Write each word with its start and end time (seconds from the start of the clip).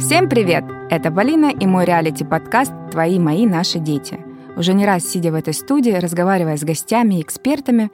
Всем 0.00 0.30
привет! 0.30 0.64
Это 0.88 1.12
Полина 1.12 1.50
и 1.50 1.66
мой 1.66 1.84
реалити-подкаст 1.84 2.72
«Твои, 2.90 3.18
мои, 3.18 3.44
наши 3.44 3.78
дети». 3.78 4.18
Уже 4.56 4.72
не 4.72 4.86
раз, 4.86 5.04
сидя 5.04 5.30
в 5.30 5.34
этой 5.34 5.52
студии, 5.52 5.90
разговаривая 5.90 6.56
с 6.56 6.64
гостями 6.64 7.16
и 7.16 7.22
экспертами, 7.22 7.90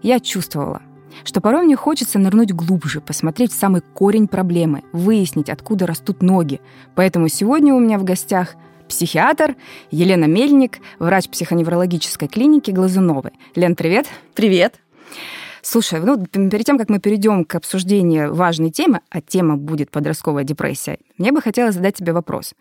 я 0.00 0.20
чувствовала, 0.20 0.82
что 1.24 1.40
порой 1.40 1.64
мне 1.64 1.74
хочется 1.74 2.20
нырнуть 2.20 2.52
глубже, 2.52 3.00
посмотреть 3.00 3.50
в 3.50 3.58
самый 3.58 3.80
корень 3.80 4.28
проблемы, 4.28 4.84
выяснить, 4.92 5.50
откуда 5.50 5.88
растут 5.88 6.22
ноги. 6.22 6.60
Поэтому 6.94 7.26
сегодня 7.26 7.74
у 7.74 7.80
меня 7.80 7.98
в 7.98 8.04
гостях 8.04 8.54
психиатр 8.88 9.56
Елена 9.90 10.26
Мельник, 10.26 10.78
врач 11.00 11.28
психоневрологической 11.28 12.28
клиники 12.28 12.70
Глазуновой. 12.70 13.32
Лен, 13.56 13.74
привет! 13.74 14.06
Привет! 14.32 14.76
Слушай, 15.70 16.00
ну, 16.00 16.24
перед 16.26 16.64
тем, 16.64 16.78
как 16.78 16.88
мы 16.88 16.98
перейдем 16.98 17.44
к 17.44 17.54
обсуждению 17.54 18.34
важной 18.34 18.70
темы, 18.70 19.02
а 19.10 19.20
тема 19.20 19.58
будет 19.58 19.90
подростковая 19.90 20.42
депрессия, 20.42 20.96
мне 21.18 21.30
бы 21.30 21.42
хотелось 21.42 21.74
задать 21.74 21.94
тебе 21.94 22.14
вопрос. 22.14 22.54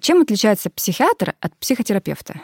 Чем 0.00 0.22
отличается 0.22 0.70
психиатр 0.70 1.34
от 1.40 1.54
психотерапевта? 1.58 2.40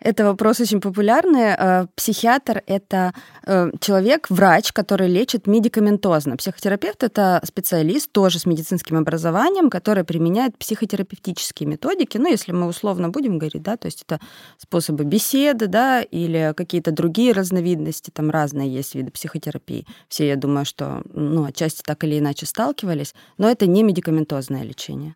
Это 0.00 0.24
вопрос 0.24 0.60
очень 0.60 0.80
популярный. 0.80 1.54
Э, 1.58 1.86
психиатр— 1.94 2.62
это 2.66 3.12
э, 3.44 3.70
человек, 3.80 4.30
врач, 4.30 4.72
который 4.72 5.08
лечит 5.08 5.46
медикаментозно. 5.46 6.36
Психотерапевт— 6.36 7.02
это 7.04 7.40
специалист, 7.44 8.10
тоже 8.10 8.38
с 8.38 8.46
медицинским 8.46 8.96
образованием, 8.96 9.68
который 9.68 10.04
применяет 10.04 10.56
психотерапевтические 10.56 11.68
методики. 11.68 12.16
Ну, 12.16 12.30
если 12.30 12.52
мы 12.52 12.66
условно 12.66 13.10
будем 13.10 13.38
говорить, 13.38 13.62
да, 13.62 13.76
то 13.76 13.86
есть 13.86 14.02
это 14.02 14.20
способы 14.56 15.04
беседы, 15.04 15.66
да, 15.66 16.00
или 16.00 16.54
какие-то 16.56 16.92
другие 16.92 17.32
разновидности, 17.32 18.10
там 18.10 18.30
разные 18.30 18.72
есть 18.72 18.94
виды 18.94 19.10
психотерапии. 19.10 19.86
Все, 20.08 20.26
я 20.26 20.36
думаю, 20.36 20.64
что, 20.64 21.02
ну, 21.12 21.44
отчасти 21.44 21.82
так 21.84 22.04
или 22.04 22.18
иначе 22.18 22.46
сталкивались, 22.46 23.14
но 23.36 23.50
это 23.50 23.66
не 23.66 23.82
медикаментозное 23.82 24.62
лечение. 24.62 25.14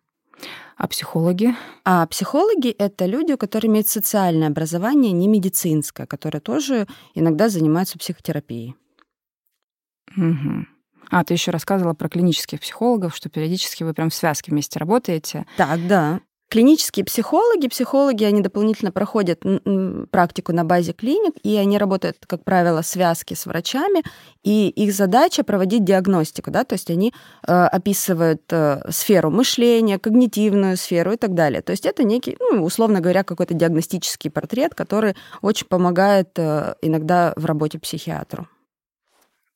А 0.77 0.87
психологи? 0.87 1.55
А 1.85 2.05
психологи— 2.07 2.69
это 2.77 3.05
люди, 3.05 3.31
у 3.31 3.37
которых 3.37 3.69
имеют 3.69 3.87
социальное 3.87 4.49
образование, 4.49 5.11
не 5.13 5.27
медицинское, 5.27 6.05
которые 6.05 6.41
тоже 6.41 6.87
иногда 7.13 7.47
занимаются 7.47 7.97
психотерапией. 7.97 8.75
Угу. 10.17 10.65
А, 11.11 11.23
ты 11.23 11.33
еще 11.33 11.51
рассказывала 11.51 11.93
про 11.93 12.09
клинических 12.09 12.59
психологов, 12.59 13.15
что 13.15 13.29
периодически 13.29 13.83
вы 13.83 13.93
прям 13.93 14.09
в 14.09 14.13
связке 14.13 14.51
вместе 14.51 14.79
работаете. 14.79 15.45
Так, 15.55 15.87
да. 15.87 16.19
Клинические 16.47 17.03
психологи, 17.03 17.67
психологи, 17.67 18.23
они 18.23 18.41
дополнительно 18.41 18.91
проходят 18.91 19.41
практику 20.11 20.53
на 20.53 20.63
базе 20.63 20.93
клиник, 20.93 21.33
и 21.43 21.55
они 21.55 21.77
работают, 21.77 22.17
как 22.27 22.43
правило, 22.43 22.83
в 22.83 22.85
связке 22.85 23.35
с 23.35 23.47
врачами, 23.47 24.03
и 24.43 24.69
их 24.69 24.93
задача 24.93 25.43
проводить 25.43 25.83
диагностику, 25.83 26.51
да, 26.51 26.63
то 26.63 26.73
есть 26.73 26.91
они 26.91 27.13
э, 27.47 27.51
описывают 27.51 28.43
э, 28.51 28.81
сферу 28.91 29.31
мышления, 29.31 29.97
когнитивную 29.97 30.77
сферу 30.77 31.13
и 31.13 31.17
так 31.17 31.33
далее. 31.33 31.63
То 31.63 31.71
есть 31.71 31.85
это 31.85 32.03
некий, 32.03 32.37
ну, 32.39 32.63
условно 32.63 33.01
говоря, 33.01 33.23
какой-то 33.23 33.55
диагностический 33.55 34.29
портрет, 34.29 34.75
который 34.75 35.15
очень 35.41 35.67
помогает 35.67 36.29
э, 36.37 36.75
иногда 36.81 37.33
в 37.35 37.45
работе 37.45 37.79
психиатру. 37.79 38.47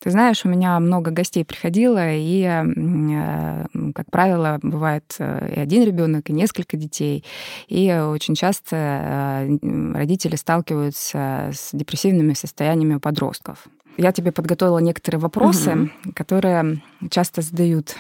Ты 0.02 0.12
знаешь, 0.12 0.46
у 0.46 0.50
меня 0.50 0.80
много 0.80 1.12
гостей 1.12 1.44
приходило, 1.44 2.14
и, 2.14 2.44
э, 2.44 3.66
как 3.94 4.10
правило, 4.10 4.58
бывает 4.62 5.14
э, 5.20 5.56
и 5.56 5.60
один 5.60 5.84
ребенок, 5.84 6.30
и 6.30 6.34
несколько 6.34 6.78
детей. 6.78 7.26
И 7.68 7.92
очень 7.92 8.36
часто 8.36 8.78
э, 8.78 9.58
родители 9.94 10.38
сталкиваются 10.38 11.52
с 11.54 11.72
депрессивными 11.74 12.34
состояниями 12.34 12.96
у 12.96 13.00
подростков. 13.02 13.68
Я 13.98 14.14
тебе 14.14 14.32
подготовила 14.32 14.78
некоторые 14.78 15.20
вопросы, 15.20 15.74
угу. 15.74 16.14
которые 16.16 16.82
часто 17.10 17.42
задают. 17.42 17.98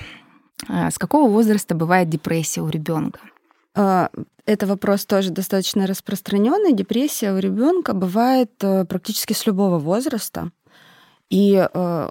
С 0.69 0.97
какого 0.97 1.29
возраста 1.29 1.75
бывает 1.75 2.07
депрессия 2.09 2.61
у 2.61 2.69
ребенка? 2.69 3.19
Это 3.73 4.65
вопрос 4.65 5.05
тоже 5.05 5.31
достаточно 5.31 5.85
распространенный. 5.87 6.73
Депрессия 6.73 7.33
у 7.33 7.37
ребенка 7.37 7.93
бывает 7.93 8.51
практически 8.57 9.33
с 9.33 9.45
любого 9.45 9.77
возраста. 9.77 10.51
И 11.29 11.67
э, 11.73 12.09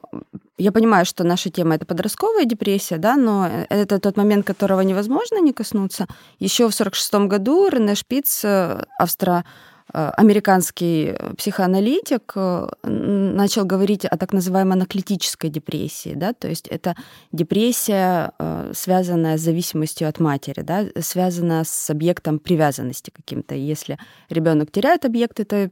я 0.58 0.72
понимаю, 0.72 1.04
что 1.04 1.24
наша 1.24 1.50
тема 1.50 1.74
это 1.74 1.86
подростковая 1.86 2.44
депрессия, 2.44 2.98
да, 2.98 3.16
но 3.16 3.48
это 3.68 3.98
тот 3.98 4.16
момент, 4.16 4.46
которого 4.46 4.80
невозможно 4.80 5.40
не 5.40 5.52
коснуться. 5.52 6.06
Еще 6.38 6.68
в 6.68 6.74
1946 6.74 7.28
году 7.28 7.68
Рене 7.68 7.94
Шпиц, 7.94 8.44
э, 8.44 8.84
австро 8.98 9.38
Э, 9.38 9.44
американский 9.92 11.14
психоаналитик 11.36 12.32
э, 12.34 12.68
начал 12.82 13.64
говорить 13.64 14.04
о 14.04 14.16
так 14.16 14.32
называемой 14.32 14.74
анаклитической 14.74 15.50
депрессии, 15.50 16.14
да, 16.14 16.32
то 16.32 16.48
есть 16.48 16.68
это 16.68 16.94
депрессия, 17.32 18.32
э, 18.38 18.72
связанная 18.74 19.38
с 19.38 19.40
зависимостью 19.40 20.08
от 20.08 20.20
матери, 20.20 20.60
да, 20.60 20.84
связанная 21.00 21.64
с 21.64 21.90
объектом 21.90 22.38
привязанности 22.38 23.10
каким-то. 23.10 23.54
Если 23.54 23.98
ребенок 24.28 24.70
теряет 24.70 25.04
объект 25.04 25.40
этой 25.40 25.70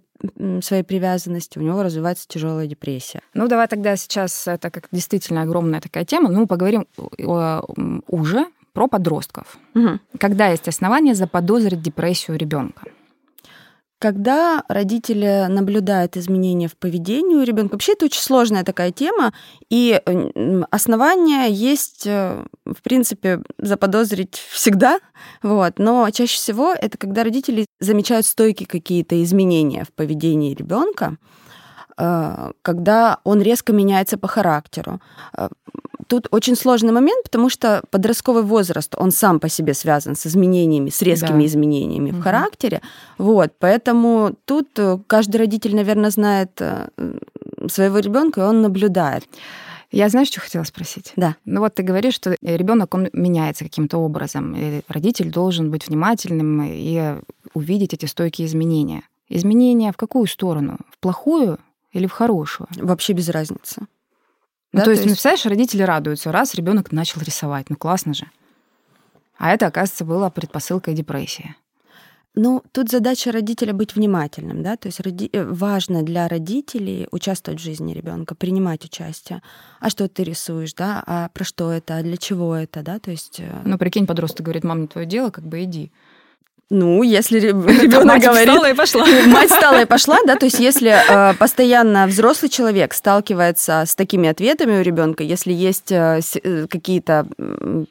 своей 0.63 0.83
привязанности, 0.83 1.59
у 1.59 1.63
него 1.63 1.83
развивается 1.83 2.27
тяжелая 2.27 2.67
депрессия. 2.67 3.21
Ну, 3.35 3.49
давай 3.49 3.69
тогда 3.69 3.97
сейчас, 3.97 4.49
это 4.49 4.71
как 4.71 4.89
действительно 4.91 5.43
огромная 5.43 5.83
такая 5.83 6.07
тема, 6.07 6.31
ну, 6.31 6.47
поговорим 6.47 6.87
уже 8.09 8.47
про 8.73 8.89
подростков. 8.89 9.59
Угу. 9.75 9.99
Когда 10.19 10.49
есть 10.49 10.69
основания 10.69 11.15
заподозрить 11.15 11.83
депрессию 11.83 12.39
ребенка? 12.39 12.83
Когда 13.99 14.63
родители 14.69 15.47
наблюдают 15.49 16.19
изменения 16.19 16.69
в 16.69 16.77
поведении 16.77 17.35
у 17.35 17.43
ребенка, 17.43 17.73
вообще 17.73 17.93
это 17.93 18.05
очень 18.05 18.21
сложная 18.21 18.63
такая 18.63 18.91
тема, 18.93 19.33
и 19.71 19.99
основания 20.71 21.47
есть, 21.47 22.07
э, 22.07 22.45
в 22.67 22.83
принципе, 22.83 23.41
заподозрить 23.59 24.35
всегда, 24.51 24.99
вот, 25.43 25.79
но 25.79 26.11
чаще 26.11 26.37
всего 26.37 26.73
это 26.73 26.99
когда 26.99 27.25
родители 27.25 27.65
замечают 27.81 28.27
стойкие 28.27 28.67
какие-то 28.67 29.23
изменения 29.25 29.85
в 29.85 29.93
поведении 29.93 30.55
ребенка, 30.55 31.17
э, 31.97 32.51
когда 32.61 33.21
он 33.25 33.41
резко 33.41 33.73
меняется 33.73 34.19
по 34.19 34.29
характеру. 34.29 35.01
Тут 36.07 36.29
очень 36.31 36.57
сложный 36.57 36.93
момент, 36.93 37.25
потому 37.25 37.49
что 37.49 37.83
подростковый 37.91 38.43
возраст, 38.43 38.95
он 38.97 39.11
сам 39.11 39.41
по 39.41 39.49
себе 39.49 39.75
связан 39.75 40.15
с 40.15 40.27
изменениями, 40.27 40.91
с 40.91 41.03
резкими 41.03 41.41
да. 41.41 41.47
изменениями 41.47 42.11
угу. 42.11 42.19
в 42.19 42.23
характере. 42.23 42.81
Вот, 43.19 43.53
поэтому 43.59 44.35
тут 44.45 44.69
э, 44.79 44.99
каждый 45.07 45.37
родитель, 45.37 45.75
наверное, 45.75 46.11
знает 46.11 46.51
э, 46.61 46.89
своего 47.69 47.99
ребенка, 47.99 48.43
и 48.43 48.45
он 48.45 48.63
наблюдает. 48.63 49.25
Я 49.91 50.09
знаю, 50.09 50.27
что 50.27 50.41
хотела 50.41 50.65
спросить. 50.65 51.13
Да. 51.17 51.37
Ну 51.45 51.61
вот 51.61 51.75
ты 51.75 51.83
говоришь, 51.83 52.15
что 52.15 52.37
ребенок 52.43 52.95
он 52.95 53.09
меняется 53.13 53.65
каким-то 53.65 53.99
образом, 53.99 54.55
и 54.55 54.83
родитель 54.89 55.31
должен 55.31 55.71
быть 55.71 55.89
внимательным 55.89 56.63
и 56.65 57.17
увидеть 57.55 57.95
эти 57.95 58.07
стойкие 58.07 58.47
изменения. 58.47 59.03
Изменения 59.29 59.93
в 59.93 59.97
какую 59.97 60.27
сторону? 60.27 60.79
В 60.91 60.99
плохую 60.99 61.59
или 61.93 62.07
в 62.07 62.13
хорошую? 62.13 62.69
Вообще 62.77 63.13
без 63.13 63.29
разницы. 63.29 63.87
Ну, 64.73 64.81
да, 64.81 64.85
то, 64.85 64.91
есть, 64.91 65.03
то 65.03 65.09
есть, 65.09 65.17
представляешь, 65.17 65.47
родители 65.47 65.83
радуются, 65.83 66.33
раз 66.33 66.55
ребенок 66.55 66.93
начал 66.93 67.21
рисовать, 67.21 67.71
ну 67.71 67.77
классно 67.77 68.15
же. 68.15 68.31
А 69.39 69.53
это, 69.53 69.67
оказывается, 69.67 70.05
была 70.05 70.31
предпосылкой 70.31 70.95
депрессии. 70.95 71.55
Ну, 72.39 72.63
тут 72.73 72.91
задача 72.91 73.33
родителя 73.33 73.73
быть 73.73 73.97
внимательным, 73.97 74.63
да, 74.63 74.77
то 74.77 74.89
есть 74.89 75.01
роди... 75.01 75.31
Э, 75.33 75.43
важно 75.45 76.03
для 76.03 76.29
родителей 76.29 77.09
участвовать 77.11 77.61
в 77.61 77.65
жизни 77.65 77.95
ребенка, 77.95 78.35
принимать 78.35 78.85
участие. 78.85 79.43
А 79.81 79.89
что 79.89 80.07
ты 80.07 80.23
рисуешь, 80.23 80.75
да, 80.75 81.03
а 81.07 81.31
про 81.31 81.45
что 81.45 81.73
это, 81.73 81.97
а 81.97 82.03
для 82.03 82.19
чего 82.19 82.55
это, 82.55 82.83
да, 82.83 82.99
то 82.99 83.11
есть... 83.11 83.41
Э, 83.41 83.63
ну, 83.65 83.79
прикинь, 83.79 84.07
подросток 84.07 84.45
говорит, 84.45 84.65
мам, 84.65 84.83
не 84.83 84.87
твое 84.87 85.07
дело, 85.07 85.31
как 85.31 85.47
бы 85.47 85.65
иди. 85.65 85.91
Ну, 86.69 87.03
если 87.05 87.39
ребенок 87.39 88.21
говорит... 88.23 88.49
встала 88.49 88.71
и 88.71 88.75
пошла. 88.75 89.07
Мать 89.27 89.51
встала 89.51 89.83
и 89.83 89.85
пошла, 89.85 90.19
да, 90.27 90.35
то 90.35 90.47
есть 90.47 90.59
если 90.59 90.91
э, 90.91 91.35
постоянно 91.35 92.07
взрослый 92.09 92.49
человек 92.49 92.93
сталкивается 92.93 93.85
с 93.87 93.95
такими 93.95 94.29
ответами 94.29 94.81
у 94.81 94.83
ребенка, 94.83 95.23
если 95.23 95.53
есть 95.53 95.93
э, 95.93 96.21
э, 96.43 96.67
какие-то 96.67 97.29
э, 97.39 97.85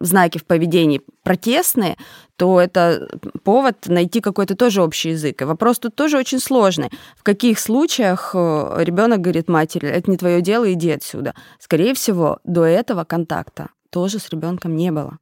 знаки 0.00 0.36
в 0.36 0.44
поведении 0.44 1.00
протестные, 1.22 1.96
то 2.36 2.60
это 2.60 3.08
повод 3.44 3.86
найти 3.86 4.20
какой-то 4.20 4.56
тоже 4.56 4.82
общий 4.82 5.10
язык. 5.10 5.40
И 5.40 5.44
вопрос 5.44 5.78
тут 5.78 5.94
тоже 5.94 6.18
очень 6.18 6.38
сложный. 6.38 6.90
В 7.16 7.22
каких 7.22 7.58
случаях 7.58 8.32
э, 8.34 8.74
ребенок 8.80 9.22
говорит 9.22 9.48
матери, 9.48 9.88
это 9.88 10.10
не 10.10 10.18
твое 10.18 10.42
дело, 10.42 10.70
иди 10.70 10.90
отсюда. 10.90 11.34
Скорее 11.58 11.94
всего, 11.94 12.40
до 12.44 12.64
этого 12.64 13.04
контакта 13.04 13.70
тоже 13.90 14.18
с 14.18 14.28
ребенком 14.28 14.76
не 14.76 14.92
было. 14.92 15.18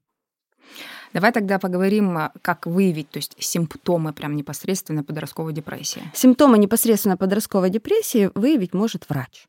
Давай 1.17 1.33
тогда 1.33 1.59
поговорим, 1.59 2.19
а, 2.19 2.33
как 2.43 2.67
выявить, 2.67 3.09
то 3.09 3.17
есть 3.17 3.37
симптомы 3.39 4.13
прям 4.13 4.37
непосредственно 4.37 5.03
подростковой 5.03 5.55
депрессии. 5.55 6.03
Симптомы 6.13 6.59
непосредственно 6.59 7.17
подростковой 7.17 7.71
депрессии 7.71 8.31
выявить 8.35 8.75
может 8.75 9.09
врач. 9.09 9.47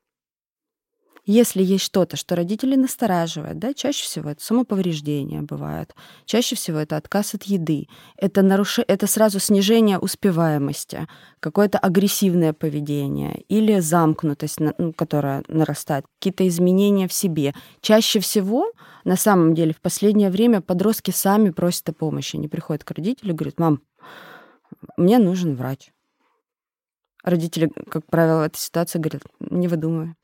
Если 1.28 1.62
есть 1.62 1.84
что-то, 1.84 2.16
что 2.16 2.38
родители 2.38 2.78
настораживает, 2.78 3.60
да, 3.60 3.74
чаще 3.74 4.06
всего 4.06 4.30
это 4.30 4.42
самоповреждение 4.42 5.42
бывает, 5.42 5.94
чаще 6.24 6.56
всего 6.56 6.78
это 6.78 6.96
отказ 6.96 7.36
от 7.36 7.44
еды, 7.44 7.90
это, 8.16 8.42
наруш... 8.44 8.80
это 8.80 9.08
сразу 9.08 9.42
снижение 9.42 10.00
успеваемости, 10.00 11.06
какое-то 11.42 11.80
агрессивное 11.80 12.54
поведение 12.54 13.42
или 13.50 13.82
замкнутость, 13.82 14.62
ну, 14.62 14.94
которая 14.94 15.44
нарастает, 15.50 16.06
какие-то 16.18 16.48
изменения 16.48 17.10
в 17.10 17.14
себе. 17.14 17.54
Чаще 17.82 18.22
всего, 18.22 18.72
на 19.04 19.18
самом 19.18 19.54
деле, 19.54 19.74
в 19.74 19.82
последнее 19.82 20.30
время 20.30 20.62
подростки 20.62 21.12
сами 21.12 21.50
просят 21.50 21.90
о 21.90 21.94
помощи, 21.94 22.38
они 22.38 22.48
приходят 22.48 22.86
к 22.86 22.92
родителю 22.92 23.34
и 23.34 23.36
говорят, 23.36 23.60
мам, 23.60 23.82
мне 24.96 25.18
нужен 25.18 25.58
врач. 25.58 25.92
Родители, 27.22 27.70
как 27.90 28.06
правило, 28.06 28.44
в 28.44 28.46
этой 28.46 28.60
ситуации 28.60 29.00
говорят, 29.00 29.24
не 29.42 29.68
выдумывай. 29.68 30.16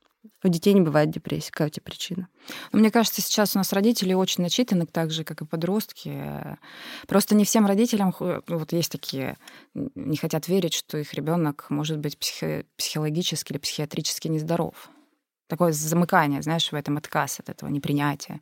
У 0.42 0.48
детей 0.48 0.74
не 0.74 0.80
бывает 0.80 1.10
депрессии. 1.10 1.50
Какая 1.50 1.68
у 1.68 1.70
тебя 1.70 1.82
причина? 1.84 2.28
Ну, 2.72 2.78
мне 2.78 2.90
кажется, 2.90 3.22
сейчас 3.22 3.54
у 3.54 3.58
нас 3.58 3.72
родители 3.72 4.12
очень 4.14 4.42
начитаны, 4.42 4.86
так 4.86 5.10
же, 5.10 5.24
как 5.24 5.42
и 5.42 5.46
подростки. 5.46 6.58
Просто 7.06 7.34
не 7.34 7.44
всем 7.44 7.66
родителям 7.66 8.14
вот 8.18 8.72
есть 8.72 8.92
такие, 8.92 9.36
не 9.74 10.16
хотят 10.16 10.48
верить, 10.48 10.74
что 10.74 10.98
их 10.98 11.14
ребенок 11.14 11.66
может 11.70 11.98
быть 11.98 12.18
психо- 12.18 12.64
психологически 12.76 13.52
или 13.52 13.58
психиатрически 13.58 14.28
нездоров. 14.28 14.90
Такое 15.46 15.72
замыкание, 15.72 16.42
знаешь, 16.42 16.72
в 16.72 16.74
этом 16.74 16.96
отказ 16.96 17.40
от 17.40 17.48
этого 17.50 17.68
непринятия. 17.68 18.40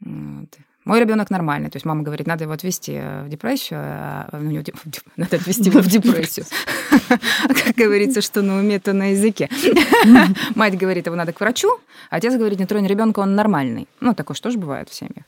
Вот. 0.00 0.58
Мой 0.86 1.00
ребенок 1.00 1.30
нормальный. 1.30 1.68
То 1.68 1.76
есть 1.76 1.84
мама 1.84 2.04
говорит, 2.04 2.28
надо 2.28 2.44
его 2.44 2.52
отвести 2.52 2.92
э, 2.94 3.24
в 3.24 3.28
депрессию, 3.28 3.80
а, 3.82 4.28
ну, 4.32 4.50
не, 4.50 4.64
надо 5.16 5.36
отвести 5.36 5.64
его 5.64 5.80
в 5.80 5.86
депрессию. 5.88 6.46
Как 7.08 7.74
говорится, 7.74 8.22
что 8.22 8.40
на 8.40 8.60
уме, 8.60 8.78
то 8.78 8.92
на 8.92 9.10
языке. 9.10 9.50
Мать 10.54 10.78
говорит, 10.78 11.06
его 11.06 11.16
надо 11.16 11.32
к 11.32 11.40
врачу, 11.40 11.68
а 12.08 12.16
отец 12.16 12.34
говорит, 12.34 12.60
не 12.60 12.66
тронь 12.66 12.86
ребенка, 12.86 13.18
он 13.18 13.34
нормальный. 13.34 13.88
Ну, 14.00 14.14
такое 14.14 14.36
что 14.36 14.50
же 14.50 14.58
бывает 14.58 14.88
в 14.88 14.94
семьях. 14.94 15.24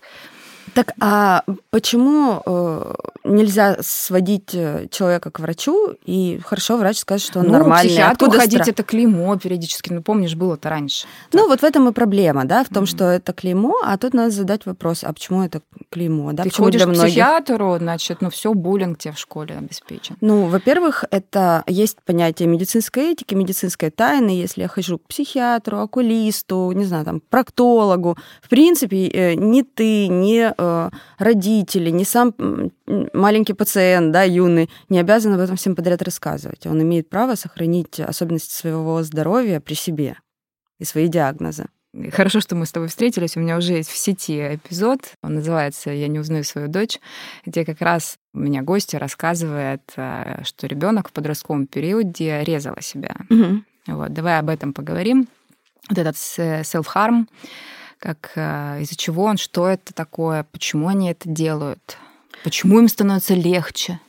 Так 0.74 0.92
а 1.00 1.44
почему 1.70 2.42
э, 2.44 2.94
нельзя 3.24 3.76
сводить 3.80 4.54
э, 4.54 4.86
человека 4.90 5.30
к 5.30 5.40
врачу, 5.40 5.94
и 6.04 6.40
хорошо 6.44 6.76
врач 6.76 6.98
скажет, 6.98 7.26
что 7.26 7.40
он 7.40 7.46
ну, 7.46 7.52
нормальный? 7.52 7.88
Психиатру 7.88 8.26
Откуда 8.26 8.38
ходить 8.38 8.68
это 8.68 8.82
клеймо 8.82 9.36
периодически, 9.36 9.92
ну 9.92 10.02
помнишь, 10.02 10.34
было-то 10.34 10.68
раньше. 10.68 11.06
Ну 11.32 11.40
так. 11.40 11.48
вот 11.48 11.60
в 11.60 11.64
этом 11.64 11.88
и 11.88 11.92
проблема, 11.92 12.44
да, 12.44 12.64
в 12.64 12.68
том, 12.68 12.84
mm-hmm. 12.84 12.86
что 12.86 13.04
это 13.04 13.32
клеймо, 13.32 13.76
а 13.84 13.96
тут 13.98 14.14
надо 14.14 14.30
задать 14.30 14.66
вопрос, 14.66 15.04
а 15.04 15.12
почему 15.12 15.42
это 15.42 15.60
клеймо, 15.90 16.32
да? 16.32 16.42
Ты 16.42 16.50
почему 16.50 16.66
ходишь 16.66 16.80
для 16.80 16.86
многих... 16.86 17.02
к 17.02 17.06
психиатру, 17.06 17.78
значит, 17.78 18.20
ну 18.20 18.30
все, 18.30 18.54
буллинг 18.54 18.98
тебе 18.98 19.14
в 19.14 19.18
школе 19.18 19.56
обеспечен. 19.56 20.16
Ну, 20.20 20.46
во-первых, 20.46 21.04
это 21.10 21.64
есть 21.66 21.98
понятие 22.04 22.48
медицинской 22.48 23.12
этики, 23.12 23.34
медицинской 23.34 23.90
тайны, 23.90 24.30
если 24.30 24.62
я 24.62 24.68
хожу 24.68 24.98
к 24.98 25.08
психиатру, 25.08 25.78
окулисту, 25.78 26.72
не 26.72 26.84
знаю, 26.84 27.04
там, 27.04 27.20
проктологу, 27.20 28.16
в 28.42 28.48
принципе, 28.48 29.08
э, 29.08 29.34
ни 29.34 29.62
ты, 29.62 30.08
ни 30.08 30.52
э, 30.58 30.90
родители, 31.18 31.90
ни 31.90 32.04
сам 32.04 32.34
маленький 33.12 33.54
пациент, 33.54 34.12
да, 34.12 34.22
юный, 34.24 34.68
не 34.88 34.98
обязан 34.98 35.34
об 35.34 35.40
этом 35.40 35.56
всем 35.56 35.76
подряд 35.76 36.02
рассказывать. 36.02 36.66
Он 36.66 36.82
имеет 36.82 37.08
право 37.08 37.34
сохранить 37.34 38.00
особенности 38.00 38.52
своего 38.52 39.02
здоровья 39.02 39.60
при 39.60 39.74
себе 39.74 40.16
и 40.78 40.84
свои 40.84 41.08
диагнозы. 41.08 41.66
Хорошо, 42.12 42.40
что 42.40 42.54
мы 42.54 42.66
с 42.66 42.72
тобой 42.72 42.88
встретились. 42.88 43.36
У 43.36 43.40
меня 43.40 43.56
уже 43.56 43.72
есть 43.72 43.90
в 43.90 43.96
сети 43.96 44.56
эпизод. 44.56 45.00
Он 45.22 45.34
называется 45.34 45.90
«Я 45.90 46.08
не 46.08 46.18
узнаю 46.18 46.44
свою 46.44 46.68
дочь», 46.68 47.00
где 47.46 47.64
как 47.64 47.80
раз 47.80 48.18
у 48.34 48.40
меня 48.40 48.62
гости 48.62 48.96
рассказывает, 48.96 49.82
э, 49.96 50.42
что 50.44 50.66
ребенок 50.66 51.08
в 51.08 51.12
подростковом 51.12 51.66
периоде 51.66 52.44
резала 52.44 52.82
себя. 52.82 53.16
Угу. 53.30 53.62
Вот, 53.88 54.12
давай 54.12 54.38
об 54.38 54.50
этом 54.50 54.74
поговорим. 54.74 55.28
Вот 55.88 55.98
этот 55.98 56.16
self-harm, 56.16 57.26
как 57.98 58.32
э, 58.36 58.82
из-за 58.82 58.96
чего 58.96 59.24
он, 59.24 59.36
что 59.36 59.68
это 59.68 59.92
такое, 59.92 60.44
почему 60.50 60.88
они 60.88 61.10
это 61.10 61.28
делают, 61.28 61.98
почему 62.44 62.78
им 62.78 62.88
становится 62.88 63.34
легче. 63.34 64.00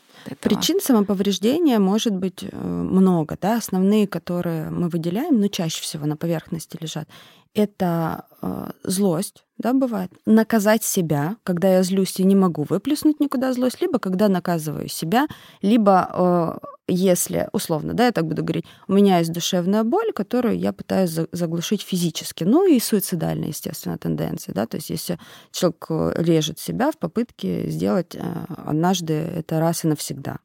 Причин 0.41 0.79
самоповреждения 0.81 1.79
может 1.79 2.13
быть 2.13 2.43
э, 2.43 2.55
много, 2.55 3.37
да, 3.41 3.57
основные, 3.57 4.07
которые 4.07 4.69
мы 4.69 4.89
выделяем, 4.89 5.39
но 5.39 5.47
чаще 5.47 5.81
всего 5.81 6.05
на 6.05 6.17
поверхности 6.17 6.77
лежат, 6.79 7.07
это 7.53 8.25
э, 8.41 8.71
злость, 8.83 9.45
да, 9.57 9.73
бывает. 9.73 10.11
Наказать 10.25 10.83
себя, 10.83 11.37
когда 11.43 11.69
я 11.73 11.83
злюсь 11.83 12.19
и 12.19 12.23
не 12.23 12.35
могу 12.35 12.65
выплеснуть 12.69 13.19
никуда 13.19 13.53
злость, 13.53 13.81
либо 13.81 13.99
когда 13.99 14.29
наказываю 14.29 14.87
себя, 14.87 15.27
либо 15.61 16.59
э, 16.61 16.67
если, 16.87 17.49
условно, 17.51 17.93
да, 17.93 18.05
я 18.05 18.11
так 18.11 18.25
буду 18.25 18.43
говорить, 18.43 18.65
у 18.87 18.93
меня 18.93 19.19
есть 19.19 19.31
душевная 19.31 19.83
боль, 19.83 20.11
которую 20.13 20.57
я 20.57 20.73
пытаюсь 20.73 21.17
заглушить 21.31 21.81
физически. 21.81 22.43
Ну 22.43 22.67
и 22.67 22.79
суицидальная, 22.79 23.49
естественно, 23.49 23.97
тенденция, 23.97 24.53
да, 24.53 24.65
то 24.65 24.77
есть 24.77 24.89
если 24.89 25.19
человек 25.51 25.85
э, 25.89 26.13
режет 26.15 26.59
себя 26.59 26.91
в 26.91 26.97
попытке 26.97 27.69
сделать 27.69 28.15
э, 28.15 28.21
однажды 28.65 29.13
это 29.13 29.59
раз 29.59 29.83
и 29.83 29.87
навсегда. 29.87 30.39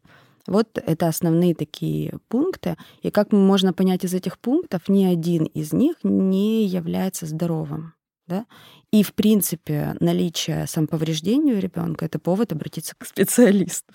Вот 0.46 0.68
это 0.74 1.08
основные 1.08 1.54
такие 1.54 2.18
пункты. 2.28 2.76
И 3.02 3.10
как 3.10 3.32
можно 3.32 3.72
понять 3.72 4.04
из 4.04 4.14
этих 4.14 4.38
пунктов, 4.38 4.88
ни 4.88 5.04
один 5.04 5.44
из 5.44 5.72
них 5.72 5.96
не 6.02 6.66
является 6.66 7.26
здоровым. 7.26 7.94
Да? 8.26 8.46
И, 8.90 9.02
в 9.02 9.14
принципе, 9.14 9.96
наличие 10.00 10.66
самоповреждения 10.66 11.54
у 11.54 11.58
ребенка 11.58 12.06
это 12.06 12.18
повод 12.18 12.52
обратиться 12.52 12.94
к 12.96 13.06
специалисту. 13.06 13.92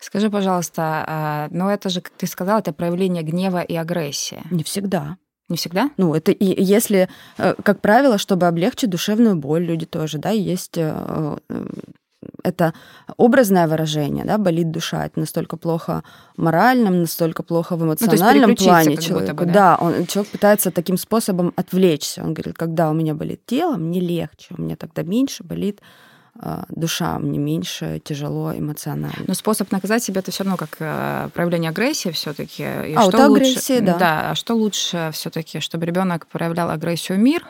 Скажи, 0.00 0.30
пожалуйста, 0.30 1.04
а, 1.06 1.48
но 1.50 1.64
ну 1.64 1.70
это 1.70 1.90
же, 1.90 2.00
как 2.00 2.12
ты 2.16 2.26
сказала, 2.26 2.60
это 2.60 2.72
проявление 2.72 3.22
гнева 3.22 3.60
и 3.60 3.74
агрессии. 3.74 4.42
Не 4.50 4.62
всегда. 4.62 5.18
Не 5.50 5.56
всегда? 5.56 5.90
Ну, 5.96 6.14
это 6.14 6.30
и 6.30 6.62
если, 6.62 7.08
э, 7.36 7.54
как 7.64 7.80
правило, 7.80 8.18
чтобы 8.18 8.46
облегчить 8.46 8.88
душевную 8.88 9.34
боль, 9.34 9.64
люди 9.64 9.84
тоже, 9.84 10.18
да, 10.18 10.30
есть 10.30 10.78
э, 10.78 11.36
э, 11.48 11.66
это 12.42 12.74
образное 13.16 13.66
выражение, 13.66 14.24
да, 14.24 14.38
болит 14.38 14.70
душа, 14.70 15.06
это 15.06 15.20
настолько 15.20 15.56
плохо 15.56 16.02
морально, 16.36 16.90
настолько 16.90 17.42
плохо 17.42 17.76
в 17.76 17.84
эмоциональном 17.84 18.50
ну, 18.50 18.56
плане 18.56 18.96
человека. 18.96 19.34
Бы, 19.34 19.46
да, 19.46 19.52
да 19.52 19.78
он, 19.80 20.06
человек 20.06 20.32
пытается 20.32 20.70
таким 20.70 20.96
способом 20.96 21.52
отвлечься. 21.56 22.22
Он 22.22 22.34
говорит, 22.34 22.56
когда 22.56 22.90
у 22.90 22.94
меня 22.94 23.14
болит 23.14 23.44
тело, 23.46 23.76
мне 23.76 24.00
легче, 24.00 24.54
у 24.56 24.62
меня 24.62 24.76
тогда 24.76 25.02
меньше 25.02 25.44
болит 25.44 25.80
а, 26.38 26.64
душа, 26.68 27.18
мне 27.18 27.38
меньше 27.38 28.00
тяжело 28.04 28.52
эмоционально. 28.52 29.24
Но 29.26 29.34
способ 29.34 29.70
наказать 29.72 30.02
себя 30.02 30.20
это 30.20 30.30
все 30.30 30.44
равно 30.44 30.56
как 30.56 30.76
э, 30.78 31.28
проявление 31.34 31.70
агрессии 31.70 32.10
все-таки. 32.10 32.64
А, 32.64 33.08
что 33.08 33.28
лучше, 33.28 33.80
да. 33.80 33.98
Да, 33.98 34.30
а 34.30 34.34
что 34.34 34.54
лучше 34.54 35.10
все-таки, 35.12 35.60
чтобы 35.60 35.86
ребенок 35.86 36.26
проявлял 36.28 36.70
агрессию 36.70 37.18
в 37.18 37.20
мир, 37.20 37.44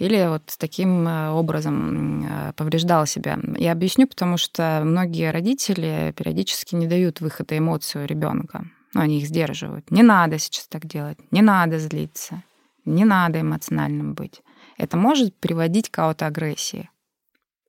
или 0.00 0.26
вот 0.28 0.54
таким 0.58 1.06
э, 1.06 1.30
образом 1.30 2.24
э, 2.24 2.52
повреждал 2.54 3.06
себя. 3.06 3.38
Я 3.58 3.72
объясню, 3.72 4.06
потому 4.06 4.38
что 4.38 4.80
многие 4.82 5.30
родители 5.30 6.14
периодически 6.16 6.74
не 6.74 6.86
дают 6.86 7.20
выхода 7.20 7.56
эмоцию 7.58 8.06
ребенка. 8.06 8.64
Ну, 8.94 9.02
они 9.02 9.18
их 9.18 9.26
сдерживают. 9.26 9.90
Не 9.90 10.02
надо 10.02 10.38
сейчас 10.38 10.66
так 10.68 10.86
делать, 10.86 11.18
не 11.30 11.42
надо 11.42 11.78
злиться, 11.78 12.42
не 12.86 13.04
надо 13.04 13.42
эмоциональным 13.42 14.14
быть. 14.14 14.40
Это 14.78 14.96
может 14.96 15.38
приводить 15.38 15.90
к 15.90 15.98
аутоагрессии. 15.98 16.88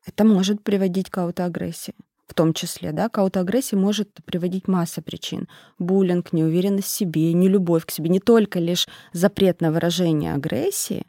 Это 0.05 0.23
может 0.23 0.63
приводить 0.63 1.09
к 1.09 1.17
аутоагрессии 1.17 1.93
в 2.31 2.33
том 2.33 2.53
числе, 2.53 2.93
да, 2.93 3.09
к 3.09 3.17
аутоагрессии 3.17 3.75
может 3.75 4.07
приводить 4.23 4.69
масса 4.69 5.01
причин. 5.01 5.49
Буллинг, 5.79 6.31
неуверенность 6.31 6.87
в 6.87 6.91
себе, 6.91 7.33
нелюбовь 7.33 7.85
к 7.85 7.91
себе, 7.91 8.09
не 8.09 8.21
только 8.21 8.57
лишь 8.57 8.87
запрет 9.11 9.59
на 9.59 9.69
выражение 9.69 10.33
агрессии, 10.33 11.05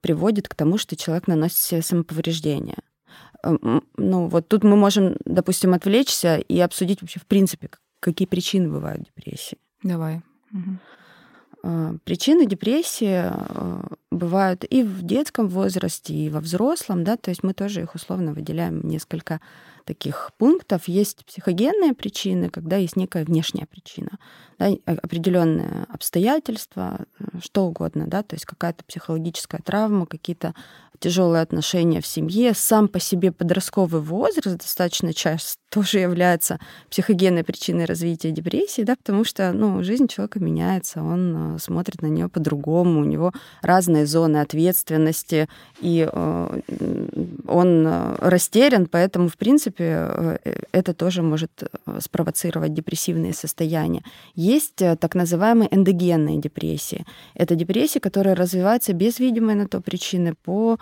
приводит 0.00 0.48
к 0.48 0.54
тому, 0.54 0.78
что 0.78 0.96
человек 0.96 1.26
наносит 1.26 1.58
себе 1.58 1.82
самоповреждение. 1.82 2.78
Ну, 3.42 4.28
вот 4.28 4.48
тут 4.48 4.64
мы 4.64 4.76
можем, 4.76 5.16
допустим, 5.24 5.74
отвлечься 5.74 6.36
и 6.36 6.58
обсудить 6.60 7.02
вообще, 7.02 7.20
в 7.20 7.26
принципе, 7.26 7.70
какие 8.00 8.26
причины 8.26 8.68
бывают 8.68 9.02
депрессии. 9.02 9.58
Давай. 9.82 10.22
Угу. 10.52 11.98
Причины 12.04 12.44
депрессии 12.46 13.22
а, 13.24 13.86
бывают 14.10 14.64
и 14.68 14.82
в 14.82 15.02
детском 15.02 15.48
возрасте, 15.48 16.12
и 16.12 16.28
во 16.28 16.40
взрослом, 16.40 17.04
да, 17.04 17.16
то 17.16 17.30
есть 17.30 17.42
мы 17.42 17.54
тоже 17.54 17.80
их 17.80 17.94
условно 17.94 18.34
выделяем 18.34 18.86
несколько 18.86 19.40
таких 19.84 20.30
пунктов. 20.38 20.88
Есть 20.88 21.24
психогенные 21.24 21.94
причины, 21.94 22.48
когда 22.48 22.76
есть 22.76 22.96
некая 22.96 23.24
внешняя 23.24 23.66
причина, 23.66 24.18
да, 24.58 24.68
определенные 24.86 25.86
обстоятельства, 25.88 27.06
что 27.42 27.66
угодно, 27.66 28.06
да, 28.06 28.22
то 28.22 28.34
есть 28.34 28.46
какая-то 28.46 28.84
психологическая 28.84 29.60
травма, 29.64 30.06
какие-то 30.06 30.54
тяжелые 31.00 31.42
отношения 31.42 32.00
в 32.00 32.06
семье, 32.06 32.54
сам 32.54 32.88
по 32.88 33.00
себе 33.00 33.32
подростковый 33.32 34.00
возраст 34.00 34.58
достаточно 34.58 35.12
часто 35.12 35.58
тоже 35.70 35.98
является 35.98 36.60
психогенной 36.88 37.42
причиной 37.42 37.84
развития 37.84 38.30
депрессии, 38.30 38.82
да, 38.82 38.94
потому 38.94 39.24
что, 39.24 39.52
ну, 39.52 39.82
жизнь 39.82 40.06
человека 40.06 40.38
меняется, 40.38 41.02
он 41.02 41.58
смотрит 41.60 42.00
на 42.00 42.06
нее 42.06 42.28
по-другому, 42.28 43.00
у 43.00 43.04
него 43.04 43.32
разные 43.60 44.06
зоны 44.06 44.36
ответственности, 44.36 45.48
и 45.80 46.08
он 47.48 47.86
растерян, 48.18 48.86
поэтому, 48.86 49.28
в 49.28 49.36
принципе, 49.36 49.73
это 49.80 50.94
тоже 50.94 51.22
может 51.22 51.70
спровоцировать 52.00 52.74
депрессивные 52.74 53.32
состояния. 53.32 54.02
Есть 54.34 54.76
так 54.76 55.14
называемые 55.14 55.74
эндогенные 55.74 56.38
депрессии. 56.38 57.04
Это 57.34 57.54
депрессии, 57.54 57.98
которые 57.98 58.34
развиваются 58.34 58.92
без 58.92 59.18
видимой 59.18 59.54
на 59.54 59.68
то 59.68 59.80
причины 59.80 60.34
по 60.34 60.78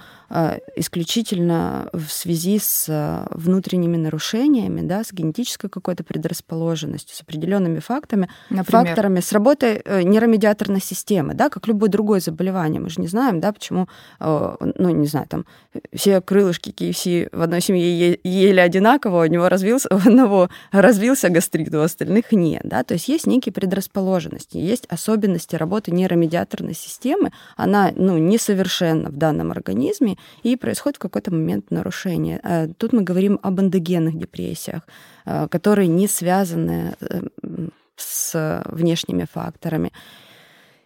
исключительно 0.77 1.89
в 1.93 2.09
связи 2.09 2.59
с 2.59 3.27
внутренними 3.31 3.97
нарушениями, 3.97 4.81
да, 4.81 5.05
с 5.05 5.13
генетической 5.13 5.69
какой-то 5.69 6.05
предрасположенностью, 6.05 7.17
с 7.17 7.21
определенными 7.21 7.81
фактами, 7.81 8.29
Например? 8.51 8.87
факторами, 8.87 9.21
с 9.21 9.33
работой 9.33 9.83
э, 9.85 10.03
нейромедиаторной 10.03 10.81
системы, 10.81 11.35
да, 11.35 11.49
как 11.49 11.67
любое 11.69 11.91
другое 11.91 12.21
заболевание. 12.21 12.81
Мы 12.81 12.89
же 12.89 13.01
не 13.01 13.09
знаем, 13.09 13.41
да, 13.41 13.53
почему, 13.53 13.89
э, 14.21 14.57
ну, 14.77 14.91
не 14.91 15.07
знаю, 15.07 15.27
там, 15.29 15.47
все 15.95 16.21
крылышки 16.21 16.71
KFC 16.71 17.29
в 17.33 17.43
одной 17.43 17.61
семье 17.61 18.19
ели 18.23 18.61
одинаково, 18.83 19.23
у 19.23 19.27
него 19.27 19.49
развился, 19.49 19.89
у 19.91 19.97
одного 19.97 20.49
развился 20.73 21.29
гастрит, 21.29 21.75
у 21.75 21.81
остальных 21.81 22.33
нет, 22.33 22.63
да, 22.65 22.83
то 22.83 22.95
есть 22.95 23.09
есть 23.09 23.27
некие 23.27 23.53
предрасположенности, 23.53 24.57
есть 24.57 24.87
особенности 24.87 25.57
работы 25.57 25.93
нейромедиаторной 25.93 26.75
системы, 26.75 27.33
она, 27.57 27.93
ну, 27.95 28.19
несовершенна 28.19 29.11
в 29.11 29.17
данном 29.17 29.53
организме, 29.53 30.17
и 30.43 30.57
происходит 30.57 30.97
в 30.97 31.01
какой-то 31.01 31.33
момент 31.33 31.71
нарушение. 31.71 32.41
А 32.43 32.69
тут 32.77 32.93
мы 32.93 33.03
говорим 33.03 33.39
об 33.43 33.61
эндогенных 33.61 34.19
депрессиях, 34.19 34.83
э, 35.25 35.49
которые 35.49 35.89
не 35.89 36.09
связаны 36.09 36.95
э, 37.01 37.23
с 37.97 38.63
внешними 38.67 39.27
факторами. 39.33 39.93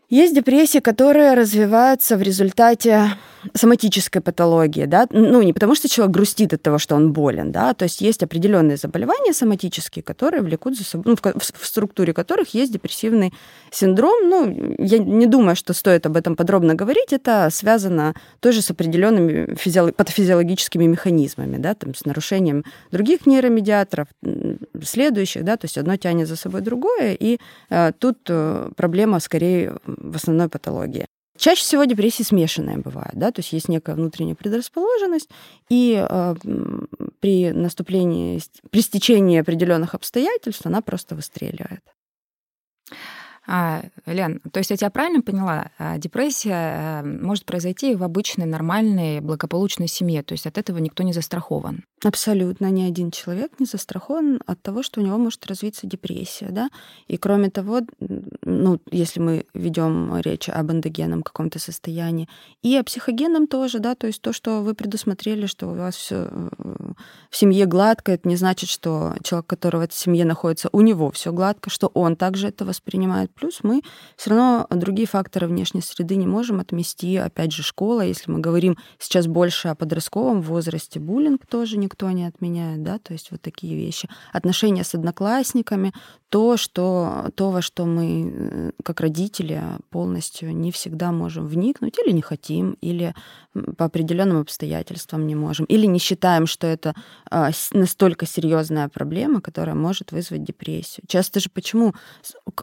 Есть 0.09 0.35
депрессии, 0.35 0.79
которые 0.79 1.35
развиваются 1.35 2.17
в 2.17 2.23
результате 2.23 3.11
соматической 3.55 4.21
патологии, 4.21 4.87
да, 4.87 5.07
ну, 5.11 5.43
не 5.43 5.53
потому 5.53 5.75
что 5.75 5.89
человек 5.89 6.15
грустит 6.15 6.53
от 6.53 6.63
того, 6.63 6.79
что 6.79 6.95
он 6.97 7.13
болен, 7.13 7.53
да, 7.53 7.75
то 7.75 7.85
есть 7.85 8.01
есть 8.01 8.23
определенные 8.23 8.77
заболевания 8.77 9.33
соматические, 9.33 10.03
которые 10.03 10.43
влекут 10.43 10.77
за 10.77 10.85
собой, 10.85 11.05
ну, 11.13 11.17
в, 11.17 11.41
в 11.41 11.67
структуре 11.67 12.13
которых 12.13 12.55
есть 12.55 12.73
депрессивный 12.73 13.33
синдром, 13.71 14.29
ну, 14.29 14.75
я 14.79 14.99
не 14.99 15.27
думаю, 15.27 15.57
что 15.57 15.75
стоит 15.75 16.07
об 16.07 16.17
этом 16.17 16.37
подробно 16.37 16.75
говорить, 16.75 17.13
это 17.13 17.49
связано 17.51 18.15
тоже 18.41 18.63
с 18.63 18.71
определенными 18.71 19.55
физиолог... 19.55 19.95
патофизиологическими 19.95 20.87
механизмами, 20.87 21.59
да, 21.59 21.75
там, 21.75 21.95
с 21.95 22.05
нарушением 22.05 22.65
других 22.91 23.27
нейромедиаторов, 23.27 24.09
следующих, 24.83 25.45
да, 25.45 25.57
то 25.57 25.67
есть 25.67 25.79
одно 25.79 25.97
тянет 25.97 26.29
за 26.29 26.37
собой 26.37 26.61
другое, 26.63 27.17
и 27.19 27.39
э, 27.71 27.93
тут 27.99 28.19
э, 28.29 28.71
проблема 28.77 29.21
скорее 29.21 29.77
в 29.97 30.17
основной 30.17 30.49
патологии. 30.49 31.07
Чаще 31.39 31.63
всего 31.63 31.85
депрессии 31.85 32.23
смешанные 32.23 32.79
бывают, 32.79 33.15
да, 33.15 33.31
то 33.31 33.41
есть 33.41 33.53
есть 33.53 33.69
некая 33.69 33.95
внутренняя 33.95 34.35
предрасположенность, 34.35 35.29
и 35.69 36.03
э, 36.09 36.35
при 37.21 37.51
наступлении, 37.53 38.41
при 38.71 38.81
стечении 38.81 39.39
определенных 39.39 39.95
обстоятельств 39.95 40.65
она 40.65 40.81
просто 40.81 41.15
выстреливает. 41.15 41.83
А, 43.47 43.83
Лен, 44.07 44.41
то 44.53 44.59
есть 44.59 44.71
я 44.71 44.77
тебя 44.77 44.91
правильно 44.91 45.23
поняла? 45.23 45.71
А, 45.79 45.99
депрессия 45.99 47.03
э, 47.03 47.03
может 47.05 47.45
произойти 47.45 47.95
в 47.95 48.03
обычной, 48.03 48.47
нормальной, 48.47 49.21
благополучной 49.21 49.87
семье, 49.87 50.23
то 50.23 50.33
есть 50.33 50.47
от 50.47 50.59
этого 50.59 50.79
никто 50.79 51.05
не 51.05 51.13
застрахован. 51.13 51.85
Абсолютно 52.05 52.71
ни 52.71 52.83
один 52.83 53.11
человек 53.11 53.53
не 53.59 53.67
застрахован 53.67 54.41
от 54.47 54.61
того, 54.63 54.83
что 54.83 55.01
у 55.01 55.05
него 55.05 55.17
может 55.17 55.47
развиться 55.47 55.87
депрессия, 55.87 56.49
да. 56.51 56.71
И 57.07 57.17
кроме 57.17 57.51
того, 57.51 57.81
ну, 58.43 58.81
если 58.91 59.21
мы 59.21 59.47
ведем 59.55 60.19
речь 60.21 60.49
об 60.49 60.73
эндогенном 60.73 61.23
каком-то 61.23 61.59
состоянии, 61.59 62.29
и 62.63 62.77
о 62.77 62.85
психогенном 62.85 63.47
тоже, 63.47 63.79
да, 63.79 63.95
то 63.95 64.09
есть 64.09 64.21
то, 64.21 64.33
что 64.33 64.61
вы 64.61 64.75
предусмотрели, 64.75 65.47
что 65.47 65.69
у 65.69 65.75
вас 65.75 65.95
все 65.95 66.29
э, 66.31 66.49
в 67.31 67.37
семье 67.37 67.67
гладко, 67.67 68.13
это 68.13 68.29
не 68.29 68.37
значит, 68.37 68.69
что 68.69 69.15
человек, 69.23 69.47
которого 69.47 69.87
в 69.87 69.95
семье 69.95 70.25
находится, 70.25 70.69
у 70.73 70.81
него 70.81 71.11
все 71.13 71.33
гладко, 71.33 71.71
что 71.71 71.89
он 71.95 72.17
также 72.17 72.49
это 72.49 72.65
воспринимает. 72.65 73.31
Плюс 73.37 73.61
мы 73.63 73.83
все 74.17 74.31
равно 74.31 74.67
другие 74.71 75.07
факторы 75.07 75.47
внешней 75.47 75.83
среды 75.83 76.17
не 76.17 76.27
можем 76.27 76.61
отмести. 76.61 77.17
Опять 77.17 77.53
же, 77.53 77.63
школа, 77.63 78.01
если 78.01 78.31
мы 78.31 78.41
говорим 78.41 78.77
сейчас 78.99 79.27
больше 79.27 79.69
о 79.69 79.75
подростковом 79.75 80.41
возрасте, 80.41 80.99
буллинг 80.99 81.47
тоже 81.47 81.77
никто 81.79 82.11
не 82.11 82.25
отменяет, 82.25 82.83
да, 82.83 82.99
то 82.99 83.13
есть 83.13 83.31
вот 83.31 83.43
такие 83.43 83.77
вещи. 83.77 84.09
Отношения 84.33 84.85
с 84.85 84.95
одноклассниками, 84.95 85.93
то, 86.29 86.57
что, 86.57 87.31
то, 87.37 87.51
во 87.51 87.63
что 87.63 87.87
мы, 87.87 88.33
э, 88.35 88.71
как 88.83 89.01
родители, 89.01 89.63
полностью 89.91 90.55
не 90.55 90.73
всегда 90.73 91.13
можем 91.13 91.47
вникнуть 91.47 91.99
или 91.99 92.13
не 92.13 92.23
хотим, 92.23 92.77
или 92.81 93.15
по 93.77 93.85
определенным 93.87 94.41
обстоятельствам 94.41 95.27
не 95.27 95.35
можем, 95.35 95.67
или 95.67 95.87
не 95.87 95.99
считаем, 95.99 96.47
что 96.47 96.67
это 96.67 96.95
а, 97.31 97.51
настолько 97.73 98.27
серьезная 98.27 98.89
проблема, 98.89 99.41
которая 99.41 99.75
может 99.75 100.13
вызвать 100.13 100.45
депрессию. 100.45 101.05
Часто 101.09 101.41
же 101.41 101.49
почему, 101.49 101.95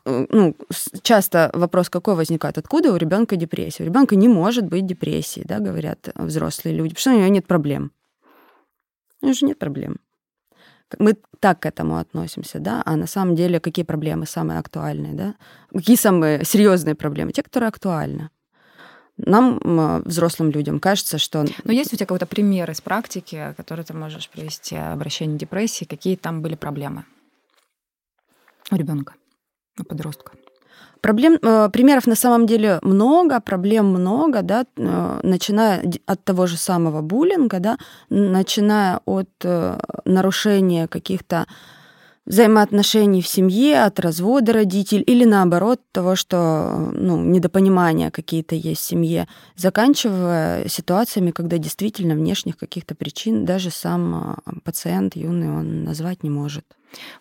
э, 0.05 0.25
ну, 0.29 0.55
часто 1.01 1.49
вопрос 1.53 1.89
какой 1.89 2.15
возникает, 2.15 2.57
откуда 2.57 2.91
у 2.93 2.97
ребенка 2.97 3.35
депрессия? 3.35 3.83
У 3.83 3.85
ребенка 3.85 4.15
не 4.15 4.27
может 4.27 4.65
быть 4.65 4.85
депрессии, 4.85 5.43
да, 5.45 5.59
говорят 5.59 6.09
взрослые 6.15 6.75
люди, 6.75 6.95
потому 6.95 7.01
что 7.01 7.11
у 7.11 7.17
него 7.17 7.27
нет 7.27 7.47
проблем. 7.47 7.91
У 9.21 9.25
него 9.25 9.33
же 9.33 9.45
нет 9.45 9.59
проблем. 9.59 9.97
Мы 10.99 11.15
так 11.39 11.61
к 11.61 11.65
этому 11.65 11.97
относимся, 11.97 12.59
да, 12.59 12.83
а 12.85 12.95
на 12.95 13.07
самом 13.07 13.35
деле 13.35 13.59
какие 13.59 13.85
проблемы 13.85 14.25
самые 14.25 14.59
актуальные, 14.59 15.13
да? 15.13 15.35
Какие 15.73 15.95
самые 15.95 16.45
серьезные 16.45 16.95
проблемы? 16.95 17.31
Те, 17.31 17.41
которые 17.41 17.69
актуальны. 17.69 18.29
Нам, 19.17 19.59
взрослым 20.05 20.49
людям, 20.51 20.79
кажется, 20.79 21.17
что... 21.17 21.45
Но 21.63 21.71
есть 21.71 21.93
у 21.93 21.95
тебя 21.95 22.05
какой-то 22.05 22.25
пример 22.25 22.69
из 22.71 22.81
практики, 22.81 23.53
который 23.57 23.85
ты 23.85 23.93
можешь 23.93 24.29
привести 24.29 24.75
обращение 24.75 25.37
депрессии, 25.37 25.85
какие 25.85 26.15
там 26.15 26.41
были 26.41 26.55
проблемы 26.55 27.05
у 28.71 28.75
ребенка, 28.75 29.13
у 29.79 29.83
подростка? 29.83 30.31
Проблем, 31.03 31.37
э, 31.41 31.69
примеров 31.69 32.07
на 32.07 32.15
самом 32.15 32.45
деле 32.45 32.79
много, 32.81 33.41
проблем 33.41 33.87
много, 33.87 34.41
да, 34.41 34.65
э, 34.77 35.19
начиная 35.23 35.83
от 36.05 36.23
того 36.23 36.47
же 36.47 36.55
самого 36.55 37.01
буллинга, 37.01 37.59
да, 37.59 37.77
начиная 38.09 39.01
от 39.05 39.29
э, 39.43 39.77
нарушения 40.05 40.87
каких-то 40.87 41.45
взаимоотношений 42.25 43.21
в 43.21 43.27
семье, 43.27 43.83
от 43.83 43.99
развода 43.99 44.53
родителей 44.53 45.03
или 45.03 45.25
наоборот 45.25 45.81
того, 45.91 46.15
что 46.15 46.89
ну, 46.93 47.21
недопонимания 47.21 48.09
какие-то 48.09 48.55
есть 48.55 48.81
в 48.81 48.85
семье, 48.85 49.27
заканчивая 49.57 50.69
ситуациями, 50.69 51.31
когда 51.31 51.57
действительно 51.57 52.15
внешних 52.15 52.55
каких-то 52.55 52.95
причин 52.95 53.43
даже 53.43 53.71
сам 53.71 54.37
пациент 54.63 55.17
юный 55.17 55.49
он 55.49 55.83
назвать 55.83 56.23
не 56.23 56.29
может. 56.29 56.63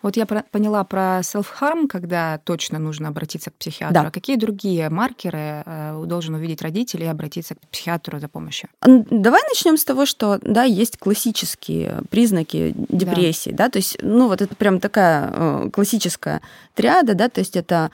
Вот 0.01 0.17
я 0.17 0.25
про- 0.25 0.43
поняла 0.51 0.83
про 0.83 1.19
self-harm, 1.19 1.87
когда 1.87 2.39
точно 2.39 2.79
нужно 2.79 3.09
обратиться 3.09 3.51
к 3.51 3.53
психиатру. 3.55 3.93
Да. 3.93 4.07
А 4.07 4.11
какие 4.11 4.35
другие 4.35 4.89
маркеры 4.89 5.63
э, 5.65 6.03
должен 6.05 6.35
увидеть 6.35 6.61
родитель 6.61 7.03
и 7.03 7.07
обратиться 7.07 7.55
к 7.55 7.59
психиатру 7.69 8.19
за 8.19 8.27
помощью? 8.27 8.69
Давай 8.81 9.41
начнем 9.49 9.77
с 9.77 9.85
того, 9.85 10.05
что 10.05 10.39
да, 10.41 10.63
есть 10.63 10.97
классические 10.97 12.01
признаки 12.09 12.73
депрессии, 12.89 13.49
да, 13.51 13.65
да 13.65 13.69
то 13.69 13.77
есть, 13.77 13.97
ну 14.01 14.27
вот 14.27 14.41
это 14.41 14.55
прям 14.55 14.79
такая 14.79 15.29
э, 15.31 15.69
классическая 15.71 16.41
триада, 16.75 17.13
да, 17.13 17.29
то 17.29 17.39
есть 17.39 17.55
это 17.55 17.91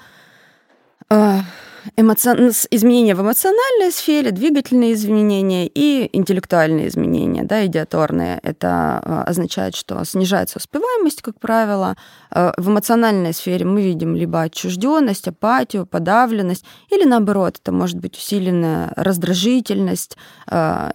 э, 1.85 2.01
эмоцион... 2.01 2.51
изменения 2.71 3.15
в 3.15 3.21
эмоциональной 3.21 3.91
сфере, 3.91 4.31
двигательные 4.31 4.93
изменения 4.93 5.67
и 5.67 6.09
интеллектуальные 6.13 6.87
изменения, 6.87 7.43
да, 7.43 7.65
идиаторные. 7.65 8.39
Это 8.43 9.01
а, 9.03 9.23
означает, 9.27 9.75
что 9.75 10.03
снижается 10.05 10.57
успеваемость, 10.57 11.21
как 11.21 11.39
правило. 11.39 11.95
А, 12.31 12.53
в 12.57 12.69
эмоциональной 12.69 13.33
сфере 13.33 13.65
мы 13.65 13.81
видим 13.81 14.15
либо 14.15 14.41
отчужденность, 14.41 15.27
апатию, 15.27 15.85
подавленность, 15.85 16.65
или 16.89 17.05
наоборот, 17.05 17.59
это 17.61 17.71
может 17.71 17.97
быть 17.97 18.17
усиленная 18.17 18.93
раздражительность 18.95 20.17
а, 20.47 20.91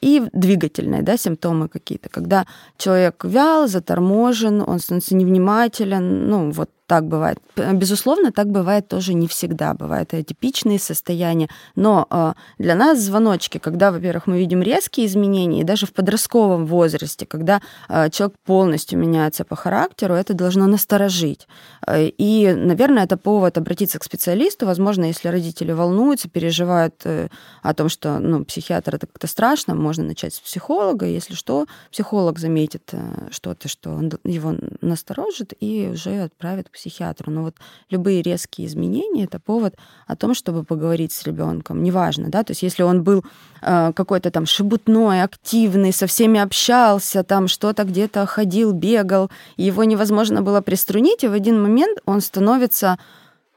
и 0.00 0.22
двигательные 0.32 1.02
да, 1.02 1.16
симптомы 1.16 1.68
какие-то, 1.68 2.08
когда 2.08 2.46
человек 2.76 3.24
вял, 3.24 3.68
заторможен, 3.68 4.62
он 4.66 4.78
становится 4.78 5.14
невнимателен, 5.14 6.28
ну 6.28 6.50
вот 6.50 6.70
так 6.90 7.06
бывает. 7.06 7.38
Безусловно, 7.54 8.32
так 8.32 8.48
бывает 8.48 8.88
тоже 8.88 9.14
не 9.14 9.28
всегда. 9.28 9.74
Бывают 9.74 10.12
и 10.12 10.16
атипичные 10.16 10.80
состояния. 10.80 11.48
Но 11.76 12.04
э, 12.10 12.32
для 12.58 12.74
нас 12.74 12.98
звоночки, 12.98 13.58
когда, 13.58 13.92
во-первых, 13.92 14.26
мы 14.26 14.38
видим 14.38 14.60
резкие 14.60 15.06
изменения, 15.06 15.60
и 15.60 15.64
даже 15.64 15.86
в 15.86 15.92
подростковом 15.92 16.66
возрасте, 16.66 17.26
когда 17.26 17.60
э, 17.88 18.10
человек 18.10 18.36
полностью 18.44 18.98
меняется 18.98 19.44
по 19.44 19.54
характеру, 19.54 20.14
это 20.14 20.34
должно 20.34 20.66
насторожить. 20.66 21.46
Э, 21.86 22.08
и, 22.08 22.52
наверное, 22.52 23.04
это 23.04 23.16
повод 23.16 23.56
обратиться 23.56 24.00
к 24.00 24.04
специалисту. 24.04 24.66
Возможно, 24.66 25.04
если 25.04 25.28
родители 25.28 25.70
волнуются, 25.70 26.28
переживают 26.28 26.94
э, 27.04 27.28
о 27.62 27.72
том, 27.72 27.88
что 27.88 28.18
ну, 28.18 28.44
психиатр 28.44 28.96
это 28.96 29.06
как-то 29.06 29.28
страшно, 29.28 29.76
можно 29.76 30.02
начать 30.02 30.34
с 30.34 30.40
психолога. 30.40 31.06
Если 31.06 31.34
что, 31.34 31.66
психолог 31.92 32.40
заметит 32.40 32.82
э, 32.90 33.28
что-то, 33.30 33.68
что 33.68 33.90
он 33.90 34.10
его 34.24 34.56
насторожит, 34.80 35.52
и 35.60 35.90
уже 35.92 36.22
отправит 36.22 36.68
к 36.68 36.79
психиатру. 36.80 37.30
Но 37.30 37.42
вот 37.42 37.54
любые 37.90 38.22
резкие 38.22 38.66
изменения 38.66 39.24
это 39.24 39.38
повод 39.38 39.74
о 40.06 40.16
том, 40.16 40.34
чтобы 40.34 40.64
поговорить 40.64 41.12
с 41.12 41.22
ребенком. 41.24 41.82
Неважно, 41.82 42.28
да, 42.28 42.42
то 42.42 42.52
есть 42.52 42.62
если 42.62 42.82
он 42.82 43.02
был 43.02 43.24
э, 43.62 43.92
какой-то 43.94 44.30
там 44.30 44.46
шебутной, 44.46 45.22
активный, 45.22 45.92
со 45.92 46.06
всеми 46.06 46.40
общался, 46.40 47.22
там 47.22 47.48
что-то 47.48 47.84
где-то 47.84 48.26
ходил, 48.26 48.72
бегал, 48.72 49.30
его 49.56 49.84
невозможно 49.84 50.42
было 50.42 50.60
приструнить, 50.60 51.24
и 51.24 51.28
в 51.28 51.32
один 51.32 51.62
момент 51.62 51.98
он 52.06 52.20
становится 52.20 52.98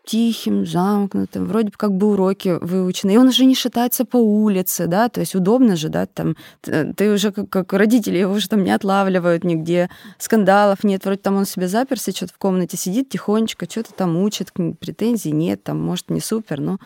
тихим, 0.05 0.65
замкнутым, 0.65 1.45
вроде 1.45 1.67
бы 1.67 1.77
как 1.77 1.93
бы 1.93 2.11
уроки 2.11 2.57
выучены, 2.61 3.11
и 3.11 3.17
он 3.17 3.27
уже 3.27 3.45
не 3.45 3.55
шатается 3.55 4.03
по 4.03 4.17
улице, 4.17 4.87
да, 4.87 5.07
то 5.07 5.21
есть 5.21 5.33
удобно 5.33 5.75
же, 5.75 5.89
да, 5.89 6.05
там, 6.05 6.35
ты 6.61 7.13
уже 7.13 7.31
как, 7.31 7.49
как 7.49 7.73
родители 7.73 8.17
его 8.17 8.33
уже 8.33 8.49
там 8.49 8.63
не 8.63 8.71
отлавливают 8.71 9.43
нигде, 9.43 9.89
скандалов 10.17 10.83
нет, 10.83 11.05
вроде 11.05 11.21
там 11.21 11.37
он 11.37 11.45
себе 11.45 11.67
заперся, 11.67 12.11
что-то 12.11 12.33
в 12.33 12.37
комнате 12.37 12.75
сидит 12.75 13.09
тихонечко, 13.09 13.65
что-то 13.69 13.93
там 13.93 14.17
учит, 14.17 14.51
претензий 14.53 15.31
нет, 15.31 15.63
там, 15.63 15.79
может, 15.79 16.09
не 16.09 16.19
супер, 16.19 16.59
но 16.59 16.79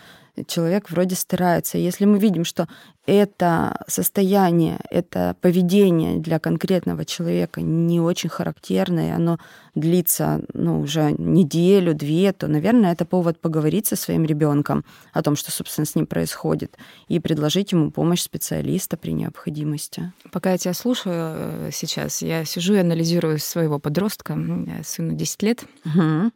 человек 0.45 0.91
вроде 0.91 1.15
старается. 1.15 1.77
Если 1.79 2.05
мы 2.05 2.19
видим, 2.19 2.45
что 2.45 2.67
это 3.07 3.85
состояние, 3.87 4.79
это 4.91 5.35
поведение 5.39 6.19
для 6.19 6.39
конкретного 6.39 7.05
человека 7.05 7.61
не 7.61 8.01
очень 8.01 8.29
характерное, 8.29 9.15
оно 9.15 9.39
длится 9.75 10.41
ну, 10.53 10.81
уже 10.81 11.13
неделю, 11.17 11.93
две, 11.93 12.33
то, 12.33 12.47
наверное, 12.47 12.91
это 12.91 13.05
повод 13.05 13.39
поговорить 13.39 13.87
со 13.87 13.95
своим 13.95 14.25
ребенком 14.25 14.83
о 15.13 15.23
том, 15.23 15.37
что, 15.37 15.51
собственно, 15.51 15.85
с 15.85 15.95
ним 15.95 16.05
происходит, 16.05 16.77
и 17.07 17.19
предложить 17.19 17.71
ему 17.71 17.91
помощь 17.91 18.21
специалиста 18.21 18.97
при 18.97 19.11
необходимости. 19.11 20.11
Пока 20.31 20.51
я 20.51 20.57
тебя 20.57 20.73
слушаю 20.73 21.15
э, 21.15 21.69
сейчас, 21.71 22.21
я 22.21 22.43
сижу 22.43 22.73
и 22.73 22.79
анализирую 22.79 23.39
своего 23.39 23.79
подростка, 23.79 24.37
сыну 24.83 25.13
10 25.13 25.43
лет. 25.43 25.63
Угу. 25.85 26.31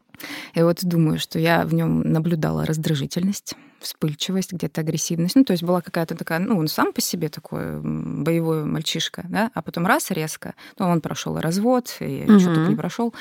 И 0.54 0.62
вот 0.62 0.80
думаю, 0.84 1.20
что 1.20 1.40
я 1.40 1.66
в 1.66 1.74
нем 1.74 2.02
наблюдала 2.02 2.66
раздражительность, 2.66 3.56
вспыльчивость, 3.80 4.54
где-то 4.54 4.82
агрессивность. 4.82 5.36
Ну, 5.36 5.44
то 5.44 5.52
есть 5.52 5.64
была 5.64 5.82
какая-то 5.82 6.16
такая, 6.16 6.40
ну, 6.40 6.58
он 6.62 6.68
сам 6.68 6.94
по 6.94 7.02
себе 7.02 7.30
такой 7.30 7.82
боевой 7.82 8.64
мальчишка, 8.64 9.26
да, 9.30 9.52
а 9.54 9.62
потом 9.62 9.86
раз 9.86 10.12
резко, 10.12 10.54
ну, 10.80 10.88
он 10.88 11.02
прошел 11.02 11.40
развод, 11.40 11.98
и 12.00 12.24
угу. 12.28 12.40
что-то 12.40 12.68
не 12.68 12.76
прошел. 12.76 13.14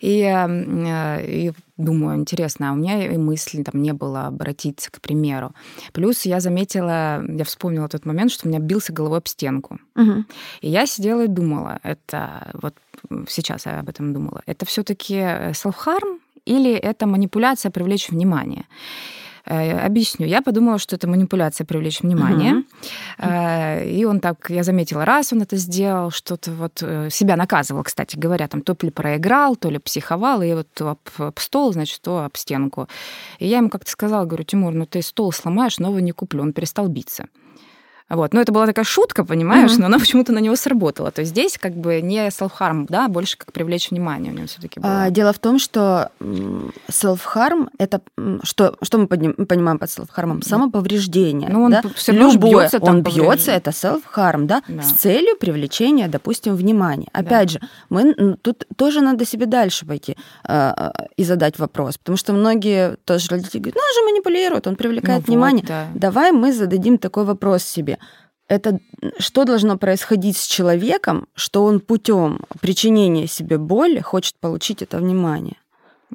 И, 0.00 0.22
э, 0.22 1.26
и 1.26 1.52
думаю, 1.76 2.18
интересно, 2.18 2.70
а 2.70 2.72
у 2.72 2.76
меня 2.76 3.06
и 3.06 3.16
мысли 3.16 3.62
там 3.62 3.82
не 3.82 3.92
было 3.92 4.26
обратиться, 4.26 4.90
к 4.90 5.00
примеру. 5.00 5.52
Плюс 5.92 6.24
я 6.24 6.40
заметила, 6.40 7.24
я 7.28 7.44
вспомнила 7.44 7.88
тот 7.88 8.06
момент, 8.06 8.32
что 8.32 8.46
у 8.46 8.50
меня 8.50 8.58
бился 8.58 8.92
головой 8.92 9.18
об 9.18 9.28
стенку. 9.28 9.78
Угу. 9.96 10.24
И 10.62 10.68
я 10.68 10.86
сидела 10.86 11.24
и 11.24 11.28
думала, 11.28 11.78
это 11.82 12.50
вот 12.54 12.74
сейчас 13.28 13.66
я 13.66 13.80
об 13.80 13.88
этом 13.88 14.12
думала, 14.12 14.42
это 14.46 14.66
все-таки 14.66 15.14
self-harm 15.14 16.20
или 16.44 16.72
это 16.72 17.06
манипуляция 17.06 17.70
привлечь 17.70 18.10
внимание? 18.10 18.64
Э, 19.44 19.86
объясню. 19.86 20.26
Я 20.26 20.42
подумала, 20.42 20.78
что 20.78 20.96
это 20.96 21.08
манипуляция 21.08 21.64
привлечь 21.64 22.00
внимание. 22.00 22.64
Угу. 23.18 23.98
И 23.98 24.04
он 24.04 24.20
так, 24.20 24.50
я 24.50 24.62
заметила, 24.62 25.04
раз 25.04 25.32
он 25.32 25.42
это 25.42 25.56
сделал, 25.56 26.10
что-то 26.10 26.52
вот 26.52 26.82
э, 26.82 27.10
себя 27.10 27.36
наказывал, 27.36 27.82
кстати 27.82 28.16
говоря, 28.16 28.48
там 28.48 28.62
то 28.62 28.76
ли 28.82 28.90
проиграл, 28.90 29.56
то 29.56 29.70
ли 29.70 29.78
психовал, 29.78 30.42
и 30.42 30.52
вот 30.54 30.68
то 30.74 30.90
об, 30.90 30.98
об 31.18 31.38
стол, 31.38 31.72
значит, 31.72 32.00
то 32.02 32.24
об 32.24 32.36
стенку. 32.36 32.88
И 33.38 33.46
я 33.46 33.58
ему 33.58 33.68
как-то 33.68 33.90
сказала, 33.90 34.24
говорю, 34.24 34.44
Тимур, 34.44 34.72
ну 34.74 34.86
ты 34.86 35.02
стол 35.02 35.32
сломаешь, 35.32 35.78
новый 35.78 36.02
не 36.02 36.12
куплю. 36.12 36.42
Он 36.42 36.52
перестал 36.52 36.88
биться. 36.88 37.26
Вот. 38.08 38.34
Но 38.34 38.40
это 38.40 38.52
была 38.52 38.66
такая 38.66 38.84
шутка, 38.84 39.24
понимаешь, 39.24 39.72
mm-hmm. 39.72 39.80
но 39.80 39.86
она 39.86 39.98
почему-то 40.00 40.32
на 40.32 40.38
него 40.38 40.56
сработала. 40.56 41.10
То 41.10 41.20
есть 41.20 41.32
здесь 41.32 41.58
как 41.58 41.74
бы 41.74 42.00
не 42.00 42.28
self-harm, 42.28 42.86
да, 42.88 43.08
больше 43.08 43.38
как 43.38 43.52
привлечь 43.52 43.90
внимание 43.90 44.32
у 44.32 44.36
него 44.36 44.46
все-таки 44.46 44.80
было. 44.80 45.04
А, 45.04 45.10
дело 45.10 45.32
в 45.32 45.38
том, 45.38 45.58
что 45.58 46.10
self-harm 46.88 47.68
это 47.78 48.00
что, 48.42 48.76
что 48.82 48.98
мы 48.98 49.06
понимаем 49.06 49.78
под 49.78 49.88
self-harm? 49.88 50.42
Самоповреждение. 50.42 51.48
Ну, 51.50 51.64
он 51.64 51.72
да? 51.72 51.82
все 51.94 52.12
равно 52.12 52.32
Любое, 52.32 52.68
бьется, 52.68 52.78
он 52.78 53.02
бьется, 53.02 53.52
это 53.52 53.70
self-harm, 53.70 54.44
да? 54.44 54.62
да, 54.68 54.82
с 54.82 54.92
целью 54.92 55.36
привлечения, 55.36 56.08
допустим, 56.08 56.54
внимания. 56.54 57.08
Опять 57.12 57.54
да. 57.54 57.60
же, 57.60 57.60
мы 57.88 58.36
тут 58.42 58.64
тоже 58.76 59.00
надо 59.00 59.24
себе 59.24 59.46
дальше 59.46 59.86
пойти 59.86 60.16
э, 60.48 60.90
и 61.16 61.24
задать 61.24 61.58
вопрос, 61.58 61.98
потому 61.98 62.16
что 62.16 62.32
многие 62.32 62.96
тоже 63.04 63.28
родители 63.30 63.58
говорят, 63.58 63.76
ну, 63.76 63.80
он 63.80 63.94
же 63.94 64.12
манипулирует, 64.12 64.66
он 64.66 64.76
привлекает 64.76 65.26
ну, 65.26 65.32
внимание. 65.32 65.62
Вот, 65.62 65.68
да. 65.68 65.86
Давай 65.94 66.32
мы 66.32 66.52
зададим 66.52 66.98
такой 66.98 67.24
вопрос 67.24 67.62
себе 67.62 67.91
это 68.48 68.78
что 69.18 69.44
должно 69.44 69.78
происходить 69.78 70.36
с 70.36 70.46
человеком, 70.46 71.26
что 71.34 71.64
он 71.64 71.80
путем 71.80 72.40
причинения 72.60 73.26
себе 73.26 73.56
боли 73.58 74.00
хочет 74.00 74.36
получить 74.40 74.82
это 74.82 74.98
внимание. 74.98 75.56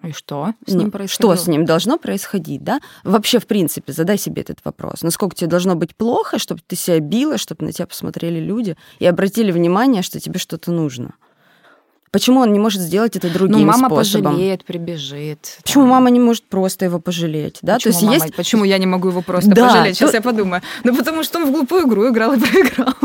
И 0.04 0.12
что 0.12 0.54
с 0.66 0.74
ним 0.74 0.92
происходит? 0.92 1.12
Что 1.12 1.44
с 1.44 1.48
ним 1.48 1.66
должно 1.66 1.98
происходить, 1.98 2.64
да? 2.64 2.80
Вообще, 3.04 3.40
в 3.40 3.48
принципе, 3.48 3.94
задай 3.94 4.18
себе 4.18 4.44
этот 4.44 4.60
вопрос. 4.64 5.02
Насколько 5.02 5.36
тебе 5.36 5.50
должно 5.50 5.76
быть 5.76 5.96
плохо, 5.96 6.38
чтобы 6.38 6.62
ты 6.66 6.76
себя 6.76 7.00
била, 7.00 7.40
чтобы 7.40 7.66
на 7.66 7.72
тебя 7.72 7.88
посмотрели 7.88 8.40
люди 8.40 8.78
и 9.00 9.06
обратили 9.08 9.52
внимание, 9.52 10.04
что 10.04 10.20
тебе 10.20 10.38
что-то 10.38 10.72
нужно? 10.72 11.16
Почему 12.18 12.40
он 12.40 12.52
не 12.52 12.58
может 12.58 12.82
сделать 12.82 13.16
это 13.16 13.32
другим 13.32 13.60
ну, 13.60 13.66
мама 13.68 13.90
способом? 13.90 14.32
пожалеет, 14.32 14.66
прибежит. 14.66 15.60
Почему 15.62 15.84
там. 15.84 15.92
мама 15.92 16.10
не 16.10 16.20
может 16.20 16.46
просто 16.46 16.86
его 16.86 16.98
пожалеть? 16.98 17.60
Да? 17.62 17.76
Почему, 17.76 17.94
То 17.94 17.96
есть 17.96 18.02
мама, 18.02 18.16
есть... 18.16 18.36
почему 18.36 18.64
я 18.64 18.80
не 18.80 18.88
могу 18.88 19.10
его 19.10 19.22
просто 19.22 19.52
да, 19.52 19.68
пожалеть? 19.68 19.98
Сейчас 19.98 20.10
то... 20.10 20.18
я 20.18 20.22
подумаю. 20.24 20.64
Ну, 20.84 20.96
потому 20.96 21.22
что 21.22 21.38
он 21.38 21.46
в 21.46 21.52
глупую 21.52 21.88
игру 21.88 22.10
играл 22.10 22.34
и 22.34 22.40
проиграл. 22.40 22.96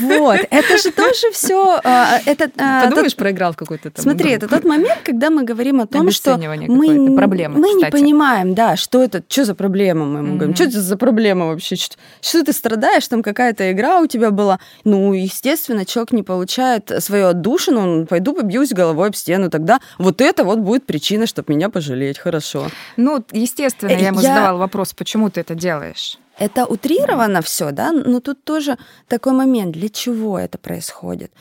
Вот, 0.00 0.40
это 0.50 0.78
же 0.78 0.90
тоже 0.90 1.30
все. 1.32 1.80
А, 1.84 2.20
это, 2.24 2.50
а, 2.58 2.84
Подумаешь, 2.84 3.12
тот... 3.12 3.18
проиграл 3.18 3.54
какой-то 3.54 3.90
там. 3.90 4.02
Смотри, 4.02 4.30
это 4.30 4.48
тот 4.48 4.64
момент, 4.64 5.00
когда 5.04 5.30
мы 5.30 5.44
говорим 5.44 5.80
о 5.80 5.86
том, 5.86 6.10
что 6.10 6.36
мы, 6.36 7.16
проблема, 7.16 7.58
мы 7.58 7.72
не 7.74 7.86
понимаем, 7.86 8.54
да, 8.54 8.76
что 8.76 9.02
это, 9.02 9.22
что 9.28 9.44
за 9.44 9.54
проблема, 9.54 10.04
мы 10.04 10.18
ему 10.20 10.36
говорим, 10.36 10.54
что 10.54 10.64
это 10.64 10.80
за 10.80 10.96
проблема 10.96 11.46
вообще, 11.46 11.76
что, 11.76 12.44
ты 12.44 12.52
страдаешь, 12.52 13.06
там 13.08 13.22
какая-то 13.22 13.72
игра 13.72 14.00
у 14.00 14.06
тебя 14.06 14.30
была. 14.30 14.58
Ну, 14.84 15.12
естественно, 15.12 15.84
человек 15.84 16.12
не 16.12 16.22
получает 16.22 16.90
свою 16.98 17.28
отдушину, 17.28 17.80
он 17.80 18.06
пойду 18.06 18.34
побьюсь 18.34 18.70
головой 18.70 19.08
об 19.08 19.14
стену, 19.14 19.50
тогда 19.50 19.80
вот 19.98 20.20
это 20.20 20.44
вот 20.44 20.58
будет 20.58 20.86
причина, 20.86 21.26
чтобы 21.26 21.54
меня 21.54 21.68
пожалеть, 21.68 22.18
хорошо. 22.18 22.68
Ну, 22.96 23.24
естественно, 23.32 23.90
я 23.90 24.08
ему 24.08 24.20
я... 24.20 24.28
задавала 24.28 24.58
вопрос, 24.58 24.92
почему 24.92 25.30
ты 25.30 25.40
это 25.40 25.54
делаешь? 25.54 26.18
Это 26.38 26.66
утрировано 26.66 27.40
все, 27.40 27.70
да, 27.70 27.92
но 27.92 28.20
тут 28.20 28.44
тоже 28.44 28.76
такой 29.08 29.32
момент, 29.32 29.72
для 29.72 29.88
чего 29.88 30.38
это 30.38 30.58
происходит. 30.58 31.32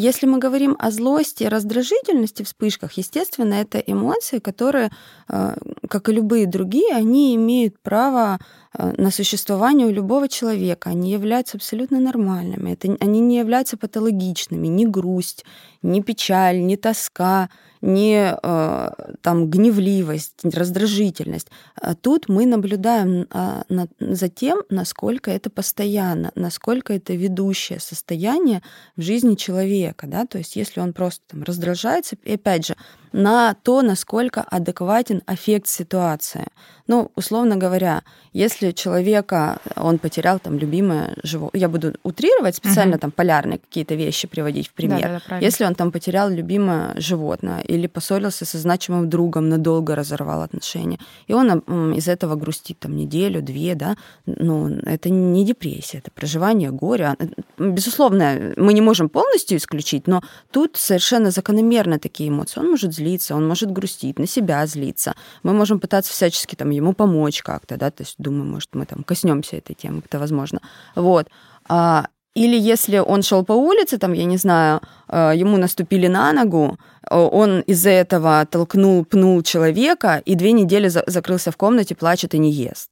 Если 0.00 0.26
мы 0.26 0.38
говорим 0.38 0.76
о 0.78 0.92
злости 0.92 1.42
и 1.42 1.48
раздражительности 1.48 2.44
вспышках, 2.44 2.92
естественно, 2.92 3.54
это 3.54 3.78
эмоции, 3.78 4.38
которые, 4.38 4.90
э, 5.28 5.56
как 5.88 6.08
и 6.08 6.12
любые 6.12 6.46
другие, 6.46 6.94
они 6.94 7.34
имеют 7.34 7.80
право 7.82 8.38
э, 8.74 8.92
на 8.96 9.10
существование 9.10 9.88
у 9.88 9.90
любого 9.90 10.28
человека. 10.28 10.90
Они 10.90 11.10
являются 11.10 11.56
абсолютно 11.56 11.98
нормальными. 11.98 12.74
Это, 12.74 12.96
они 13.00 13.18
не 13.18 13.38
являются 13.38 13.76
патологичными. 13.76 14.68
Ни 14.68 14.84
грусть, 14.84 15.44
ни 15.82 16.00
печаль, 16.00 16.64
ни 16.64 16.76
тоска, 16.76 17.48
ни 17.80 18.14
э, 18.16 18.90
там 19.20 19.50
гневливость, 19.50 20.44
раздражительность. 20.44 21.48
А 21.74 21.94
тут 21.94 22.28
мы 22.28 22.46
наблюдаем 22.46 23.26
а, 23.30 23.64
за 24.00 24.28
тем, 24.28 24.62
насколько 24.70 25.30
это 25.30 25.50
постоянно, 25.50 26.32
насколько 26.34 26.92
это 26.92 27.14
ведущее 27.14 27.80
состояние 27.80 28.62
в 28.96 29.02
жизни 29.02 29.34
человека, 29.34 30.06
да, 30.06 30.26
то 30.26 30.38
есть 30.38 30.56
если 30.56 30.80
он 30.80 30.92
просто 30.92 31.22
там 31.28 31.42
раздражается, 31.42 32.16
и 32.24 32.34
опять 32.34 32.66
же, 32.66 32.76
на 33.12 33.54
то, 33.54 33.82
насколько 33.82 34.42
адекватен 34.42 35.22
эффект 35.26 35.68
ситуации. 35.68 36.46
Ну, 36.88 37.12
условно 37.16 37.56
говоря, 37.56 38.02
если 38.32 38.72
человека, 38.72 39.58
он 39.76 39.98
потерял 39.98 40.38
там 40.38 40.58
любимое 40.58 41.14
животное, 41.22 41.60
я 41.60 41.68
буду 41.68 41.94
утрировать, 42.02 42.56
специально 42.56 42.94
угу. 42.94 43.00
там 43.00 43.10
полярные 43.10 43.58
какие-то 43.58 43.94
вещи 43.94 44.26
приводить 44.26 44.68
в 44.68 44.72
пример. 44.72 45.02
Да, 45.02 45.08
да, 45.08 45.22
да, 45.28 45.38
если 45.38 45.64
он 45.64 45.74
там 45.74 45.92
потерял 45.92 46.30
любимое 46.30 46.98
животное 46.98 47.60
или 47.60 47.86
поссорился 47.86 48.46
со 48.46 48.58
значимым 48.58 49.10
другом, 49.10 49.48
надолго 49.48 49.94
разорвал 49.94 50.42
отношения, 50.42 50.98
и 51.26 51.34
он 51.34 51.92
из 51.92 52.08
этого 52.08 52.36
грустит 52.36 52.78
там 52.78 52.96
неделю, 52.96 53.42
две, 53.42 53.74
да, 53.74 53.96
ну, 54.26 54.68
это 54.68 55.10
не 55.10 55.44
депрессия, 55.44 55.98
это 55.98 56.10
проживание 56.10 56.70
горя. 56.70 57.16
Безусловно, 57.58 58.54
мы 58.56 58.72
не 58.72 58.80
можем 58.80 59.10
полностью 59.10 59.58
исключить, 59.58 60.06
но 60.06 60.22
тут 60.50 60.76
совершенно 60.76 61.30
закономерно 61.30 61.98
такие 61.98 62.30
эмоции. 62.30 62.60
Он 62.60 62.70
может 62.70 62.94
злиться, 62.94 63.36
он 63.36 63.46
может 63.46 63.70
грустить, 63.70 64.18
на 64.18 64.26
себя 64.26 64.66
злиться. 64.66 65.14
Мы 65.42 65.52
можем 65.52 65.80
пытаться 65.80 66.12
всячески 66.12 66.54
там 66.54 66.77
ему 66.78 66.92
помочь 66.92 67.42
как-то, 67.42 67.76
да, 67.76 67.90
то 67.90 68.02
есть 68.02 68.16
думаю, 68.18 68.44
может, 68.44 68.74
мы 68.74 68.86
там 68.86 69.04
коснемся 69.04 69.56
этой 69.56 69.74
темы, 69.74 70.02
это 70.04 70.18
возможно. 70.18 70.60
Вот. 70.96 71.26
А, 71.68 72.06
или 72.34 72.56
если 72.56 72.98
он 72.98 73.22
шел 73.22 73.44
по 73.44 73.52
улице, 73.52 73.98
там, 73.98 74.12
я 74.14 74.24
не 74.24 74.36
знаю, 74.36 74.80
э, 75.08 75.32
ему 75.34 75.56
наступили 75.56 76.06
на 76.08 76.32
ногу, 76.32 76.78
э, 77.10 77.16
он 77.16 77.60
из-за 77.60 77.90
этого 77.90 78.46
толкнул, 78.46 79.04
пнул 79.04 79.42
человека, 79.42 80.22
и 80.24 80.34
две 80.34 80.52
недели 80.52 80.88
закрылся 80.88 81.50
в 81.50 81.56
комнате, 81.56 81.94
плачет 81.94 82.34
и 82.34 82.38
не 82.38 82.52
ест 82.52 82.90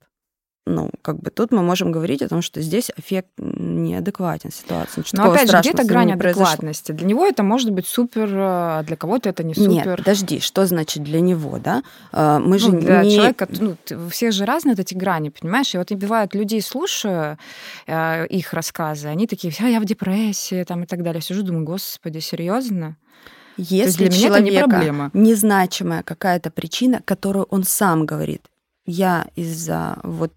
ну, 0.66 0.90
как 1.00 1.20
бы 1.20 1.30
тут 1.30 1.52
мы 1.52 1.62
можем 1.62 1.92
говорить 1.92 2.22
о 2.22 2.28
том, 2.28 2.42
что 2.42 2.60
здесь 2.60 2.90
эффект 2.96 3.30
неадекватен 3.76 4.50
ситуации. 4.50 5.04
Но 5.12 5.30
опять 5.30 5.50
же, 5.50 5.58
где-то 5.58 5.84
грань 5.84 6.12
адекватности. 6.12 6.92
Для 6.92 7.06
него 7.06 7.26
это 7.26 7.42
может 7.42 7.70
быть 7.70 7.86
супер, 7.86 8.28
а 8.32 8.82
для 8.82 8.96
кого-то 8.96 9.28
это 9.28 9.42
не 9.42 9.54
супер. 9.54 9.70
Нет, 9.70 9.96
подожди, 9.96 10.40
что 10.40 10.66
значит 10.66 11.02
для 11.02 11.20
него, 11.20 11.58
да? 11.58 11.82
А, 12.12 12.38
мы 12.38 12.58
же 12.58 12.72
ну, 12.72 12.80
для 12.80 13.02
не... 13.02 13.16
человека, 13.16 13.48
ну, 13.50 13.76
у 13.90 14.08
всех 14.08 14.32
же 14.32 14.44
разные 14.44 14.74
вот 14.74 14.80
эти 14.80 14.94
грани, 14.94 15.28
понимаешь? 15.28 15.74
И 15.74 15.78
вот 15.78 15.90
и 15.90 15.94
бывает, 15.94 16.34
людей 16.34 16.60
слушаю, 16.62 17.38
э, 17.86 18.26
их 18.26 18.52
рассказы, 18.52 19.08
они 19.08 19.26
такие, 19.26 19.52
а 19.60 19.68
я 19.68 19.80
в 19.80 19.84
депрессии, 19.84 20.64
там, 20.64 20.84
и 20.84 20.86
так 20.86 21.02
далее. 21.02 21.20
Сижу, 21.20 21.42
думаю, 21.42 21.64
господи, 21.64 22.18
серьезно? 22.18 22.96
Если 23.56 24.08
для 24.08 24.18
человека 24.18 24.40
меня 24.40 24.60
это 24.60 24.68
не 24.68 24.72
проблема. 24.72 25.10
незначимая 25.14 26.02
какая-то 26.02 26.50
причина, 26.50 27.00
которую 27.04 27.46
он 27.50 27.64
сам 27.64 28.04
говорит, 28.04 28.42
я 28.84 29.26
из-за 29.34 29.98
вот 30.02 30.32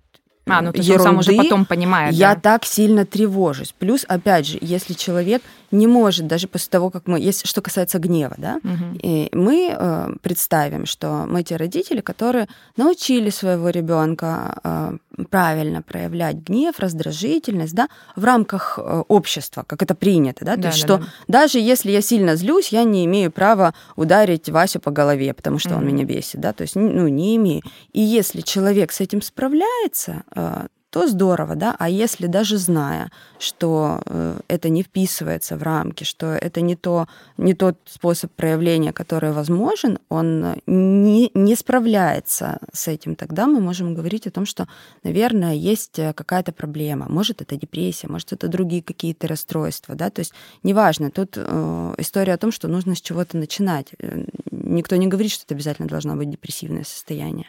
а, 0.51 0.61
ну 0.61 0.71
то 0.71 0.81
ерунды, 0.81 1.03
сам 1.03 1.17
уже 1.19 1.33
потом 1.33 1.65
понимает. 1.65 2.13
Я 2.13 2.35
да? 2.35 2.41
так 2.41 2.65
сильно 2.65 3.05
тревожусь. 3.05 3.73
Плюс, 3.77 4.05
опять 4.07 4.47
же, 4.47 4.57
если 4.61 4.93
человек 4.93 5.41
не 5.71 5.87
может, 5.87 6.27
даже 6.27 6.47
после 6.47 6.69
того, 6.69 6.89
как 6.89 7.07
мы, 7.07 7.19
если 7.19 7.47
что 7.47 7.61
касается 7.61 7.99
гнева, 7.99 8.35
да, 8.37 8.59
угу. 8.63 8.97
и 9.01 9.29
мы 9.33 9.75
э, 9.77 10.09
представим, 10.21 10.85
что 10.85 11.25
мы 11.27 11.43
те 11.43 11.57
родители, 11.57 12.01
которые 12.01 12.47
научили 12.75 13.29
своего 13.29 13.69
ребенка 13.69 14.57
э, 14.63 14.97
правильно 15.25 15.81
проявлять 15.81 16.37
гнев, 16.37 16.79
раздражительность, 16.79 17.73
да, 17.73 17.89
в 18.15 18.23
рамках 18.23 18.77
э, 18.77 19.03
общества, 19.07 19.63
как 19.67 19.81
это 19.81 19.95
принято, 19.95 20.45
да, 20.45 20.55
то 20.55 20.61
да, 20.61 20.67
есть 20.69 20.81
да, 20.81 20.85
что 20.85 20.97
да. 20.97 21.05
даже 21.27 21.59
если 21.59 21.91
я 21.91 22.01
сильно 22.01 22.35
злюсь, 22.35 22.69
я 22.69 22.83
не 22.83 23.05
имею 23.05 23.31
права 23.31 23.73
ударить 23.95 24.49
Васю 24.49 24.79
по 24.79 24.91
голове, 24.91 25.33
потому 25.33 25.59
что 25.59 25.71
угу. 25.71 25.79
он 25.79 25.87
меня 25.87 26.05
бесит, 26.05 26.39
да, 26.39 26.53
то 26.53 26.63
есть, 26.63 26.75
ну, 26.75 27.07
не 27.07 27.35
имею. 27.35 27.61
И 27.93 28.01
если 28.01 28.41
человек 28.41 28.91
с 28.91 29.01
этим 29.01 29.21
справляется, 29.21 30.23
э, 30.35 30.67
то 30.89 31.07
здорово, 31.07 31.55
да, 31.55 31.75
а 31.77 31.89
если 31.89 32.27
даже 32.27 32.57
зная, 32.57 33.11
что 33.37 34.01
э, 34.05 34.39
это 34.47 34.69
не 34.69 34.83
вписывается 34.83 35.57
в 35.57 35.63
рамки, 35.63 36.03
что 36.03 36.27
это 36.27 36.61
не, 36.61 36.75
то, 36.75 37.07
не 37.37 37.53
тот 37.53 37.77
способ 37.85 38.31
проявления, 38.31 38.91
который 38.91 39.31
возможен, 39.31 39.99
он 40.09 40.55
не, 40.65 41.31
не 41.33 41.55
справляется 41.55 42.59
с 42.73 42.87
этим, 42.87 43.15
тогда 43.15 43.47
мы 43.47 43.59
можем 43.59 43.93
говорить 43.93 44.27
о 44.27 44.31
том, 44.31 44.45
что, 44.45 44.67
наверное, 45.03 45.53
есть 45.53 45.99
какая-то 46.15 46.51
проблема. 46.51 47.07
Может, 47.07 47.41
это 47.41 47.55
депрессия, 47.55 48.07
может, 48.07 48.33
это 48.33 48.47
другие 48.47 48.81
какие-то 48.81 49.27
расстройства, 49.27 49.95
да, 49.95 50.09
то 50.09 50.19
есть 50.19 50.33
неважно, 50.63 51.11
тут 51.11 51.33
э, 51.35 51.95
история 51.97 52.33
о 52.33 52.37
том, 52.37 52.51
что 52.51 52.67
нужно 52.67 52.95
с 52.95 53.01
чего-то 53.01 53.37
начинать. 53.37 53.87
Э, 53.99 54.25
никто 54.51 54.95
не 54.95 55.07
говорит, 55.07 55.31
что 55.31 55.45
это 55.45 55.53
обязательно 55.53 55.87
должно 55.87 56.15
быть 56.15 56.29
депрессивное 56.29 56.83
состояние. 56.83 57.47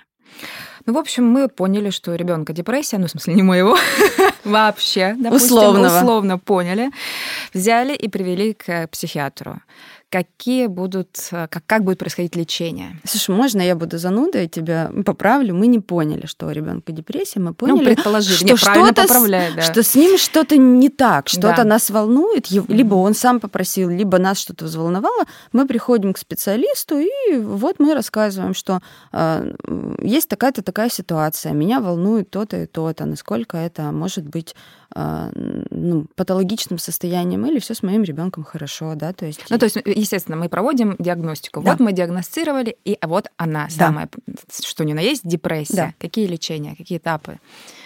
Ну, 0.87 0.95
в 0.95 0.99
общем, 0.99 1.25
мы 1.27 1.49
поняли, 1.49 1.91
что 1.91 2.13
у 2.13 2.15
ребенка 2.15 2.53
депрессия, 2.53 2.99
ну, 2.99 3.07
в 3.07 3.11
смысле, 3.11 3.35
не 3.35 3.43
моего, 3.43 3.77
вообще, 4.45 5.15
допустим, 5.19 5.57
Условного. 5.59 5.99
условно 5.99 6.39
поняли, 6.39 6.91
взяли 7.53 7.95
и 7.95 8.09
привели 8.09 8.55
к 8.55 8.87
психиатру 8.89 9.61
какие 10.11 10.67
будут, 10.67 11.29
э, 11.31 11.47
как, 11.49 11.63
как 11.67 11.85
будет 11.85 11.99
происходить 11.99 12.35
лечение. 12.37 12.97
Слушай, 13.05 13.35
можно 13.35 13.61
я 13.63 13.77
буду 13.77 13.97
занудой, 13.99 14.49
тебя 14.49 14.91
поправлю? 15.07 15.55
Мы 15.55 15.69
не 15.69 15.79
поняли, 15.79 16.27
что 16.27 16.47
у 16.47 16.51
ребенка 16.51 16.93
депрессия, 16.93 17.39
мы 17.41 17.55
поняли, 17.55 17.77
ну, 17.77 17.85
предположили, 17.85 18.35
что 18.35 18.57
что-то, 18.57 19.07
с, 19.07 19.29
да. 19.57 19.63
что 19.63 19.83
с 19.83 19.95
ним 19.95 20.19
что-то 20.19 20.57
не 20.57 20.89
так, 20.89 21.29
что-то 21.29 21.59
да. 21.59 21.65
нас 21.65 21.91
волнует, 21.91 22.51
либо 22.51 22.97
он 22.97 23.15
сам 23.15 23.39
попросил, 23.39 23.89
либо 23.89 24.19
нас 24.19 24.39
что-то 24.39 24.65
взволновало, 24.65 25.25
мы 25.53 25.67
приходим 25.67 26.13
к 26.13 26.19
специалисту, 26.19 26.99
и 26.99 27.37
вот 27.39 27.79
мы 27.79 27.95
рассказываем, 27.95 28.55
что 28.55 28.81
э, 29.13 29.55
есть 30.03 30.29
такая-то 30.29 30.63
такая 30.63 30.91
ситуация, 30.91 31.53
меня 31.53 31.81
волнует 31.81 32.31
то-то 32.31 32.65
и 32.65 32.67
то-то, 32.67 33.07
насколько 33.07 33.57
это 33.57 33.93
может 33.93 34.27
быть 34.27 34.57
ну, 34.95 36.07
патологичным 36.17 36.79
состоянием, 36.79 37.47
или 37.47 37.59
все 37.59 37.75
с 37.75 37.83
моим 37.83 38.03
ребенком 38.03 38.45
хорошо, 38.45 38.95
да, 38.95 39.13
то 39.13 39.27
есть... 39.27 39.45
Ну, 39.49 39.59
то 39.59 39.65
есть 39.65 39.77
естественно, 39.85 40.37
мы 40.37 40.49
проводим 40.49 40.97
диагностику. 40.99 41.63
Да. 41.63 41.71
Вот 41.71 41.81
мы 41.81 41.93
диагностировали, 41.93 42.77
и 42.85 42.99
вот 43.03 43.29
она, 43.37 43.65
да. 43.65 43.71
самая, 43.71 44.09
что 44.65 44.85
ни 44.85 44.93
на 44.93 45.01
есть, 45.01 45.27
депрессия. 45.27 45.77
Да. 45.77 45.95
Какие 45.99 46.27
лечения, 46.27 46.75
какие 46.77 46.99
этапы, 46.99 47.39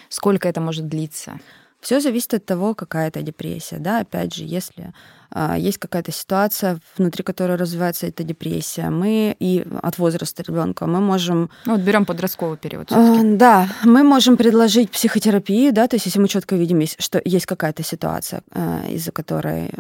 сколько 0.09 0.49
это 0.49 0.61
может 0.61 0.89
длиться? 0.89 1.41
Все 1.81 2.01
зависит 2.01 2.33
от 2.33 2.47
того, 2.47 2.75
какая 2.75 3.09
это 3.09 3.21
депрессия. 3.21 3.77
Да? 3.77 4.01
Опять 4.01 4.35
же, 4.35 4.45
если 4.45 4.95
а, 5.24 5.24
есть 5.57 5.79
какая-то 5.79 6.13
ситуация, 6.13 6.79
внутри 6.97 7.25
которой 7.25 7.57
развивается 7.57 8.07
эта 8.07 8.23
депрессия, 8.23 8.91
мы 8.91 9.37
и 9.41 9.67
от 9.83 9.99
возраста 9.99 10.43
ребенка 10.47 10.87
мы 10.87 11.01
можем... 11.01 11.51
Ну, 11.67 11.73
вот 11.77 11.81
берем 11.81 12.05
подростковый 12.05 12.57
период. 12.57 12.93
А, 12.93 13.21
да, 13.23 13.69
мы 13.85 14.03
можем 14.03 14.37
предложить 14.37 14.91
психотерапию, 14.91 15.73
да, 15.73 15.89
то 15.89 15.97
есть 15.97 16.07
если 16.07 16.21
мы 16.21 16.29
четко 16.29 16.57
видим, 16.57 16.81
что 16.99 17.21
есть 17.25 17.47
какая-то 17.47 17.83
ситуация, 17.83 18.43
а, 18.51 18.85
из-за 18.89 19.13
которой, 19.13 19.71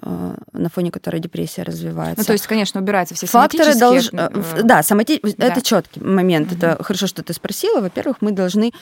на 0.52 0.68
фоне 0.70 0.90
которой 0.90 1.20
депрессия 1.20 1.62
развивается. 1.62 2.20
Ну, 2.20 2.24
то 2.24 2.32
есть, 2.32 2.46
конечно, 2.46 2.80
убираются 2.80 3.14
все 3.14 3.26
Факторы 3.26 3.74
долж... 3.78 4.10
Да, 4.10 4.82
сомати... 4.82 5.20
да, 5.36 5.46
это 5.46 5.62
четкий 5.62 6.00
момент. 6.00 6.52
Угу. 6.52 6.56
Это 6.58 6.82
хорошо, 6.82 7.06
что 7.06 7.22
ты 7.22 7.32
спросила. 7.32 7.80
Во-первых, 7.80 8.18
мы 8.20 8.32
должны 8.32 8.72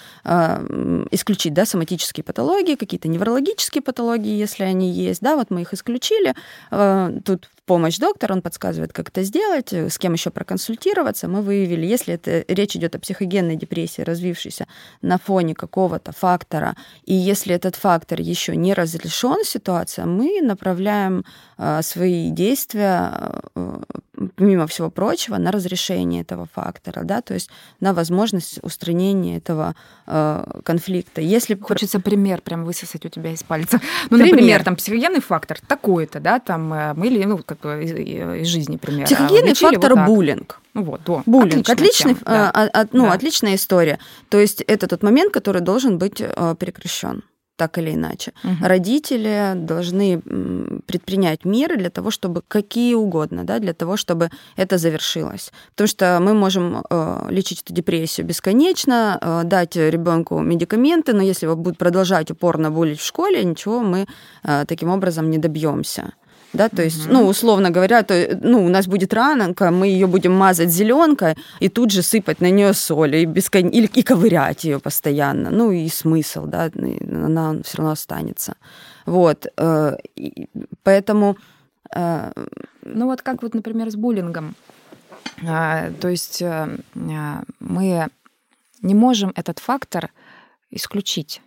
исключить, 1.10 1.54
да, 1.54 1.66
соматические 1.66 2.24
патологии, 2.24 2.76
какие-то 2.76 3.08
неврологические 3.08 3.82
патологии, 3.82 4.36
если 4.36 4.64
они 4.64 4.90
есть, 4.90 5.20
да, 5.20 5.36
вот 5.36 5.50
мы 5.50 5.62
их 5.62 5.74
исключили, 5.74 6.34
Э, 6.70 7.10
тут 7.24 7.50
в 7.62 7.64
помощь 7.64 7.98
доктор, 7.98 8.32
он 8.32 8.42
подсказывает, 8.42 8.92
как 8.92 9.08
это 9.08 9.22
сделать, 9.22 9.72
э, 9.72 9.88
с 9.88 9.98
кем 9.98 10.14
еще 10.14 10.30
проконсультироваться. 10.30 11.28
Мы 11.28 11.42
выявили, 11.42 11.86
если 11.86 12.14
это 12.14 12.44
речь 12.48 12.76
идет 12.76 12.96
о 12.96 12.98
психогенной 12.98 13.56
депрессии, 13.56 14.02
развившейся 14.02 14.66
на 15.00 15.18
фоне 15.18 15.54
какого-то 15.54 16.12
фактора, 16.12 16.74
и 17.04 17.14
если 17.14 17.54
этот 17.54 17.76
фактор 17.76 18.20
еще 18.20 18.56
не 18.56 18.74
разрешен 18.74 19.44
ситуация, 19.44 20.06
мы 20.06 20.40
направляем 20.42 21.24
э, 21.56 21.82
свои 21.82 22.30
действия, 22.30 23.42
помимо 24.36 24.66
всего 24.66 24.90
прочего, 24.90 25.36
на 25.38 25.52
разрешение 25.52 26.22
этого 26.22 26.48
фактора, 26.52 27.02
да, 27.04 27.22
то 27.22 27.34
есть 27.34 27.48
на 27.80 27.94
возможность 27.94 28.58
устранения 28.62 29.36
этого 29.36 29.74
конфликта. 30.64 31.20
Если 31.20 31.54
хочется 31.54 32.00
пример 32.00 32.42
прям 32.42 32.64
высосать 32.64 33.06
у 33.06 33.08
тебя 33.08 33.32
из 33.32 33.42
пальца, 33.42 33.80
ну, 34.10 34.18
пример. 34.18 34.32
например, 34.32 34.64
там 34.64 34.76
психогенный 34.76 35.20
фактор 35.20 35.58
такой-то, 35.66 36.20
да, 36.20 36.38
там 36.38 36.72
э, 36.74 36.94
мы 36.94 37.06
или 37.06 37.24
ну 37.24 37.38
как 37.54 37.78
бы 37.78 37.84
из, 37.84 37.92
из 37.92 38.46
жизни 38.46 38.76
пример. 38.76 39.06
Психогенный 39.06 39.54
фактор 39.54 39.94
вот 39.94 40.06
буллинг. 40.06 40.60
Ну 40.74 40.84
вот, 40.84 41.00
да. 41.06 41.22
Буллинг. 41.26 41.68
Отличный, 41.68 42.14
тема, 42.14 42.26
да. 42.26 42.50
а, 42.50 42.68
а, 42.72 42.86
ну, 42.92 43.04
да. 43.04 43.12
отличная 43.12 43.54
история. 43.54 43.98
То 44.28 44.38
есть 44.38 44.62
это 44.62 44.86
тот 44.86 45.02
момент, 45.02 45.32
который 45.32 45.60
должен 45.60 45.98
быть 45.98 46.22
а, 46.22 46.54
прекращен 46.54 47.22
так 47.56 47.78
или 47.78 47.92
иначе. 47.94 48.32
Угу. 48.44 48.66
Родители 48.68 49.52
должны 49.54 50.20
предпринять 50.86 51.44
меры 51.44 51.76
для 51.76 51.90
того, 51.90 52.10
чтобы 52.10 52.42
какие 52.48 52.94
угодно, 52.94 53.44
да, 53.44 53.58
для 53.58 53.72
того, 53.72 53.96
чтобы 53.96 54.30
это 54.56 54.78
завершилось. 54.78 55.52
Потому 55.70 55.88
что 55.88 56.18
мы 56.20 56.34
можем 56.34 56.82
э, 56.90 57.26
лечить 57.30 57.62
эту 57.62 57.74
депрессию 57.74 58.26
бесконечно, 58.26 59.18
э, 59.20 59.42
дать 59.44 59.76
ребенку 59.76 60.40
медикаменты, 60.40 61.12
но 61.12 61.22
если 61.22 61.46
его 61.46 61.56
будут 61.56 61.78
продолжать 61.78 62.30
упорно 62.30 62.70
булить 62.70 63.00
в 63.00 63.06
школе, 63.06 63.44
ничего 63.44 63.80
мы 63.80 64.06
э, 64.44 64.64
таким 64.66 64.88
образом 64.90 65.30
не 65.30 65.38
добьемся 65.38 66.12
да, 66.52 66.68
то 66.68 66.82
есть, 66.82 67.08
ну, 67.08 67.26
условно 67.26 67.70
говоря, 67.70 68.02
то, 68.02 68.38
ну, 68.42 68.64
у 68.64 68.68
нас 68.68 68.86
будет 68.86 69.14
раненка, 69.14 69.70
мы 69.70 69.86
ее 69.86 70.06
будем 70.06 70.32
мазать 70.32 70.70
зеленкой 70.70 71.36
и 71.60 71.68
тут 71.68 71.90
же 71.90 72.02
сыпать 72.02 72.40
на 72.40 72.50
нее 72.50 72.74
соль 72.74 73.16
и, 73.16 73.24
бескон... 73.24 73.68
или, 73.68 73.86
и 73.86 74.02
ковырять 74.02 74.64
ее 74.64 74.78
постоянно, 74.78 75.50
ну, 75.50 75.70
и 75.70 75.88
смысл, 75.88 76.46
да, 76.46 76.70
она 76.74 77.62
все 77.64 77.78
равно 77.78 77.92
останется. 77.92 78.54
Вот, 79.06 79.46
э, 79.56 79.96
поэтому... 80.82 81.36
Э, 81.94 82.32
ну, 82.84 83.06
вот 83.06 83.22
как 83.22 83.42
вот, 83.42 83.54
например, 83.54 83.90
с 83.90 83.96
буллингом. 83.96 84.54
А, 85.46 85.90
то 86.00 86.08
есть 86.08 86.42
э, 86.42 86.78
а, 86.94 87.42
мы 87.60 88.08
не 88.82 88.94
можем 88.94 89.32
этот 89.36 89.58
фактор 89.58 90.10
исключить. 90.70 91.40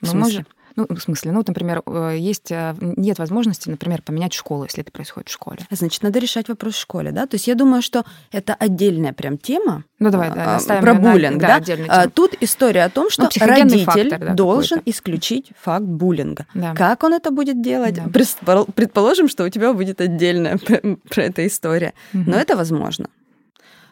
Мы 0.00 0.14
можем, 0.14 0.46
ну, 0.78 0.86
в 0.88 1.00
смысле, 1.00 1.32
ну, 1.32 1.42
например, 1.44 1.82
э, 1.86 2.16
есть, 2.16 2.52
э, 2.52 2.72
нет 2.80 3.18
возможности, 3.18 3.68
например, 3.68 4.00
поменять 4.02 4.32
школу, 4.32 4.62
если 4.62 4.82
это 4.82 4.92
происходит 4.92 5.28
в 5.28 5.32
школе. 5.32 5.58
Значит, 5.70 6.04
надо 6.04 6.20
решать 6.20 6.48
вопрос 6.48 6.74
в 6.74 6.78
школе, 6.78 7.10
да? 7.10 7.26
То 7.26 7.34
есть 7.34 7.48
я 7.48 7.56
думаю, 7.56 7.82
что 7.82 8.04
это 8.30 8.54
отдельная 8.54 9.12
прям 9.12 9.38
тема. 9.38 9.82
Ну, 9.98 10.10
давай, 10.10 10.32
да, 10.32 10.56
а, 10.56 10.80
про 10.80 10.94
буллинг, 10.94 11.40
да? 11.40 11.58
да? 11.58 12.08
Тут 12.08 12.36
история 12.40 12.84
о 12.84 12.90
том, 12.90 13.10
что 13.10 13.22
ну, 13.22 13.46
родитель 13.46 13.84
фактор, 13.84 14.20
да, 14.20 14.34
должен 14.34 14.80
исключить 14.84 15.50
факт 15.60 15.84
буллинга. 15.84 16.46
Да. 16.54 16.74
Как 16.74 17.02
он 17.02 17.12
это 17.12 17.32
будет 17.32 17.60
делать? 17.60 17.94
Да. 17.96 18.64
Предположим, 18.76 19.28
что 19.28 19.44
у 19.44 19.48
тебя 19.48 19.72
будет 19.72 20.00
отдельная 20.00 20.58
про 21.10 21.22
это 21.22 21.44
история. 21.44 21.92
Угу. 22.14 22.22
Но 22.30 22.36
это 22.36 22.56
возможно. 22.56 23.08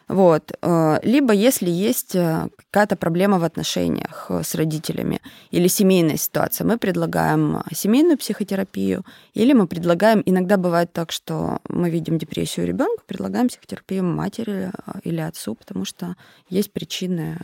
Вот. 0.07 0.53
Э, 0.61 0.99
либо 1.03 1.33
если 1.33 1.69
есть 1.69 2.15
э, 2.15 2.47
какая-то 2.55 2.95
проблема 2.95 3.39
в 3.39 3.43
отношениях 3.43 4.27
э, 4.29 4.41
с 4.41 4.55
родителями 4.55 5.21
или 5.51 5.67
семейная 5.67 6.15
ситуация, 6.17 6.65
мы 6.65 6.77
предлагаем 6.77 7.61
семейную 7.73 8.17
психотерапию, 8.17 9.03
или 9.33 9.51
мы 9.51 9.67
предлагаем, 9.67 10.23
иногда 10.25 10.55
бывает 10.55 10.93
так, 10.93 11.11
что 11.11 11.59
мы 11.67 11.89
видим 11.89 12.17
депрессию 12.17 12.65
ребенка, 12.65 13.03
предлагаем 13.05 13.49
психотерапию 13.49 14.05
матери 14.05 14.71
или 15.03 15.19
отцу, 15.19 15.55
потому 15.55 15.83
что 15.83 16.15
есть 16.49 16.71
причины 16.71 17.37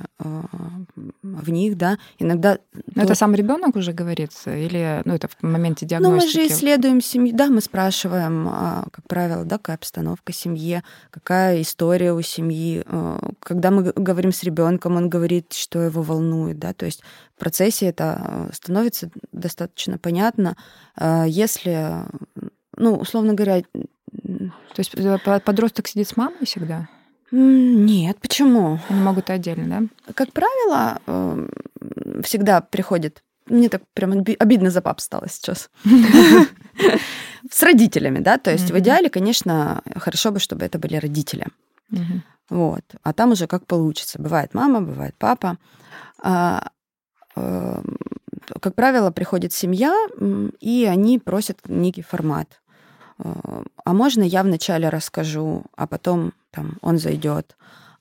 в 1.21 1.49
них, 1.49 1.77
да. 1.77 1.97
Иногда... 2.19 2.59
Но 2.73 2.93
то... 2.93 3.01
это 3.01 3.15
сам 3.15 3.35
ребенок 3.35 3.75
уже 3.75 3.91
говорит, 3.91 4.31
или 4.45 5.01
ну, 5.03 5.13
это 5.13 5.27
в 5.27 5.43
моменте 5.43 5.85
диагностики? 5.85 6.37
Ну, 6.37 6.41
мы 6.41 6.47
же 6.47 6.53
исследуем 6.53 7.01
семью, 7.01 7.35
да, 7.35 7.47
мы 7.47 7.59
спрашиваем, 7.59 8.45
как 8.91 9.05
правило, 9.07 9.43
да, 9.43 9.57
какая 9.57 9.75
обстановка 9.75 10.31
в 10.31 10.35
семье, 10.35 10.83
какая 11.11 11.61
история 11.61 12.13
у 12.13 12.21
семьи, 12.21 12.52
семьи. 12.53 12.83
Э, 12.85 13.17
когда 13.39 13.71
мы 13.71 13.91
говорим 13.95 14.31
с 14.31 14.43
ребенком, 14.43 14.95
он 14.95 15.09
говорит, 15.09 15.53
что 15.53 15.81
его 15.81 16.01
волнует, 16.01 16.59
да, 16.59 16.73
то 16.73 16.85
есть 16.85 17.01
в 17.35 17.39
процессе 17.39 17.87
это 17.87 18.49
э, 18.49 18.53
становится 18.53 19.09
достаточно 19.31 19.97
понятно. 19.97 20.55
Э, 20.99 21.25
если, 21.27 22.05
ну, 22.77 22.95
условно 22.95 23.33
говоря... 23.33 23.63
То 24.11 24.79
есть 24.79 24.95
подросток 25.43 25.87
сидит 25.87 26.07
с 26.07 26.17
мамой 26.17 26.45
всегда? 26.45 26.87
Нет, 27.31 28.19
почему? 28.19 28.79
Они 28.89 29.01
могут 29.01 29.29
отдельно, 29.31 29.89
да? 30.05 30.13
Как 30.13 30.31
правило, 30.33 30.99
всегда 32.21 32.61
приходит 32.61 33.23
мне 33.47 33.69
так 33.69 33.81
прям 33.93 34.23
обидно 34.39 34.69
за 34.69 34.81
пап 34.81 35.01
стало 35.01 35.27
сейчас. 35.27 35.69
С 37.51 37.61
родителями, 37.61 38.19
да, 38.19 38.37
то 38.37 38.51
есть 38.51 38.71
в 38.71 38.79
идеале, 38.79 39.09
конечно, 39.09 39.81
хорошо 39.97 40.31
бы, 40.31 40.39
чтобы 40.39 40.65
это 40.65 40.79
были 40.79 40.95
родители. 40.95 41.47
Вот. 42.49 42.83
А 43.03 43.13
там 43.13 43.31
уже 43.31 43.47
как 43.47 43.65
получится. 43.65 44.21
Бывает 44.21 44.53
мама, 44.53 44.81
бывает 44.81 45.15
папа. 45.17 45.57
А, 46.21 46.69
э, 47.35 47.81
как 48.59 48.75
правило, 48.75 49.11
приходит 49.11 49.53
семья, 49.53 49.95
и 50.59 50.85
они 50.85 51.19
просят 51.19 51.59
некий 51.67 52.01
формат. 52.01 52.61
Э, 53.19 53.63
а 53.85 53.93
можно 53.93 54.23
я 54.23 54.43
вначале 54.43 54.89
расскажу, 54.89 55.63
а 55.75 55.87
потом 55.87 56.33
там 56.51 56.77
он 56.81 56.97
зайдет. 56.97 57.55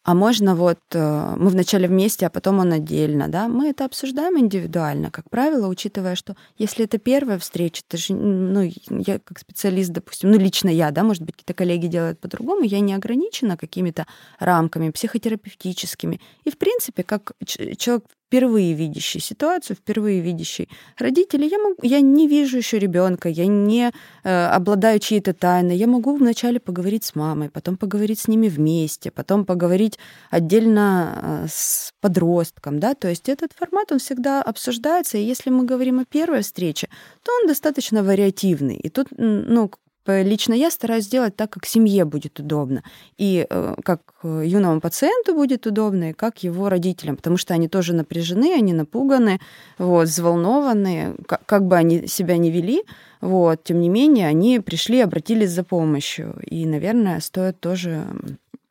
А 0.05 0.15
можно 0.15 0.57
вот 0.57 0.81
э, 0.93 1.35
мы 1.37 1.49
вначале 1.51 1.87
вместе, 1.87 2.27
а 2.27 2.31
потом 2.31 2.59
он 2.59 2.73
отдельно, 2.73 3.29
да? 3.29 3.47
Мы 3.47 3.69
это 3.69 3.85
обсуждаем 3.85 4.37
индивидуально, 4.37 5.13
как 5.13 5.31
правило, 5.31 5.69
учитывая, 5.69 6.17
что 6.17 6.35
если 6.59 6.87
это 6.87 6.99
первая 6.99 7.39
встреча, 7.39 7.83
это 7.89 7.97
же, 7.97 8.15
ну, 8.15 8.69
я 8.89 9.21
как 9.21 9.39
специалист, 9.39 9.91
допустим, 9.91 10.33
ну, 10.33 10.39
лично 10.39 10.69
я, 10.69 10.91
да, 10.91 11.05
может 11.05 11.23
быть, 11.23 11.37
какие-то 11.37 11.55
коллеги 11.55 11.87
делают 11.87 12.19
по-другому, 12.19 12.65
я 12.65 12.81
не 12.81 12.95
ограничена 12.95 13.57
какими-то 13.57 14.07
рамками 14.41 14.91
психотерапевтическими. 14.91 16.21
И, 16.43 16.51
в 16.51 16.59
принципе, 16.59 17.05
как 17.05 17.33
человек 17.45 18.05
впервые 18.33 18.73
видящий 18.73 19.21
ситуацию, 19.21 19.77
впервые 19.77 20.21
видящий 20.21 20.69
родителей, 20.99 21.49
я, 21.49 21.59
могу, 21.59 21.77
я 21.83 22.01
не 22.01 22.27
вижу 22.27 22.57
еще 22.57 22.79
ребенка, 22.79 23.29
я 23.29 23.47
не 23.47 23.93
э, 24.25 24.47
обладаю 24.47 24.99
чьей-то 25.01 25.35
тайной. 25.35 25.77
Я 25.77 25.87
могу 25.87 26.17
вначале 26.17 26.59
поговорить 26.59 27.05
с 27.05 27.15
мамой, 27.15 27.51
потом 27.51 27.77
поговорить 27.77 28.21
с 28.21 28.29
ними 28.29 28.49
вместе, 28.49 29.11
потом 29.11 29.45
поговорить 29.45 29.99
отдельно 30.31 31.45
э, 31.45 31.47
с 31.51 31.93
подростком. 32.01 32.81
Да? 32.81 32.95
То 32.95 33.09
есть 33.09 33.29
этот 33.29 33.53
формат, 33.53 33.93
он 33.93 33.99
всегда 33.99 34.43
обсуждается. 34.43 35.19
И 35.19 35.23
если 35.23 35.51
мы 35.51 35.67
говорим 35.67 36.01
о 36.01 36.07
первой 36.07 36.41
встрече, 36.41 36.89
то 37.23 37.33
он 37.43 37.49
достаточно 37.49 38.03
вариативный. 38.03 38.77
И 38.77 38.89
тут 38.89 39.09
ну, 39.11 39.71
Лично 40.07 40.55
я 40.55 40.71
стараюсь 40.71 41.05
сделать 41.05 41.37
так, 41.37 41.51
как 41.51 41.67
семье 41.67 42.05
будет 42.05 42.41
удобно, 42.41 42.83
и 43.19 43.47
э, 43.49 43.75
как 43.85 44.01
э, 44.25 44.43
юному 44.45 44.81
пациенту 44.81 45.35
будет 45.35 45.67
удобно, 45.67 46.11
и 46.11 46.13
как 46.13 46.43
его 46.43 46.69
родителям, 46.69 47.17
потому 47.17 47.37
что 47.37 47.55
они 47.55 47.69
тоже 47.69 47.95
напряжены, 47.95 48.53
они 48.53 48.73
напуганы, 48.73 49.41
вот, 49.79 50.09
взволнованы, 50.09 51.15
как, 51.27 51.47
как 51.47 51.67
бы 51.67 51.77
они 51.77 52.09
себя 52.09 52.37
не 52.37 52.51
вели, 52.51 52.83
вот, 53.21 53.63
тем 53.63 53.81
не 53.81 53.89
менее, 53.89 54.27
они 54.27 54.59
пришли, 54.59 55.01
обратились 55.01 55.51
за 55.51 55.63
помощью, 55.63 56.37
и, 56.47 56.67
наверное, 56.67 57.21
стоит 57.21 57.61
тоже 57.61 58.05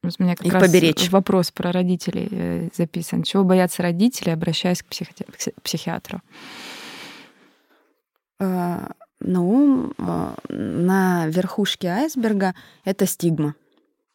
у 0.03 0.23
меня 0.23 0.35
как 0.35 0.45
их 0.47 0.53
раз 0.53 0.63
поберечь. 0.63 1.09
вопрос 1.11 1.51
про 1.51 1.71
родителей 1.71 2.27
э, 2.31 2.69
записан. 2.75 3.21
Чего 3.21 3.43
боятся 3.43 3.83
родители, 3.83 4.31
обращаясь 4.31 4.81
к 4.81 4.87
психиатру? 5.61 6.21
Ну, 9.21 9.93
на 10.49 11.27
верхушке 11.27 11.87
айсберга 11.87 12.53
это 12.83 13.05
стигма. 13.05 13.55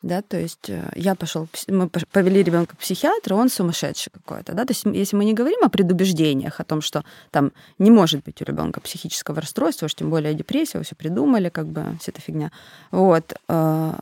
Да, 0.03 0.23
то 0.23 0.38
есть 0.38 0.69
э, 0.69 0.88
я 0.95 1.14
пошел, 1.14 1.49
мы 1.69 1.88
повели 1.88 2.42
ребенка 2.42 2.77
к 2.77 2.79
психиатру, 2.79 3.35
он 3.35 3.49
сумасшедший 3.49 4.12
какой-то, 4.12 4.53
да, 4.53 4.64
то 4.64 4.73
есть 4.73 4.85
если 4.85 5.16
мы 5.16 5.25
не 5.25 5.33
говорим 5.33 5.64
о 5.64 5.69
предубеждениях, 5.69 6.61
о 6.61 6.64
том, 6.64 6.81
что 6.81 7.03
там 7.31 7.51
не 7.79 7.90
может 7.90 8.23
быть 8.23 8.40
у 8.40 8.45
ребенка 8.45 8.81
психического 8.81 9.40
расстройства, 9.40 9.87
уж 9.87 9.95
тем 9.95 10.11
более 10.11 10.35
депрессия, 10.35 10.81
все 10.83 10.95
придумали, 10.95 11.49
как 11.49 11.66
бы 11.66 11.97
вся 11.99 12.12
эта 12.12 12.21
фигня, 12.21 12.53
вот, 12.92 13.35
а, 13.49 13.99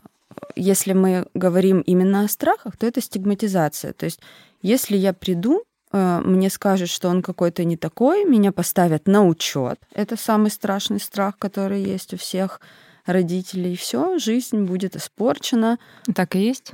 если 0.55 0.93
мы 0.93 1.25
говорим 1.33 1.79
именно 1.79 2.25
о 2.25 2.27
страхах, 2.27 2.77
то 2.77 2.85
это 2.85 3.01
стигматизация, 3.01 3.93
то 3.93 4.05
есть 4.05 4.19
если 4.61 4.97
я 4.97 5.13
приду 5.13 5.63
Э, 5.63 5.74
мне 5.95 6.49
скажут, 6.49 6.89
что 6.89 7.09
он 7.09 7.21
какой-то 7.21 7.63
не 7.63 7.77
такой, 7.77 8.25
меня 8.25 8.51
поставят 8.51 9.07
на 9.07 9.25
учет. 9.25 9.79
Это 9.93 10.17
самый 10.17 10.51
страшный 10.51 10.99
страх, 10.99 11.37
который 11.37 11.81
есть 11.81 12.13
у 12.13 12.17
всех 12.17 12.59
родителей. 13.05 13.75
Все, 13.75 14.17
жизнь 14.17 14.63
будет 14.63 14.95
испорчена. 14.95 15.77
Так 16.13 16.35
и 16.35 16.39
есть? 16.39 16.73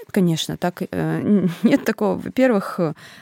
Ну, 0.00 0.06
конечно, 0.12 0.56
так 0.56 0.82
э, 0.82 1.46
нет 1.62 1.84
такого. 1.84 2.16
Во-первых, 2.18 2.80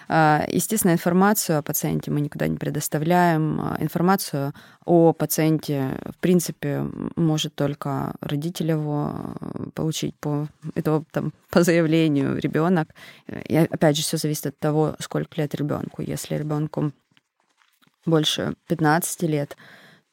э, 0.08 0.44
естественно, 0.48 0.92
информацию 0.92 1.58
о 1.58 1.62
пациенте 1.62 2.10
мы 2.10 2.20
никуда 2.20 2.46
не 2.46 2.56
предоставляем. 2.56 3.60
А 3.60 3.76
информацию 3.80 4.54
о 4.84 5.12
пациенте, 5.12 5.98
в 6.04 6.16
принципе, 6.18 6.86
может 7.16 7.54
только 7.54 8.14
родитель 8.20 8.70
его 8.70 9.12
э, 9.40 9.70
получить 9.74 10.14
по, 10.16 10.48
это, 10.74 11.02
там, 11.10 11.32
по 11.50 11.62
заявлению 11.62 12.38
ребенок. 12.38 12.88
И 13.26 13.56
опять 13.56 13.96
же, 13.96 14.02
все 14.02 14.16
зависит 14.16 14.46
от 14.46 14.58
того, 14.58 14.94
сколько 15.00 15.40
лет 15.40 15.54
ребенку. 15.54 16.02
Если 16.02 16.36
ребенку 16.36 16.92
больше 18.06 18.54
15 18.68 19.22
лет, 19.22 19.56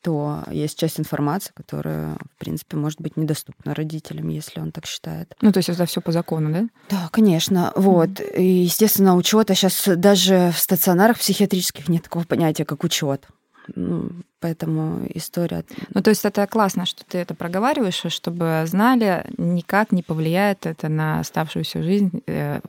то 0.05 0.43
есть 0.51 0.77
часть 0.77 0.99
информации, 0.99 1.51
которая, 1.55 2.15
в 2.35 2.37
принципе, 2.37 2.77
может 2.77 3.01
быть 3.01 3.17
недоступна 3.17 3.73
родителям, 3.73 4.27
если 4.27 4.59
он 4.59 4.71
так 4.71 4.85
считает. 4.85 5.35
Ну, 5.41 5.51
то 5.51 5.57
есть 5.57 5.69
это 5.69 5.87
все 5.87 5.99
по 5.99 6.11
закону, 6.11 6.53
да? 6.53 6.69
Да, 6.91 7.09
конечно. 7.11 7.73
Mm-hmm. 7.75 7.81
Вот. 7.81 8.21
И, 8.37 8.43
естественно, 8.43 9.15
учета 9.15 9.55
сейчас 9.55 9.81
даже 9.97 10.51
в 10.55 10.59
стационарах 10.59 11.17
психиатрических 11.17 11.89
нет 11.89 12.03
такого 12.03 12.23
понятия, 12.23 12.65
как 12.65 12.83
учет. 12.83 13.27
Ну, 13.73 14.11
поэтому 14.45 15.07
история... 15.15 15.63
Ну, 15.95 16.03
то 16.03 16.11
есть 16.11 16.23
это 16.23 16.45
классно, 16.45 16.85
что 16.85 17.03
ты 17.03 17.17
это 17.17 17.33
проговариваешь, 17.33 18.03
чтобы 18.09 18.61
знали, 18.67 19.25
никак 19.39 19.91
не 19.91 20.03
повлияет 20.03 20.67
это 20.67 20.87
на 20.87 21.19
оставшуюся 21.19 21.81
жизнь 21.81 22.21
э, 22.27 22.59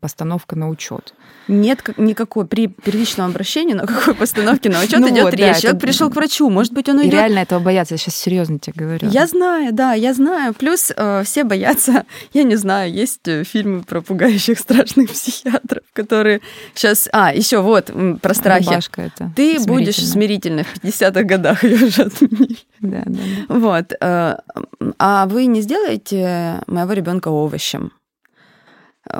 постановка 0.00 0.54
на 0.54 0.68
учет. 0.68 1.12
Нет 1.48 1.82
никакой 1.96 2.46
при 2.46 2.68
первичном 2.68 3.26
обращении, 3.26 3.74
на 3.74 3.84
какой 3.86 4.14
постановке 4.14 4.70
на 4.70 4.80
учет 4.80 5.00
ну 5.00 5.08
идет 5.08 5.24
вот, 5.24 5.34
речь. 5.34 5.54
Да, 5.54 5.60
Человек 5.60 5.78
это... 5.78 5.86
пришел 5.86 6.10
к 6.10 6.14
врачу, 6.14 6.48
может 6.50 6.72
быть, 6.72 6.88
он 6.88 6.98
уйдет. 6.98 7.14
Реально 7.14 7.40
этого 7.40 7.58
боятся. 7.58 7.94
Я 7.94 7.98
сейчас 7.98 8.14
серьезно 8.14 8.60
тебе 8.60 8.74
говорю. 8.76 9.08
Я 9.10 9.26
знаю, 9.26 9.72
да, 9.72 9.94
я 9.94 10.14
знаю. 10.14 10.54
Плюс 10.54 10.92
э, 10.96 11.22
все 11.24 11.42
боятся. 11.42 12.04
Я 12.32 12.44
не 12.44 12.56
знаю, 12.56 12.92
есть 12.92 13.26
э, 13.26 13.42
фильмы 13.42 13.82
про 13.82 14.00
пугающих 14.00 14.58
страшных 14.58 15.10
психиатров, 15.10 15.82
которые 15.92 16.40
сейчас. 16.74 17.08
А, 17.12 17.34
еще 17.34 17.60
вот 17.60 17.90
про 18.22 18.34
страхи. 18.34 18.66
Рубашка 18.66 19.02
это. 19.02 19.32
Ты 19.34 19.58
будешь 19.60 19.96
смирительно 19.96 20.62
в 20.62 20.76
50-х 20.76 21.23
годах 21.24 21.64
ее 21.64 21.86
уже 21.86 22.02
отменили. 22.02 22.58
Да, 22.80 23.02
да, 23.06 23.20
да. 23.48 23.54
Вот. 23.58 23.92
Э, 24.00 24.36
а 24.98 25.26
вы 25.26 25.46
не 25.46 25.60
сделаете 25.60 26.62
моего 26.66 26.92
ребенка 26.92 27.28
овощем? 27.28 27.92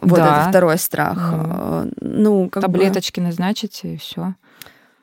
Вот 0.03 0.17
да. 0.17 0.41
это 0.41 0.51
второй 0.51 0.79
страх. 0.79 1.33
Mm. 1.33 1.93
Ну, 2.01 2.49
как 2.49 2.63
Таблеточки 2.63 3.21
бы... 3.21 3.27
назначите, 3.27 3.95
и 3.95 3.97
все. 3.97 4.35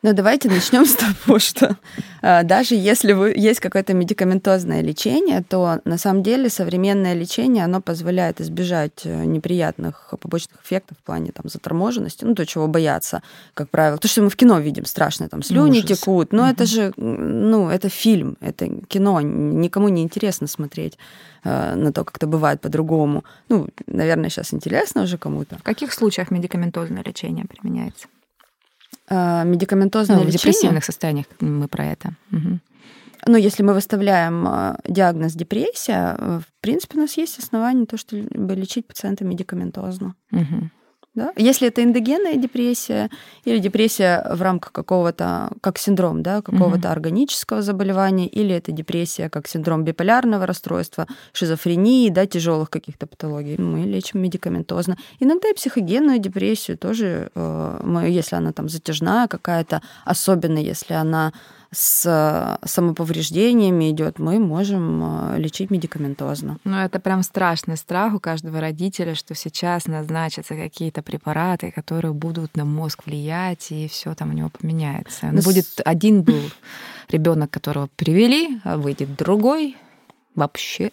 Ну, 0.03 0.13
давайте 0.13 0.49
начнем 0.49 0.83
с 0.85 0.95
того, 0.95 1.37
что 1.39 1.77
а, 2.23 2.41
даже 2.41 2.73
если 2.73 3.13
вы, 3.13 3.33
есть 3.35 3.59
какое-то 3.59 3.93
медикаментозное 3.93 4.81
лечение, 4.81 5.43
то 5.47 5.79
на 5.85 5.97
самом 5.99 6.23
деле 6.23 6.49
современное 6.49 7.13
лечение, 7.13 7.63
оно 7.63 7.81
позволяет 7.81 8.41
избежать 8.41 9.01
э, 9.03 9.25
неприятных 9.25 10.13
побочных 10.19 10.63
эффектов 10.63 10.97
в 10.97 11.03
плане 11.03 11.31
там, 11.31 11.49
заторможенности, 11.49 12.25
ну, 12.25 12.33
то, 12.33 12.45
чего 12.47 12.67
бояться, 12.67 13.21
как 13.53 13.69
правило. 13.69 13.99
То, 13.99 14.07
что 14.07 14.23
мы 14.23 14.29
в 14.29 14.35
кино 14.35 14.59
видим 14.59 14.85
страшно, 14.85 15.29
там, 15.29 15.43
слюни 15.43 15.79
Ужас. 15.79 15.99
текут, 15.99 16.33
но 16.33 16.43
угу. 16.43 16.51
это 16.51 16.65
же, 16.65 16.93
ну, 16.97 17.69
это 17.69 17.89
фильм, 17.89 18.37
это 18.41 18.67
кино, 18.87 19.21
никому 19.21 19.89
не 19.89 20.01
интересно 20.01 20.47
смотреть 20.47 20.97
э, 21.43 21.75
на 21.75 21.93
то, 21.93 22.03
как 22.03 22.17
это 22.17 22.25
бывает 22.25 22.59
по-другому. 22.59 23.23
Ну, 23.49 23.67
наверное, 23.85 24.31
сейчас 24.31 24.51
интересно 24.51 25.03
уже 25.03 25.19
кому-то. 25.19 25.57
В 25.57 25.63
каких 25.63 25.93
случаях 25.93 26.31
медикаментозное 26.31 27.03
лечение 27.03 27.45
применяется? 27.45 28.07
Э, 29.11 29.43
медикаментозное 29.43 30.17
ну, 30.17 30.23
лечение. 30.23 30.39
В 30.39 30.41
депрессивных 30.41 30.85
состояниях 30.85 31.25
мы 31.41 31.67
про 31.67 31.85
это. 31.85 32.13
Угу. 32.31 32.59
Ну, 33.27 33.37
если 33.37 33.61
мы 33.61 33.73
выставляем 33.73 34.47
э, 34.47 34.77
диагноз 34.87 35.33
депрессия, 35.33 36.15
э, 36.17 36.39
в 36.39 36.61
принципе, 36.61 36.97
у 36.97 37.01
нас 37.01 37.17
есть 37.17 37.37
основания 37.37 37.85
то, 37.85 37.97
чтобы 37.97 38.55
лечить 38.55 38.87
пациента 38.87 39.25
медикаментозно. 39.25 40.15
Угу. 40.31 40.69
Да? 41.13 41.33
Если 41.35 41.67
это 41.67 41.83
эндогенная 41.83 42.35
депрессия 42.35 43.09
или 43.43 43.59
депрессия 43.59 44.25
в 44.33 44.41
рамках 44.41 44.71
какого-то, 44.71 45.49
как 45.59 45.77
синдром, 45.77 46.23
да, 46.23 46.41
какого-то 46.41 46.87
mm 46.87 46.91
органического 46.91 47.61
заболевания, 47.61 48.27
или 48.27 48.55
это 48.55 48.71
депрессия 48.71 49.29
как 49.29 49.47
синдром 49.47 49.83
биполярного 49.83 50.45
расстройства, 50.45 51.07
шизофрении, 51.33 52.09
да, 52.09 52.25
тяжелых 52.25 52.69
каких-то 52.69 53.07
патологий, 53.07 53.57
мы 53.57 53.85
лечим 53.85 54.21
медикаментозно. 54.21 54.97
Иногда 55.19 55.49
и 55.49 55.53
психогенную 55.53 56.19
депрессию 56.19 56.77
тоже, 56.77 57.29
э, 57.35 57.79
мы, 57.83 58.09
если 58.09 58.37
она 58.37 58.51
там 58.53 58.69
затяжная 58.69 59.27
какая-то, 59.27 59.81
особенно 60.05 60.59
если 60.59 60.93
она 60.93 61.33
с 61.73 62.59
самоповреждениями 62.65 63.91
идет, 63.91 64.19
мы 64.19 64.39
можем 64.39 65.33
э, 65.33 65.39
лечить 65.39 65.71
медикаментозно. 65.71 66.57
Ну, 66.65 66.77
это 66.77 66.99
прям 66.99 67.23
страшный 67.23 67.77
страх 67.77 68.13
у 68.13 68.19
каждого 68.19 68.59
родителя, 68.59 69.15
что 69.15 69.35
сейчас 69.35 69.87
назначатся 69.87 70.55
какие-то 70.55 71.01
препараты, 71.01 71.71
которые 71.71 72.13
будут 72.13 72.57
на 72.57 72.65
мозг 72.65 73.05
влиять, 73.05 73.71
и 73.71 73.87
все 73.87 74.13
там 74.15 74.31
у 74.31 74.33
него 74.33 74.49
поменяется. 74.49 75.27
Он 75.27 75.35
Но... 75.35 75.37
Ну, 75.37 75.43
будет 75.43 75.67
один 75.85 76.23
был 76.23 76.41
ребенок, 77.09 77.49
которого 77.49 77.87
привели, 77.95 78.59
а 78.65 78.77
выйдет 78.77 79.15
другой, 79.15 79.77
вообще 80.35 80.91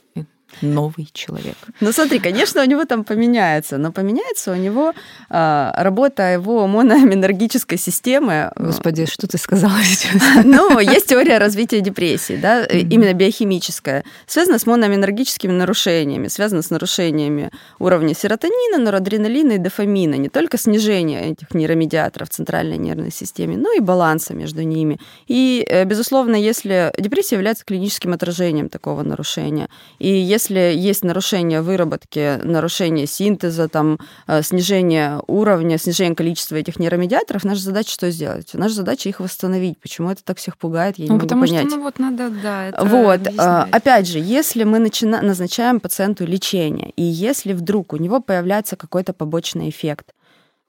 новый 0.62 1.08
человек. 1.12 1.56
Ну 1.80 1.92
смотри, 1.92 2.18
конечно, 2.18 2.62
у 2.62 2.64
него 2.64 2.84
там 2.84 3.04
поменяется, 3.04 3.78
но 3.78 3.92
поменяется 3.92 4.52
у 4.52 4.56
него 4.56 4.92
э, 5.30 5.70
работа 5.74 6.32
его 6.32 6.66
моноаминергической 6.66 7.78
системы. 7.78 8.50
Господи, 8.56 9.06
что 9.06 9.26
ты 9.26 9.38
сказала 9.38 9.82
сейчас? 9.82 10.22
Ну, 10.44 10.78
есть 10.78 11.06
теория 11.06 11.38
развития 11.38 11.80
депрессии, 11.80 12.36
да, 12.40 12.64
именно 12.64 13.12
биохимическая, 13.12 14.04
связана 14.26 14.58
с 14.58 14.66
моноаминергическими 14.66 15.52
нарушениями, 15.52 16.28
связана 16.28 16.62
с 16.62 16.70
нарушениями 16.70 17.50
уровня 17.78 18.14
серотонина, 18.14 18.78
норадреналина 18.78 19.52
и 19.52 19.58
дофамина, 19.58 20.14
не 20.14 20.28
только 20.28 20.58
снижение 20.58 21.32
этих 21.32 21.54
нейромедиаторов 21.54 22.28
в 22.28 22.32
центральной 22.32 22.78
нервной 22.78 23.12
системе, 23.12 23.56
но 23.56 23.72
и 23.72 23.80
баланса 23.80 24.34
между 24.34 24.62
ними. 24.62 24.98
И, 25.26 25.64
э, 25.68 25.84
безусловно, 25.84 26.36
если 26.36 26.92
депрессия 26.98 27.36
является 27.36 27.64
клиническим 27.64 28.12
отражением 28.12 28.68
такого 28.68 29.02
нарушения, 29.02 29.68
и 29.98 30.08
если 30.08 30.37
если 30.38 30.72
есть 30.76 31.04
нарушение 31.04 31.62
выработки, 31.62 32.40
нарушение 32.42 33.06
синтеза, 33.06 33.68
там, 33.68 33.98
э, 34.26 34.42
снижение 34.42 35.20
уровня, 35.26 35.78
снижение 35.78 36.14
количества 36.14 36.56
этих 36.56 36.78
нейромедиаторов, 36.78 37.44
наша 37.44 37.60
задача 37.60 37.90
что 37.90 38.10
сделать? 38.10 38.50
Наша 38.54 38.74
задача 38.74 39.08
их 39.08 39.20
восстановить. 39.20 39.78
Почему 39.80 40.10
это 40.10 40.22
так 40.24 40.38
всех 40.38 40.56
пугает, 40.56 40.98
я 40.98 41.06
ну, 41.08 41.14
не 41.14 41.20
потому 41.20 41.40
могу 41.40 41.52
понять. 41.52 41.68
Что, 41.68 41.76
ну, 41.76 41.82
вот 41.82 41.98
надо, 41.98 42.30
да, 42.30 42.68
это 42.68 42.84
Вот. 42.84 43.26
Объяснять. 43.26 43.68
Опять 43.72 44.06
же, 44.06 44.18
если 44.18 44.64
мы 44.64 44.78
начина... 44.78 45.20
назначаем 45.22 45.80
пациенту 45.80 46.24
лечение, 46.24 46.92
и 46.96 47.02
если 47.02 47.52
вдруг 47.52 47.92
у 47.92 47.96
него 47.96 48.20
появляется 48.20 48.76
какой-то 48.76 49.12
побочный 49.12 49.68
эффект, 49.68 50.12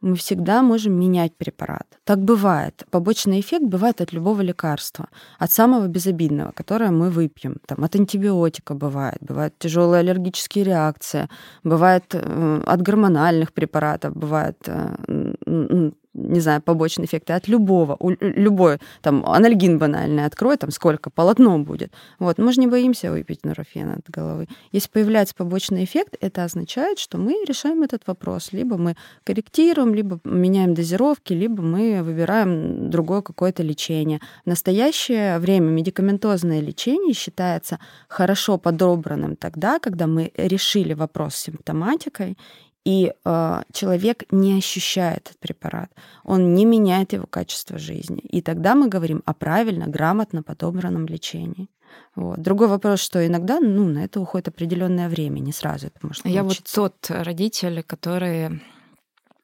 мы 0.02 0.16
всегда 0.16 0.62
можем 0.62 0.94
менять 0.94 1.36
препарат. 1.36 1.88
Так 2.04 2.20
бывает. 2.20 2.86
Побочный 2.90 3.40
эффект 3.40 3.66
бывает 3.66 4.02
от 4.02 4.14
любого 4.14 4.42
лекарства, 4.42 5.08
от 5.40 5.52
самого 5.52 5.88
безобидного, 5.88 6.52
которое 6.52 6.92
мы 6.92 7.10
выпьем. 7.10 7.58
Там, 7.66 7.84
от 7.84 7.96
антибиотика 7.96 8.74
бывает, 8.74 9.18
бывают 9.22 9.54
тяжелые 9.60 10.00
аллергические 10.00 10.64
реакции, 10.66 11.28
бывает 11.64 12.06
э, 12.14 12.62
от 12.66 12.82
гормональных 12.82 13.52
препаратов, 13.52 14.16
бывает 14.16 14.58
э, 14.68 15.92
не 16.20 16.40
знаю, 16.40 16.62
побочные 16.62 17.06
эффекты 17.06 17.34
от 17.34 17.48
любого, 17.48 17.96
у, 18.00 18.12
любой, 18.20 18.80
там, 19.02 19.26
анальгин 19.26 19.78
банальный 19.80 20.26
открой, 20.26 20.58
там, 20.58 20.72
сколько, 20.72 21.10
полотно 21.10 21.60
будет. 21.60 21.92
Вот, 22.20 22.38
мы 22.38 22.54
же 22.54 22.60
не 22.60 22.68
боимся 22.68 23.12
выпить 23.12 23.46
нурофен 23.46 23.92
от 23.92 24.10
головы. 24.10 24.48
Если 24.72 24.90
появляется 24.90 25.36
побочный 25.36 25.84
эффект, 25.84 26.16
это 26.22 26.44
означает, 26.44 27.00
что 27.00 27.18
мы 27.18 27.44
решаем 27.48 27.84
этот 27.84 28.04
вопрос. 28.08 28.52
Либо 28.52 28.78
мы 28.78 28.96
корректируем, 29.24 29.94
либо 29.94 30.20
меняем 30.24 30.74
дозировки, 30.74 31.34
либо 31.34 31.62
мы 31.62 32.02
выбираем 32.04 32.90
другое 32.90 33.22
какое-то 33.22 33.64
лечение. 33.64 34.20
В 34.46 34.48
настоящее 34.48 35.40
время 35.40 35.68
медикаментозное 35.68 36.60
лечение 36.60 37.14
считается 37.14 37.80
хорошо 38.08 38.58
подобранным 38.58 39.36
тогда, 39.36 39.80
когда 39.80 40.08
мы 40.08 40.32
решили 40.36 40.94
вопрос 40.94 41.36
с 41.36 41.44
симптоматикой 41.44 42.38
и 42.86 43.14
э, 43.26 43.62
человек 43.74 44.24
не 44.32 44.58
ощущает 44.58 45.30
этот 45.30 45.40
препарат, 45.40 45.92
он 46.24 46.54
не 46.54 46.66
меняет 46.66 47.14
его 47.14 47.26
качество 47.26 47.78
жизни. 47.78 48.20
И 48.20 48.42
тогда 48.42 48.76
мы 48.76 48.88
говорим 48.88 49.22
о 49.26 49.34
правильно, 49.34 49.88
грамотно 49.88 50.44
подобранном 50.44 51.06
лечении. 51.06 51.70
Вот. 52.16 52.40
Другой 52.40 52.68
вопрос, 52.68 53.00
что 53.00 53.26
иногда 53.26 53.60
ну, 53.60 53.86
на 53.86 54.06
это 54.06 54.20
уходит 54.20 54.48
определенное 54.48 55.10
время, 55.10 55.40
не 55.40 55.52
сразу 55.52 55.88
это 55.88 56.00
можно 56.02 56.28
Я 56.28 56.44
вот 56.44 56.62
тот 56.74 56.96
родитель, 57.10 57.84
который 57.84 58.62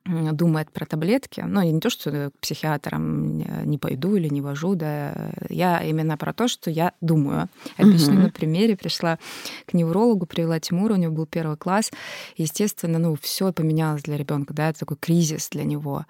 думает 0.06 0.72
про 0.72 0.86
таблетки, 0.86 1.44
ну, 1.46 1.62
не 1.64 1.80
то, 1.80 1.90
что 1.90 2.30
к 2.30 2.40
психиатрам 2.40 3.38
не 3.66 3.78
пойду 3.78 4.16
или 4.16 4.28
не 4.28 4.42
вожу, 4.42 4.76
да, 4.76 5.32
я 5.50 5.82
именно 5.84 6.16
про 6.18 6.32
то, 6.34 6.48
что 6.48 6.70
я 6.70 6.94
думаю. 7.02 7.50
Объясню 7.78 8.16
угу. 8.16 8.24
на 8.24 8.30
примере. 8.30 8.78
Пришла 8.78 9.18
к 9.66 9.74
неврологу, 9.74 10.26
привела 10.26 10.60
Тимура, 10.60 10.94
у 10.94 10.98
него 10.98 11.14
был 11.14 11.26
первый 11.26 11.58
класс. 11.58 11.92
Естественно, 12.38 13.00
ну, 13.00 13.18
все 13.20 13.52
поменялось 13.52 14.04
для 14.04 14.18
ребенка, 14.18 14.54
да, 14.54 14.70
это 14.70 14.80
такой 14.80 14.98
кризис 14.98 15.50
для 15.50 15.64
него. 15.64 16.06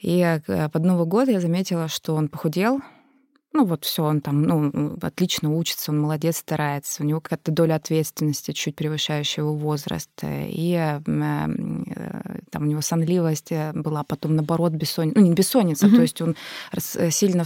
И 0.00 0.20
э, 0.20 0.68
под 0.68 0.84
Новый 0.84 1.06
год 1.06 1.28
я 1.28 1.40
заметила, 1.40 1.88
что 1.88 2.14
он 2.14 2.28
похудел, 2.28 2.80
ну 3.54 3.64
вот 3.64 3.84
все, 3.84 4.04
он 4.04 4.20
там, 4.20 4.42
ну, 4.42 4.98
отлично 5.00 5.54
учится, 5.54 5.90
он 5.90 6.00
молодец, 6.00 6.36
старается, 6.38 7.02
у 7.02 7.06
него 7.06 7.20
какая-то 7.20 7.50
доля 7.50 7.76
ответственности, 7.76 8.52
чуть 8.52 8.76
превышающая 8.76 9.42
его 9.42 9.54
возраст, 9.54 10.10
и 10.22 10.74
э, 10.78 11.00
э, 11.06 12.40
там 12.50 12.62
у 12.62 12.66
него 12.66 12.82
сонливость 12.82 13.50
э, 13.50 13.72
была, 13.72 14.04
потом 14.04 14.36
наоборот 14.36 14.72
бессонница, 14.72 15.18
ну 15.18 15.26
не 15.26 15.32
бессонница, 15.32 15.86
mm-hmm. 15.86 15.96
то 15.96 16.02
есть 16.02 16.20
он 16.20 16.36
сильно 17.10 17.44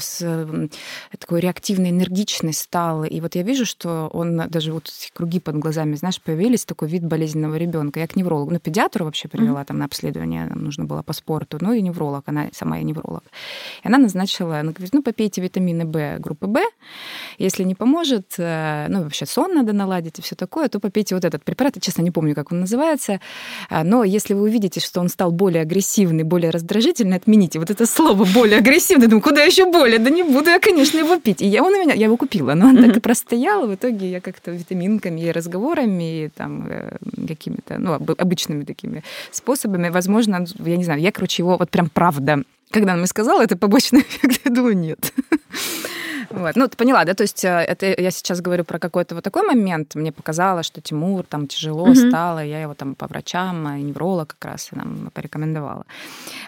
такой 1.19 1.41
реактивной 1.41 1.91
энергичный 1.91 2.53
стал, 2.53 3.05
и 3.05 3.21
вот 3.21 3.37
я 3.37 3.43
вижу, 3.43 3.65
что 3.65 4.11
он 4.12 4.37
даже 4.49 4.73
вот 4.73 4.91
круги 5.15 5.38
под 5.38 5.59
глазами, 5.59 5.95
знаешь, 5.95 6.21
появились, 6.21 6.65
такой 6.65 6.88
вид 6.88 7.05
болезненного 7.05 7.55
ребенка. 7.55 8.01
Я 8.01 8.09
к 8.09 8.17
неврологу, 8.17 8.51
ну 8.51 8.59
педиатру 8.59 9.05
вообще 9.05 9.29
привела 9.29 9.62
mm-hmm. 9.62 9.67
там 9.67 9.79
на 9.79 9.85
обследование, 9.85 10.47
нам 10.47 10.65
нужно 10.65 10.85
было 10.85 11.03
по 11.03 11.12
спорту, 11.12 11.59
ну 11.61 11.73
и 11.73 11.81
невролог, 11.81 12.25
она 12.27 12.49
сама 12.53 12.79
я 12.79 12.83
невролог. 12.83 13.23
И 13.85 13.88
она 13.88 13.99
назначила, 13.99 14.59
она 14.59 14.73
говорит, 14.73 14.93
ну 14.93 15.03
попейте 15.03 15.41
витамины 15.41 15.92
Б, 15.93 16.17
группы 16.19 16.47
Б. 16.47 16.61
Если 17.39 17.65
не 17.65 17.75
поможет, 17.75 18.35
э, 18.39 18.87
ну, 18.89 19.03
вообще 19.03 19.27
сон 19.27 19.55
надо 19.55 19.73
наладить 19.73 20.19
и 20.19 20.23
все 20.23 20.35
такое, 20.35 20.69
то 20.69 20.81
попейте 20.81 21.15
вот 21.15 21.25
этот 21.25 21.45
препарат. 21.45 21.77
Я, 21.77 21.81
честно, 21.81 22.03
не 22.03 22.11
помню, 22.11 22.35
как 22.35 22.53
он 22.53 22.61
называется. 22.61 23.21
А, 23.69 23.85
но 23.85 24.05
если 24.05 24.35
вы 24.35 24.43
увидите, 24.43 24.81
что 24.81 25.01
он 25.01 25.09
стал 25.09 25.33
более 25.33 25.63
агрессивный, 25.63 26.25
более 26.25 26.51
раздражительный, 26.51 27.17
отмените 27.17 27.59
вот 27.59 27.71
это 27.71 27.87
слово 27.87 28.25
«более 28.25 28.59
агрессивный». 28.59 29.07
Думаю, 29.07 29.23
куда 29.23 29.43
еще 29.43 29.71
более? 29.71 29.99
Да 29.99 30.11
не 30.11 30.23
буду 30.23 30.51
я, 30.51 30.59
конечно, 30.59 30.99
его 30.99 31.19
пить. 31.19 31.43
И 31.43 31.47
я, 31.47 31.63
он 31.63 31.75
у 31.75 31.81
меня, 31.81 31.95
я 31.95 32.07
его 32.07 32.17
купила, 32.17 32.55
но 32.55 32.67
он 32.67 32.79
mm-hmm. 32.79 32.87
так 32.87 32.97
и 32.97 33.01
простоял. 33.01 33.67
В 33.67 33.75
итоге 33.75 34.11
я 34.11 34.21
как-то 34.21 34.51
витаминками 34.51 35.21
и 35.21 35.31
разговорами, 35.31 36.25
и 36.25 36.29
там 36.29 36.67
э, 36.69 36.97
какими-то, 37.29 37.79
ну, 37.79 37.95
обычными 37.95 38.65
такими 38.65 39.03
способами, 39.31 39.91
возможно, 39.91 40.45
я 40.59 40.77
не 40.77 40.85
знаю, 40.85 41.01
я, 41.01 41.13
короче, 41.13 41.43
его 41.43 41.57
вот 41.59 41.71
прям 41.71 41.89
правда 41.89 42.43
когда 42.73 42.93
он 42.93 42.99
мне 42.99 43.07
сказал, 43.07 43.41
это 43.41 43.57
побочный 43.57 44.01
эффект, 44.09 44.41
я 44.45 44.51
думаю, 44.51 44.77
нет. 44.77 45.13
Вот. 46.31 46.57
Ну, 46.57 46.67
ты 46.67 46.77
поняла, 46.77 47.05
да? 47.05 47.15
То 47.15 47.23
есть 47.23 47.45
э, 47.45 47.49
это 47.49 47.87
я 47.87 48.11
сейчас 48.11 48.41
говорю 48.41 48.65
про 48.65 48.79
какой-то 48.79 49.15
вот 49.15 49.23
такой 49.23 49.47
момент. 49.47 49.95
Мне 49.95 50.13
показалось, 50.13 50.65
что 50.65 50.81
Тимур 50.81 51.27
там 51.27 51.47
тяжело 51.47 51.89
mm-hmm. 51.89 52.09
стало, 52.09 52.45
я 52.45 52.63
его 52.63 52.75
там 52.75 52.95
по 52.95 53.07
врачам, 53.07 53.67
э, 53.67 53.81
невролог 53.81 54.35
как 54.39 54.53
раз 54.53 54.71
нам 54.73 55.11
порекомендовала. 55.13 55.85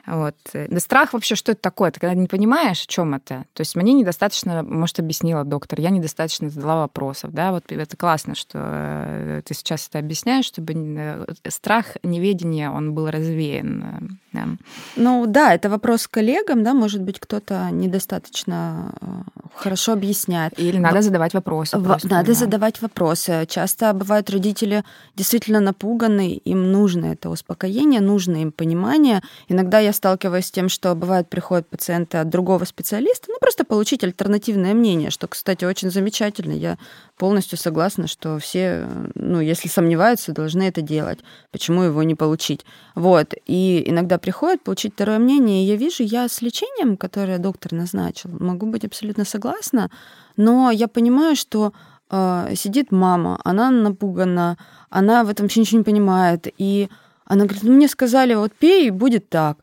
Вот. 0.06 0.36
Да 0.54 0.80
страх 0.80 1.12
вообще, 1.12 1.34
что 1.34 1.52
это 1.52 1.60
такое? 1.60 1.90
Ты 1.90 2.00
когда 2.00 2.14
не 2.14 2.28
понимаешь, 2.28 2.82
о 2.84 2.86
чем 2.86 3.14
это. 3.14 3.44
То 3.52 3.60
есть 3.60 3.76
мне 3.76 3.92
недостаточно, 3.92 4.62
может, 4.62 4.98
объяснила 5.00 5.44
доктор, 5.44 5.80
я 5.80 5.90
недостаточно 5.90 6.48
задала 6.48 6.82
вопросов, 6.82 7.32
да? 7.32 7.52
Вот 7.52 7.70
это 7.70 7.96
классно, 7.96 8.34
что 8.34 8.58
э, 8.62 9.42
ты 9.44 9.52
сейчас 9.52 9.88
это 9.88 9.98
объясняешь, 9.98 10.46
чтобы 10.46 11.26
страх 11.48 11.96
неведения, 12.02 12.70
он 12.70 12.94
был 12.94 13.10
развеян 13.10 14.18
Да. 14.34 14.48
Ну 14.96 15.26
да, 15.26 15.54
это 15.54 15.70
вопрос 15.70 16.08
к 16.08 16.10
коллегам, 16.10 16.64
да, 16.64 16.74
может 16.74 17.00
быть, 17.00 17.20
кто-то 17.20 17.68
недостаточно 17.70 18.92
э, 19.00 19.06
хорошо 19.54 19.92
объясняет. 19.92 20.58
Или 20.58 20.78
надо 20.78 21.02
задавать 21.02 21.34
вопросы. 21.34 21.78
Просто, 21.78 22.08
надо 22.08 22.26
да. 22.26 22.34
задавать 22.34 22.82
вопросы. 22.82 23.46
Часто 23.48 23.92
бывают 23.92 24.30
родители 24.30 24.84
действительно 25.14 25.60
напуганы, 25.60 26.32
им 26.32 26.72
нужно 26.72 27.06
это 27.06 27.30
успокоение, 27.30 28.00
нужно 28.00 28.42
им 28.42 28.50
понимание. 28.50 29.22
Иногда 29.46 29.78
я 29.78 29.92
сталкиваюсь 29.92 30.46
с 30.46 30.50
тем, 30.50 30.68
что 30.68 30.94
бывает 30.96 31.28
приходят 31.28 31.68
пациенты 31.68 32.18
от 32.18 32.28
другого 32.28 32.64
специалиста, 32.64 33.26
ну 33.28 33.36
просто 33.40 33.64
получить 33.64 34.02
альтернативное 34.02 34.74
мнение, 34.74 35.10
что, 35.10 35.28
кстати, 35.28 35.64
очень 35.64 35.90
замечательно. 35.90 36.52
Я 36.52 36.76
полностью 37.16 37.56
согласна, 37.56 38.08
что 38.08 38.40
все, 38.40 38.88
ну, 39.14 39.40
если 39.40 39.68
сомневаются, 39.68 40.32
должны 40.32 40.64
это 40.64 40.82
делать. 40.82 41.20
Почему 41.52 41.82
его 41.82 42.02
не 42.02 42.16
получить? 42.16 42.66
Вот. 42.96 43.34
И 43.46 43.84
иногда 43.86 44.18
приходят 44.24 44.62
получить 44.62 44.94
второе 44.94 45.18
мнение, 45.18 45.62
и 45.62 45.66
я 45.66 45.76
вижу, 45.76 46.02
я 46.02 46.28
с 46.28 46.42
лечением, 46.42 46.96
которое 46.96 47.38
доктор 47.38 47.72
назначил, 47.74 48.30
могу 48.40 48.66
быть 48.66 48.84
абсолютно 48.84 49.24
согласна, 49.26 49.90
но 50.36 50.70
я 50.70 50.88
понимаю, 50.88 51.36
что 51.36 51.74
э, 52.10 52.54
сидит 52.56 52.90
мама, 52.90 53.38
она 53.44 53.70
напугана, 53.70 54.56
она 54.88 55.24
в 55.24 55.28
этом 55.28 55.44
вообще 55.44 55.60
ничего 55.60 55.78
не 55.78 55.84
понимает, 55.84 56.48
и 56.60 56.88
она 57.26 57.44
говорит, 57.44 57.64
ну 57.64 57.72
мне 57.72 57.86
сказали, 57.88 58.34
вот 58.34 58.52
пей, 58.52 58.86
и 58.86 58.90
будет 58.90 59.28
так. 59.28 59.58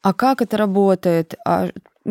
А 0.00 0.14
как 0.14 0.40
это 0.40 0.56
работает? 0.56 1.34
А 1.44 1.68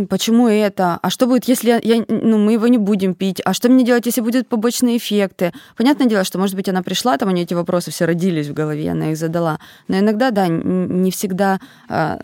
почему 0.10 0.48
это, 0.48 1.00
а 1.02 1.10
что 1.10 1.28
будет, 1.28 1.46
если 1.46 1.80
я, 1.82 2.06
ну, 2.08 2.38
мы 2.38 2.54
его 2.54 2.68
не 2.68 2.78
будем 2.78 3.16
пить, 3.16 3.42
а 3.46 3.54
что 3.54 3.70
мне 3.70 3.86
делать, 3.86 4.06
если 4.06 4.22
будут 4.22 4.48
побочные 4.48 4.98
эффекты. 4.98 5.54
Понятное 5.78 6.08
дело, 6.08 6.24
что, 6.24 6.38
может 6.38 6.56
быть, 6.56 6.70
она 6.70 6.84
пришла, 6.84 7.18
там 7.18 7.30
у 7.30 7.32
нее 7.32 7.44
эти 7.44 7.54
вопросы 7.54 7.92
все 7.92 8.06
родились 8.06 8.48
в 8.48 8.54
голове, 8.54 8.92
она 8.92 9.12
их 9.12 9.18
задала. 9.18 9.60
Но 9.88 9.98
иногда, 9.98 10.32
да, 10.32 10.48
не 10.48 11.12
всегда 11.12 11.60
э, 11.90 12.18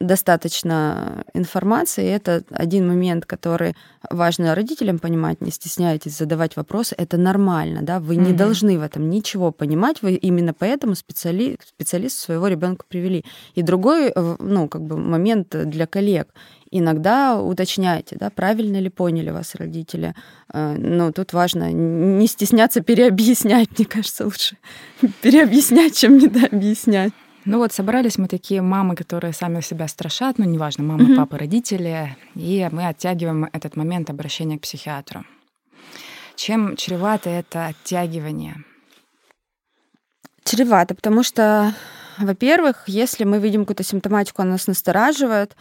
достаточно 0.00 1.24
информации. 1.34 2.06
И 2.06 2.10
это 2.10 2.42
один 2.50 2.88
момент, 2.88 3.26
который 3.26 3.74
важно 4.10 4.54
родителям 4.54 4.98
понимать, 4.98 5.40
не 5.40 5.50
стесняйтесь 5.50 6.16
задавать 6.16 6.56
вопросы, 6.56 6.94
это 6.98 7.16
нормально, 7.16 7.80
да, 7.82 8.00
вы 8.00 8.16
mm-hmm. 8.16 8.26
не 8.26 8.32
должны 8.32 8.78
в 8.78 8.82
этом 8.82 9.10
ничего 9.10 9.52
понимать, 9.52 10.02
вы 10.02 10.14
именно 10.14 10.54
поэтому 10.54 10.94
специали... 10.94 11.58
специалист 11.66 12.18
своего 12.18 12.48
ребенка 12.48 12.84
привели. 12.88 13.24
И 13.54 13.62
другой, 13.62 14.12
э, 14.14 14.36
ну, 14.38 14.68
как 14.68 14.82
бы 14.82 14.96
момент 14.96 15.48
для 15.50 15.86
коллег– 15.86 16.28
иногда 16.70 17.40
уточняйте, 17.40 18.16
да, 18.18 18.30
правильно 18.30 18.78
ли 18.78 18.88
поняли 18.88 19.30
вас 19.30 19.54
родители. 19.54 20.14
Э, 20.52 20.76
но 20.76 21.12
тут 21.12 21.32
важно 21.32 21.72
не 21.72 22.26
стесняться 22.26 22.80
переобъяснять, 22.80 23.78
мне 23.78 23.86
кажется, 23.86 24.24
лучше 24.24 24.56
переобъяснять, 25.22 25.96
чем 25.96 26.18
недообъяснять. 26.18 27.12
Ну 27.44 27.58
вот 27.58 27.72
собрались 27.72 28.18
мы 28.18 28.26
такие 28.26 28.60
мамы, 28.60 28.96
которые 28.96 29.32
сами 29.32 29.60
себя 29.60 29.86
страшат, 29.86 30.38
ну 30.38 30.44
неважно, 30.44 30.82
мама, 30.82 31.04
mm-hmm. 31.04 31.16
папа, 31.16 31.38
родители, 31.38 32.16
и 32.34 32.68
мы 32.72 32.88
оттягиваем 32.88 33.48
этот 33.52 33.76
момент 33.76 34.10
обращения 34.10 34.58
к 34.58 34.62
психиатру. 34.62 35.24
Чем 36.34 36.76
чревато 36.76 37.30
это 37.30 37.66
оттягивание? 37.66 38.56
Чревато, 40.44 40.96
потому 40.96 41.22
что, 41.22 41.72
во-первых, 42.18 42.84
если 42.88 43.24
мы 43.24 43.38
видим 43.38 43.62
какую-то 43.62 43.84
симптоматику, 43.84 44.42
она 44.42 44.52
нас 44.52 44.66
настораживает, 44.66 45.56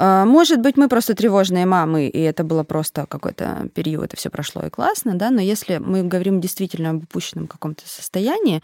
может 0.00 0.60
быть, 0.60 0.76
мы 0.76 0.88
просто 0.88 1.14
тревожные 1.14 1.66
мамы, 1.66 2.08
и 2.08 2.20
это 2.20 2.42
было 2.42 2.64
просто 2.64 3.06
какой-то 3.06 3.68
период, 3.74 4.14
и 4.14 4.16
все 4.16 4.30
прошло 4.30 4.62
и 4.62 4.70
классно, 4.70 5.14
да, 5.14 5.30
но 5.30 5.40
если 5.40 5.78
мы 5.78 6.02
говорим 6.02 6.40
действительно 6.40 6.90
об 6.90 7.02
упущенном 7.02 7.46
каком-то 7.46 7.82
состоянии, 7.86 8.62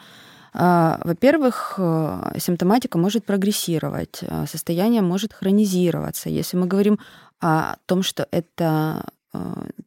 а, 0.59 1.01
во-первых, 1.05 1.74
э, 1.76 2.39
симптоматика 2.39 2.97
может 2.97 3.26
прогрессировать, 3.26 4.20
а, 4.22 4.47
состояние 4.47 5.03
может 5.03 5.34
хронизироваться. 5.34 6.30
Если 6.30 6.57
мы 6.57 6.66
говорим 6.66 6.99
о 7.41 7.76
том, 7.84 8.03
что 8.03 8.26
это 8.30 9.05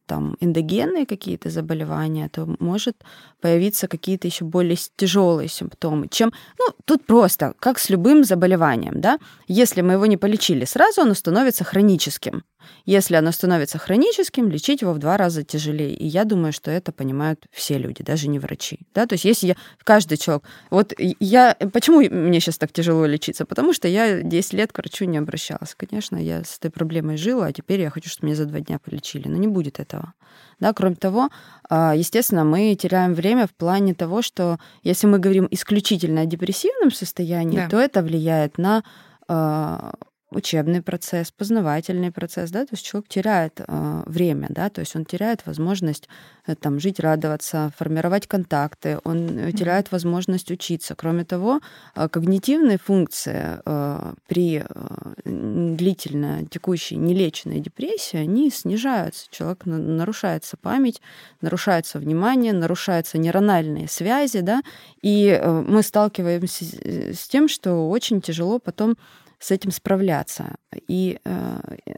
там 0.06 0.36
эндогенные 0.40 1.06
какие-то 1.06 1.50
заболевания, 1.50 2.30
то 2.30 2.56
может 2.60 2.96
появиться 3.42 3.88
какие-то 3.88 4.28
еще 4.28 4.46
более 4.46 4.78
тяжелые 4.96 5.48
симптомы, 5.48 6.08
чем, 6.10 6.34
ну, 6.58 6.66
тут 6.86 7.06
просто, 7.06 7.54
как 7.60 7.80
с 7.80 7.90
любым 7.90 8.24
заболеванием, 8.24 9.02
да, 9.02 9.20
если 9.48 9.82
мы 9.82 9.94
его 9.94 10.06
не 10.06 10.18
полечили 10.18 10.66
сразу, 10.66 11.02
оно 11.02 11.14
становится 11.14 11.64
хроническим. 11.64 12.44
Если 12.86 13.16
оно 13.16 13.32
становится 13.32 13.78
хроническим, 13.78 14.49
лечить 14.49 14.82
его 14.82 14.93
в 14.93 14.99
два 14.99 15.18
раза 15.18 15.43
тяжелее. 15.43 15.93
И 15.93 16.05
я 16.05 16.26
думаю, 16.26 16.53
что 16.53 16.72
это 16.72 16.91
понимают 16.91 17.45
все 17.51 17.78
люди, 17.78 18.03
даже 18.03 18.28
не 18.28 18.39
врачи. 18.39 18.80
Да? 18.93 19.05
То 19.05 19.14
есть 19.14 19.26
если 19.26 19.47
я, 19.47 19.55
каждый 19.84 20.18
человек... 20.18 20.43
Вот 20.70 20.93
я... 20.97 21.55
Почему 21.74 22.01
мне 22.01 22.39
сейчас 22.39 22.57
так 22.57 22.72
тяжело 22.72 23.05
лечиться? 23.05 23.45
Потому 23.45 23.74
что 23.74 23.88
я 23.88 24.22
10 24.22 24.53
лет 24.53 24.72
к 24.72 24.78
врачу 24.78 25.05
не 25.05 25.18
обращалась. 25.18 25.76
Конечно, 25.76 26.18
я 26.18 26.43
с 26.43 26.57
этой 26.57 26.72
проблемой 26.72 27.18
жила, 27.18 27.47
а 27.47 27.53
теперь 27.53 27.82
я 27.82 27.89
хочу, 27.89 28.10
чтобы 28.10 28.28
меня 28.28 28.36
за 28.36 28.45
два 28.45 28.60
дня 28.60 28.80
полечили. 28.80 29.28
Но 29.28 29.38
не 29.38 29.47
будет 29.47 29.80
этого. 29.80 30.14
Да, 30.60 30.74
кроме 30.74 30.95
того, 30.95 31.30
а, 31.70 31.95
естественно, 31.95 32.43
мы 32.43 32.76
теряем 32.76 33.14
время 33.14 33.47
в 33.47 33.51
плане 33.51 33.93
того, 33.93 34.22
что 34.22 34.60
если 34.84 35.07
мы 35.07 35.20
говорим 35.20 35.47
исключительно 35.51 36.22
о 36.22 36.26
депрессивном 36.26 36.91
состоянии, 36.91 37.57
да. 37.57 37.70
то 37.70 37.80
это 37.80 38.01
влияет 38.01 38.57
на 38.57 38.84
а, 39.28 39.93
учебный 40.32 40.82
процесс, 40.82 41.32
познавательный 41.32 42.12
процесс, 42.12 42.52
да, 42.52 42.66
то 42.66 42.74
есть 42.74 42.86
человек 42.86 43.10
теряет 43.10 43.62
э, 43.66 44.04
время, 44.06 44.48
да, 44.50 44.70
то 44.70 44.82
есть 44.82 44.96
он 44.96 45.06
теряет 45.06 45.46
возможность 45.46 46.08
э, 46.46 46.56
там 46.56 46.80
жить, 46.80 47.00
радоваться, 47.00 47.72
формировать 47.78 48.28
контакты, 48.28 49.00
он 49.04 49.18
mm-hmm. 49.18 49.52
теряет 49.54 49.92
возможность 49.92 50.52
учиться. 50.52 50.94
Кроме 50.96 51.26
того, 51.26 51.62
э, 51.96 52.08
когнитивные 52.10 52.78
функции 52.78 53.60
э, 53.66 54.14
при 54.28 54.64
э, 54.68 55.76
длительно 55.76 56.46
текущей 56.46 56.98
нелеченной 56.98 57.60
депрессии, 57.60 58.18
они 58.18 58.52
снижаются. 58.52 59.26
Человек 59.32 59.66
нарушается 59.66 60.58
память, 60.58 61.02
нарушается 61.42 61.98
внимание, 61.98 62.54
нарушаются 62.54 63.18
нейрональные 63.18 63.88
связи, 63.88 64.42
да, 64.42 64.62
и 65.02 65.28
э, 65.28 65.64
мы 65.68 65.82
сталкиваемся 65.82 66.66
с 66.66 67.28
тем, 67.28 67.48
что 67.48 67.90
очень 67.90 68.22
тяжело 68.22 68.60
потом 68.60 68.96
с 69.40 69.52
этим 69.52 69.72
справляться. 69.72 70.56
И, 70.88 71.20
э, 71.24 71.60
э, 71.86 71.94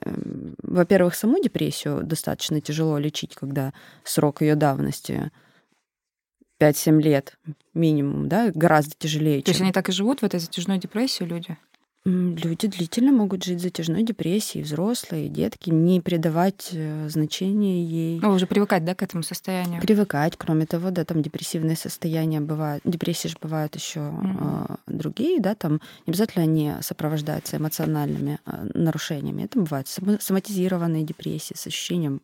во-первых, 0.61 1.15
саму 1.15 1.41
депрессию 1.41 2.03
достаточно 2.03 2.61
тяжело 2.61 2.97
лечить, 2.97 3.35
когда 3.35 3.73
срок 4.03 4.41
ее 4.41 4.55
давности 4.55 5.31
5-7 6.59 7.01
лет 7.01 7.37
минимум, 7.73 8.29
да, 8.29 8.51
гораздо 8.53 8.93
тяжелее. 8.97 9.39
То 9.41 9.45
чем... 9.45 9.51
есть 9.53 9.61
они 9.61 9.71
так 9.71 9.89
и 9.89 9.91
живут 9.91 10.21
в 10.21 10.25
этой 10.25 10.39
затяжной 10.39 10.77
депрессии, 10.77 11.23
люди? 11.23 11.57
Люди 12.03 12.67
длительно 12.67 13.11
могут 13.11 13.43
жить 13.43 13.61
затяжной 13.61 14.01
депрессией, 14.01 14.63
взрослые, 14.63 15.29
детки, 15.29 15.69
не 15.69 16.01
придавать 16.01 16.69
э, 16.71 17.07
значения 17.09 17.83
ей. 17.83 18.19
Ну, 18.19 18.31
уже 18.31 18.47
привыкать, 18.47 18.83
да, 18.83 18.95
к 18.95 19.03
этому 19.03 19.21
состоянию? 19.21 19.79
Привыкать. 19.79 20.35
Кроме 20.35 20.65
того, 20.65 20.89
да, 20.89 21.05
там 21.05 21.21
депрессивные 21.21 21.75
состояния 21.75 22.41
бывают, 22.41 22.81
депрессии 22.85 23.27
же 23.27 23.37
бывают 23.39 23.75
еще 23.75 23.99
mm-hmm. 23.99 24.79
э, 24.87 24.91
другие, 24.91 25.39
да, 25.39 25.53
там 25.53 25.73
не 26.07 26.11
обязательно 26.11 26.43
они 26.43 26.73
сопровождаются 26.81 27.57
эмоциональными 27.57 28.39
э, 28.47 28.67
нарушениями. 28.73 29.43
Это 29.43 29.59
бывают 29.59 29.87
соматизированные 29.87 31.03
депрессии 31.03 31.53
с 31.55 31.67
ощущением 31.67 32.21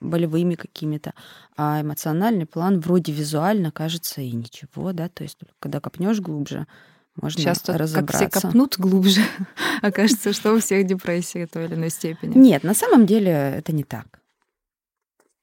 болевыми 0.00 0.54
какими-то, 0.54 1.14
а 1.56 1.80
эмоциональный 1.80 2.44
план 2.44 2.78
вроде 2.78 3.12
визуально 3.12 3.70
кажется 3.70 4.20
и 4.20 4.30
ничего, 4.32 4.92
да, 4.92 5.08
то 5.08 5.22
есть 5.22 5.38
когда 5.58 5.80
копнешь 5.80 6.20
глубже, 6.20 6.66
можно 7.20 7.40
Сейчас 7.40 7.62
разобраться. 7.66 8.24
как 8.24 8.32
все 8.32 8.40
копнут 8.48 8.76
глубже, 8.78 9.22
окажется, 9.82 10.32
что 10.32 10.52
у 10.52 10.58
всех 10.58 10.86
депрессия 10.86 11.46
той 11.46 11.66
или 11.66 11.74
иной 11.74 11.90
степени. 11.90 12.36
Нет, 12.36 12.64
на 12.64 12.74
самом 12.74 13.06
деле 13.06 13.30
это 13.30 13.72
не 13.72 13.84
так. 13.84 14.06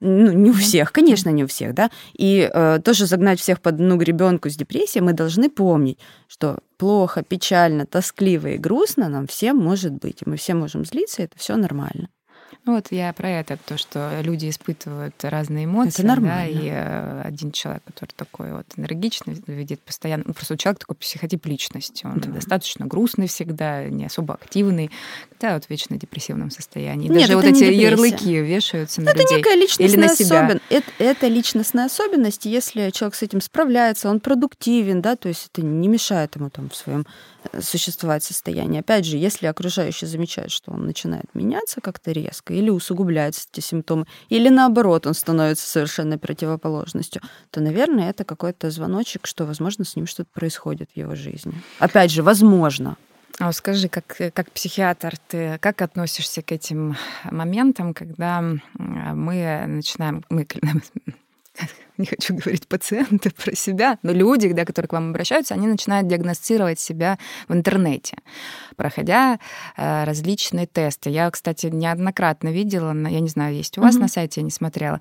Ну, 0.03 0.31
не 0.31 0.49
у 0.49 0.53
всех, 0.53 0.91
конечно, 0.91 1.29
не 1.29 1.43
у 1.43 1.47
всех, 1.47 1.75
да. 1.75 1.91
И 2.13 2.49
э, 2.51 2.79
тоже 2.83 3.05
загнать 3.05 3.39
всех 3.39 3.61
под 3.61 3.75
одну 3.75 3.97
гребенку 3.97 4.49
с 4.49 4.55
депрессией 4.55 5.03
мы 5.03 5.13
должны 5.13 5.47
помнить, 5.47 5.99
что 6.27 6.57
плохо, 6.77 7.21
печально, 7.23 7.85
тоскливо 7.85 8.47
и 8.47 8.57
грустно 8.57 9.09
нам 9.09 9.27
всем 9.27 9.57
может 9.57 9.93
быть. 9.93 10.23
И 10.23 10.29
мы 10.29 10.37
все 10.37 10.55
можем 10.55 10.85
злиться, 10.85 11.21
и 11.21 11.25
это 11.25 11.37
все 11.37 11.55
нормально. 11.55 12.09
Ну 12.65 12.75
вот 12.75 12.87
я 12.91 13.11
про 13.13 13.29
это, 13.29 13.57
то, 13.57 13.77
что 13.77 14.19
люди 14.21 14.49
испытывают 14.49 15.15
разные 15.23 15.65
эмоции. 15.65 15.99
Это 15.99 16.05
нормально. 16.05 16.35
Да, 16.35 16.45
и 16.45 16.69
э, 16.69 17.21
один 17.23 17.51
человек, 17.51 17.83
который 17.85 18.11
такой 18.15 18.53
вот 18.53 18.65
энергичный, 18.75 19.41
видит 19.47 19.81
постоянно... 19.81 20.23
Ну, 20.27 20.33
просто 20.33 20.53
у 20.53 20.57
человека 20.57 20.81
такой 20.81 20.95
психотип 20.95 21.45
личности. 21.45 22.05
Он 22.05 22.19
да. 22.19 22.29
достаточно 22.29 22.85
грустный 22.85 23.27
всегда, 23.27 23.85
не 23.85 24.05
особо 24.05 24.35
активный, 24.35 24.91
да, 25.39 25.55
вот 25.55 25.65
в 25.65 25.69
вечно 25.69 25.97
депрессивном 25.97 26.51
состоянии. 26.51 27.07
Нет, 27.07 27.21
Даже 27.21 27.35
вот 27.35 27.45
эти 27.45 27.63
ярлыки 27.63 28.39
вешаются 28.41 29.01
на 29.01 29.09
это 29.09 29.21
людей. 29.21 29.37
некая 29.37 29.55
личностная 29.55 29.87
или 29.87 29.95
на 29.95 30.15
себя. 30.15 30.45
Особен... 30.45 30.61
Это, 30.69 30.91
это 30.99 31.27
личностная 31.27 31.85
особенность. 31.85 32.45
Если 32.45 32.89
человек 32.91 33.15
с 33.15 33.23
этим 33.23 33.41
справляется, 33.41 34.09
он 34.09 34.19
продуктивен, 34.19 35.01
да, 35.01 35.15
то 35.15 35.29
есть 35.29 35.49
это 35.51 35.65
не 35.65 35.87
мешает 35.87 36.35
ему 36.35 36.49
там 36.49 36.69
в 36.69 36.75
своем 36.75 37.05
существовать 37.59 38.23
состояние. 38.23 38.81
Опять 38.81 39.05
же, 39.05 39.17
если 39.17 39.47
окружающие 39.47 40.07
замечают, 40.07 40.51
что 40.51 40.71
он 40.71 40.85
начинает 40.85 41.25
меняться 41.33 41.81
как-то 41.81 42.11
резко, 42.11 42.40
или 42.49 42.69
усугубляются 42.69 43.47
эти 43.51 43.61
симптомы, 43.61 44.05
или 44.29 44.49
наоборот, 44.49 45.05
он 45.07 45.13
становится 45.13 45.67
совершенно 45.67 46.17
противоположностью, 46.17 47.21
то, 47.51 47.61
наверное, 47.61 48.09
это 48.09 48.23
какой-то 48.23 48.71
звоночек, 48.71 49.27
что, 49.27 49.45
возможно, 49.45 49.85
с 49.85 49.95
ним 49.95 50.07
что-то 50.07 50.29
происходит 50.33 50.89
в 50.93 50.97
его 50.97 51.15
жизни. 51.15 51.53
Опять 51.79 52.11
же, 52.11 52.23
возможно. 52.23 52.97
А 53.39 53.51
скажи, 53.53 53.87
как, 53.87 54.05
как 54.33 54.51
психиатр, 54.51 55.15
ты 55.27 55.57
как 55.59 55.81
относишься 55.81 56.41
к 56.41 56.51
этим 56.51 56.95
моментам, 57.29 57.93
когда 57.93 58.41
мы 58.73 59.65
начинаем, 59.67 60.23
мы 60.29 60.45
не 62.01 62.07
хочу 62.07 62.35
говорить 62.35 62.67
пациенты 62.67 63.31
про 63.43 63.55
себя, 63.55 63.97
но 64.03 64.11
люди, 64.11 64.51
да, 64.51 64.65
которые 64.65 64.89
к 64.89 64.93
вам 64.93 65.09
обращаются, 65.09 65.53
они 65.53 65.67
начинают 65.67 66.07
диагностировать 66.07 66.79
себя 66.79 67.17
в 67.47 67.53
интернете, 67.53 68.17
проходя 68.75 69.39
э, 69.77 70.03
различные 70.03 70.67
тесты. 70.67 71.09
Я, 71.09 71.29
кстати, 71.31 71.67
неоднократно 71.67 72.49
видела, 72.49 72.93
я 73.07 73.19
не 73.19 73.29
знаю, 73.29 73.55
есть 73.55 73.77
у 73.77 73.81
вас 73.81 73.95
mm-hmm. 73.95 73.99
на 73.99 74.07
сайте, 74.07 74.41
я 74.41 74.45
не 74.45 74.51
смотрела, 74.51 74.99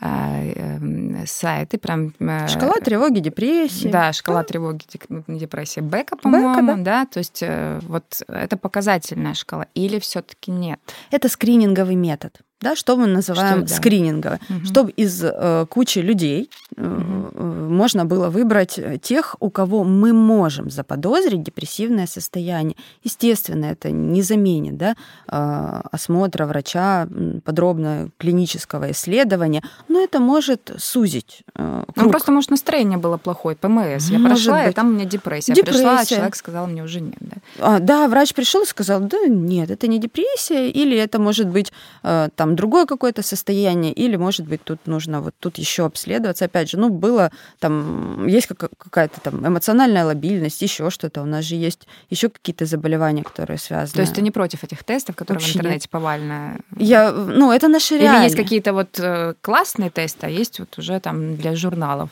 э, 0.00 0.52
э, 0.56 1.26
сайты 1.26 1.78
прям... 1.78 2.14
Э, 2.18 2.48
шкала 2.48 2.80
тревоги, 2.80 3.20
депрессии. 3.20 3.88
Да, 3.88 4.12
шкала 4.12 4.42
тревоги, 4.42 4.84
депрессии 5.28 5.80
Бека, 5.80 6.16
по-моему, 6.16 6.54
Бека, 6.54 6.66
да? 6.66 6.76
да, 6.76 7.06
то 7.06 7.18
есть 7.18 7.42
э, 7.42 7.80
вот 7.82 8.22
это 8.28 8.56
показательная 8.56 9.34
шкала 9.34 9.66
или 9.74 9.98
все 9.98 10.22
таки 10.22 10.50
нет? 10.50 10.80
Это 11.10 11.28
скрининговый 11.28 11.94
метод 11.94 12.40
да, 12.60 12.74
что 12.74 12.96
мы 12.96 13.06
называем 13.06 13.58
что, 13.60 13.68
да. 13.68 13.74
скринингово, 13.74 14.38
угу. 14.48 14.64
чтобы 14.64 14.90
из 14.90 15.22
э, 15.22 15.66
кучи 15.68 16.00
людей 16.00 16.50
э, 16.76 16.82
угу. 16.82 17.44
можно 17.44 18.04
было 18.04 18.30
выбрать 18.30 18.80
тех, 19.02 19.36
у 19.40 19.50
кого 19.50 19.84
мы 19.84 20.12
можем 20.12 20.70
заподозрить 20.70 21.42
депрессивное 21.42 22.06
состояние. 22.06 22.76
Естественно, 23.04 23.66
это 23.66 23.90
не 23.90 24.22
заменит 24.22 24.76
да, 24.76 24.96
э, 25.28 25.80
осмотра 25.92 26.46
врача, 26.46 27.08
подробного 27.44 28.10
клинического 28.18 28.90
исследования, 28.90 29.62
но 29.88 30.00
это 30.00 30.18
может 30.18 30.72
сузить 30.78 31.42
э, 31.54 31.84
круг. 31.94 32.06
Ну, 32.06 32.10
просто, 32.10 32.32
может, 32.32 32.50
настроение 32.50 32.98
было 32.98 33.18
плохое, 33.18 33.56
ПМС. 33.56 34.10
Я 34.10 34.18
может 34.18 34.44
прошла, 34.44 34.62
быть. 34.62 34.72
и 34.72 34.74
там 34.74 34.88
у 34.88 34.92
меня 34.92 35.04
депрессия. 35.04 35.54
депрессия. 35.54 35.78
Пришла, 35.78 36.04
человек 36.04 36.36
сказал, 36.36 36.66
мне 36.66 36.82
уже 36.82 37.00
нет. 37.00 37.18
Да, 37.20 37.36
а, 37.60 37.78
да 37.78 38.08
врач 38.08 38.34
пришел 38.34 38.62
и 38.62 38.66
сказал, 38.66 39.00
да 39.00 39.18
нет, 39.28 39.70
это 39.70 39.86
не 39.86 39.98
депрессия, 39.98 40.70
или 40.70 40.96
это 40.96 41.18
может 41.18 41.46
быть 41.46 41.72
э, 42.02 42.28
там 42.34 42.47
там 42.48 42.56
другое 42.56 42.86
какое-то 42.86 43.22
состояние, 43.22 43.92
или, 43.92 44.16
может 44.16 44.46
быть, 44.46 44.62
тут 44.64 44.86
нужно 44.86 45.20
вот 45.20 45.34
тут 45.40 45.58
еще 45.58 45.84
обследоваться. 45.84 46.44
Опять 46.46 46.70
же, 46.70 46.78
ну, 46.78 46.88
было 46.88 47.30
там, 47.58 48.26
есть 48.26 48.46
какая-то 48.46 49.20
там 49.20 49.46
эмоциональная 49.46 50.04
лобильность, 50.04 50.62
еще 50.62 50.90
что-то. 50.90 51.22
У 51.22 51.26
нас 51.26 51.44
же 51.44 51.56
есть 51.56 51.86
еще 52.10 52.28
какие-то 52.28 52.64
заболевания, 52.64 53.22
которые 53.22 53.58
связаны. 53.58 53.96
То 53.96 54.00
есть 54.00 54.14
ты 54.14 54.22
не 54.22 54.30
против 54.30 54.64
этих 54.64 54.82
тестов, 54.84 55.16
которые 55.16 55.40
Вообще 55.40 55.52
в 55.52 55.56
интернете 55.56 55.84
нет. 55.84 55.90
повально? 55.90 56.56
Я, 56.76 57.12
ну, 57.12 57.52
это 57.52 57.68
наши 57.68 57.98
реалии. 57.98 58.18
Или 58.18 58.24
есть 58.24 58.36
какие-то 58.36 58.72
вот 58.72 59.00
э, 59.00 59.34
классные 59.40 59.90
тесты, 59.90 60.26
а 60.26 60.30
есть 60.30 60.60
вот 60.60 60.78
уже 60.78 61.00
там 61.00 61.36
для 61.36 61.54
журналов 61.56 62.10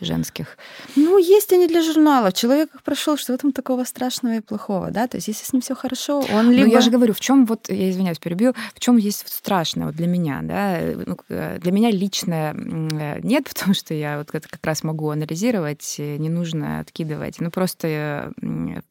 женских? 0.00 0.56
Ну, 0.96 1.18
есть 1.18 1.52
они 1.52 1.66
для 1.66 1.82
журналов. 1.82 2.34
Человек 2.34 2.74
их 2.74 2.82
прошел, 2.82 3.16
что 3.16 3.32
в 3.32 3.34
этом 3.34 3.52
такого 3.52 3.84
страшного 3.84 4.36
и 4.36 4.40
плохого, 4.40 4.90
да? 4.90 5.06
То 5.06 5.16
есть, 5.16 5.28
если 5.28 5.44
с 5.44 5.52
ним 5.52 5.62
все 5.62 5.74
хорошо, 5.74 6.24
он 6.32 6.50
либо... 6.50 6.66
Ну, 6.66 6.72
я 6.72 6.80
же 6.80 6.90
говорю, 6.90 7.12
в 7.12 7.20
чем 7.20 7.46
вот, 7.46 7.68
я 7.68 7.90
извиняюсь, 7.90 8.18
перебью, 8.18 8.54
в 8.74 8.80
чем 8.80 8.96
есть 8.96 9.28
страшное 9.28 9.86
вот 9.86 9.96
для 9.96 10.06
меня, 10.06 10.40
да? 10.42 10.78
Ну, 11.06 11.16
для 11.28 11.72
меня 11.72 11.90
лично 11.90 12.54
нет, 12.54 13.44
потому 13.48 13.74
что 13.74 13.94
я 13.94 14.18
вот 14.18 14.30
как 14.30 14.44
раз 14.62 14.82
могу 14.82 15.10
анализировать, 15.10 15.96
не 15.98 16.28
нужно 16.28 16.80
откидывать. 16.80 17.40
Ну, 17.40 17.50
просто 17.50 18.32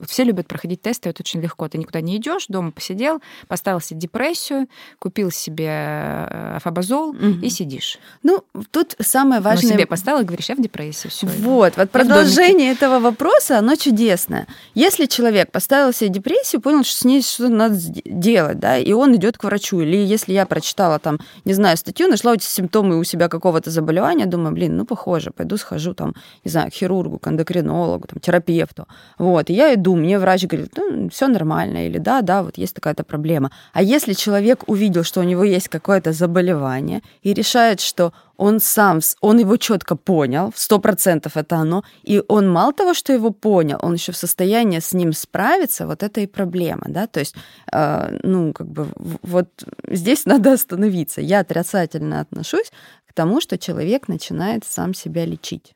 все 0.05 0.23
любят 0.23 0.47
проходить 0.47 0.81
тесты, 0.81 1.09
это 1.09 1.21
очень 1.21 1.41
легко. 1.41 1.67
Ты 1.67 1.77
никуда 1.77 2.01
не 2.01 2.17
идешь, 2.17 2.47
дома 2.47 2.71
посидел, 2.71 3.21
поставил 3.47 3.79
себе 3.79 3.99
депрессию, 3.99 4.67
купил 4.99 5.31
себе 5.31 5.67
э, 5.67 6.55
афобазол 6.57 7.09
угу. 7.09 7.39
и 7.41 7.49
сидишь. 7.49 7.97
Ну, 8.23 8.43
тут 8.71 8.95
самое 8.99 9.41
важное... 9.41 9.71
Ну, 9.71 9.77
себе 9.77 9.85
поставил 9.85 10.21
и 10.21 10.23
говоришь, 10.23 10.49
я 10.49 10.55
в 10.55 10.61
депрессии 10.61 10.98
и 11.05 11.09
все. 11.09 11.27
Вот, 11.27 11.77
вот 11.77 11.89
продолжение 11.91 12.71
этого 12.71 12.99
вопроса, 12.99 13.59
оно 13.59 13.75
чудесное. 13.75 14.47
Если 14.73 15.05
человек 15.05 15.51
поставил 15.51 15.93
себе 15.93 16.09
депрессию, 16.09 16.61
понял, 16.61 16.83
что 16.83 16.95
с 16.95 17.05
ней 17.05 17.21
что-то 17.21 17.49
надо 17.49 17.77
делать, 18.05 18.59
да, 18.59 18.77
и 18.77 18.91
он 18.93 19.15
идет 19.15 19.37
к 19.37 19.43
врачу, 19.43 19.81
или 19.81 19.97
если 19.97 20.33
я 20.33 20.45
прочитала 20.45 20.99
там, 20.99 21.19
не 21.45 21.53
знаю, 21.53 21.77
статью, 21.77 22.07
нашла 22.07 22.33
эти 22.33 22.45
симптомы 22.45 22.97
у 22.97 23.03
себя 23.03 23.27
какого-то 23.27 23.69
заболевания, 23.69 24.25
думаю, 24.25 24.53
блин, 24.53 24.77
ну 24.77 24.85
похоже, 24.85 25.31
пойду 25.31 25.57
схожу 25.57 25.93
там, 25.93 26.15
не 26.43 26.51
знаю, 26.51 26.71
к 26.71 26.73
хирургу, 26.73 27.19
к 27.19 27.27
эндокринологу, 27.27 28.07
там, 28.07 28.19
терапевту, 28.19 28.87
вот, 29.17 29.49
и 29.49 29.53
я 29.53 29.73
иду, 29.73 29.95
мне 29.95 30.19
врач 30.19 30.45
говорит, 30.45 30.73
ну, 30.77 31.09
все 31.09 31.27
нормально, 31.27 31.87
или 31.87 31.97
да, 31.97 32.21
да, 32.21 32.43
вот 32.43 32.57
есть 32.57 32.75
такая-то 32.75 33.03
проблема. 33.03 33.51
А 33.73 33.81
если 33.81 34.13
человек 34.13 34.63
увидел, 34.67 35.03
что 35.03 35.21
у 35.21 35.23
него 35.23 35.43
есть 35.43 35.69
какое-то 35.69 36.11
заболевание 36.11 37.01
и 37.23 37.33
решает, 37.33 37.81
что 37.81 38.13
он 38.39 38.59
сам, 38.61 38.99
он 39.19 39.39
его 39.39 39.57
четко 39.57 39.95
понял, 39.97 40.53
сто 40.55 40.79
процентов 40.79 41.35
это 41.35 41.57
оно, 41.57 41.83
и 42.03 42.23
он 42.29 42.49
мало 42.49 42.71
того, 42.71 42.93
что 42.93 43.11
его 43.11 43.31
понял, 43.31 43.77
он 43.81 43.95
еще 43.95 44.11
в 44.13 44.17
состоянии 44.17 44.79
с 44.79 44.93
ним 44.93 45.11
справиться, 45.11 45.85
вот 45.85 46.03
это 46.03 46.21
и 46.21 46.27
проблема, 46.27 46.83
да, 46.87 47.05
то 47.05 47.19
есть, 47.19 47.35
э, 47.73 48.19
ну, 48.23 48.53
как 48.53 48.67
бы, 48.67 48.87
вот 49.23 49.49
здесь 49.87 50.25
надо 50.25 50.53
остановиться. 50.53 51.21
Я 51.21 51.39
отрицательно 51.39 52.21
отношусь 52.21 52.71
к 53.07 53.13
тому, 53.13 53.41
что 53.41 53.57
человек 53.57 54.07
начинает 54.07 54.63
сам 54.65 54.93
себя 54.93 55.25
лечить. 55.25 55.75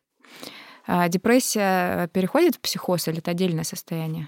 А 0.88 1.09
депрессия 1.09 2.07
переходит 2.14 2.55
в 2.55 2.59
психоз 2.59 3.07
или 3.09 3.18
это 3.18 3.32
отдельное 3.32 3.66
состояние? 3.66 4.28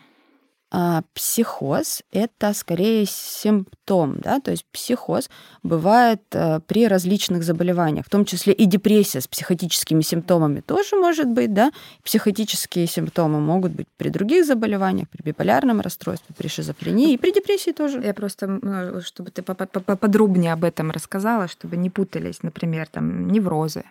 А 0.72 1.04
психоз— 1.14 2.02
это 2.12 2.54
скорее 2.54 3.06
симптом, 3.06 4.18
да, 4.20 4.40
то 4.40 4.52
есть 4.52 4.66
психоз 4.72 5.30
бывает 5.62 6.22
э, 6.32 6.60
при 6.66 6.88
различных 6.88 7.44
заболеваниях, 7.44 8.06
в 8.08 8.10
том 8.10 8.26
числе 8.26 8.52
и 8.52 8.66
депрессия 8.66 9.22
с 9.22 9.28
психотическими 9.28 10.02
симптомами 10.02 10.62
тоже 10.62 10.96
может 10.96 11.28
быть, 11.28 11.54
да, 11.54 11.72
психотические 12.04 12.88
симптомы 12.88 13.40
могут 13.40 13.74
быть 13.74 13.88
при 13.96 14.10
других 14.10 14.46
заболеваниях, 14.46 15.08
при 15.10 15.22
биполярном 15.22 15.82
расстройстве, 15.82 16.34
при 16.36 16.48
шизофрении 16.48 17.14
и 17.14 17.18
при 17.18 17.32
депрессии 17.32 17.72
тоже. 17.72 18.02
Я 18.02 18.14
просто, 18.14 18.48
ну, 18.48 19.02
чтобы 19.02 19.30
ты 19.30 19.44
поподробнее 19.44 20.52
об 20.52 20.64
этом 20.64 20.90
рассказала, 20.90 21.48
чтобы 21.48 21.78
не 21.78 21.92
путались, 21.92 22.42
например, 22.42 22.88
там 22.88 23.28
неврозы. 23.28 23.84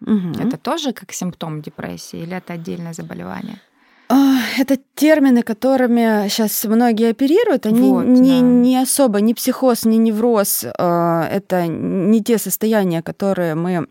Угу. 0.00 0.40
Это 0.40 0.56
тоже 0.56 0.92
как 0.92 1.12
симптом 1.12 1.60
депрессии 1.62 2.20
или 2.20 2.36
это 2.36 2.54
отдельное 2.54 2.94
заболевание? 2.94 3.60
А, 4.08 4.36
это 4.58 4.78
термины, 4.94 5.42
которыми 5.42 6.28
сейчас 6.28 6.64
многие 6.64 7.10
оперируют, 7.10 7.66
они 7.66 7.90
вот, 7.90 8.04
не, 8.04 8.40
да. 8.40 8.46
не 8.46 8.76
особо, 8.82 9.20
ни 9.20 9.32
психоз, 9.32 9.84
ни 9.84 9.96
невроз, 9.96 10.64
а, 10.78 11.26
это 11.30 11.66
не 11.66 12.22
те 12.22 12.38
состояния, 12.38 13.02
которые 13.02 13.54
мы 13.54 13.86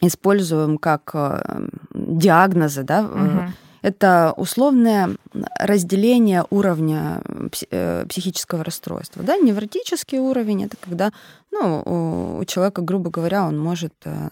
используем 0.00 0.78
как 0.78 1.10
а, 1.14 1.68
диагнозы, 1.94 2.82
да, 2.82 3.02
угу. 3.02 3.52
Это 3.84 4.32
условное 4.38 5.10
разделение 5.60 6.46
уровня 6.48 7.20
э, 7.70 8.06
психического 8.08 8.64
расстройства. 8.64 9.22
Да? 9.22 9.36
Невротический 9.36 10.18
уровень 10.18 10.64
это 10.64 10.76
когда 10.80 11.12
ну, 11.52 12.38
у 12.40 12.44
человека, 12.46 12.80
грубо 12.80 13.10
говоря, 13.10 13.46
он 13.46 13.58
может 13.58 13.92
э, 14.06 14.28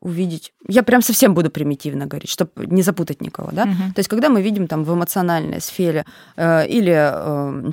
увидеть. 0.00 0.52
Я 0.68 0.84
прям 0.84 1.02
совсем 1.02 1.34
буду 1.34 1.50
примитивно 1.50 2.06
говорить, 2.06 2.30
чтобы 2.30 2.66
не 2.66 2.82
запутать 2.82 3.20
никого, 3.20 3.50
да. 3.52 3.64
Угу. 3.64 3.94
То 3.94 3.98
есть, 3.98 4.08
когда 4.08 4.28
мы 4.28 4.40
видим 4.40 4.68
там 4.68 4.84
в 4.84 4.94
эмоциональной 4.94 5.60
сфере 5.60 6.06
э, 6.36 6.66
или 6.68 6.94
э, 6.94 7.72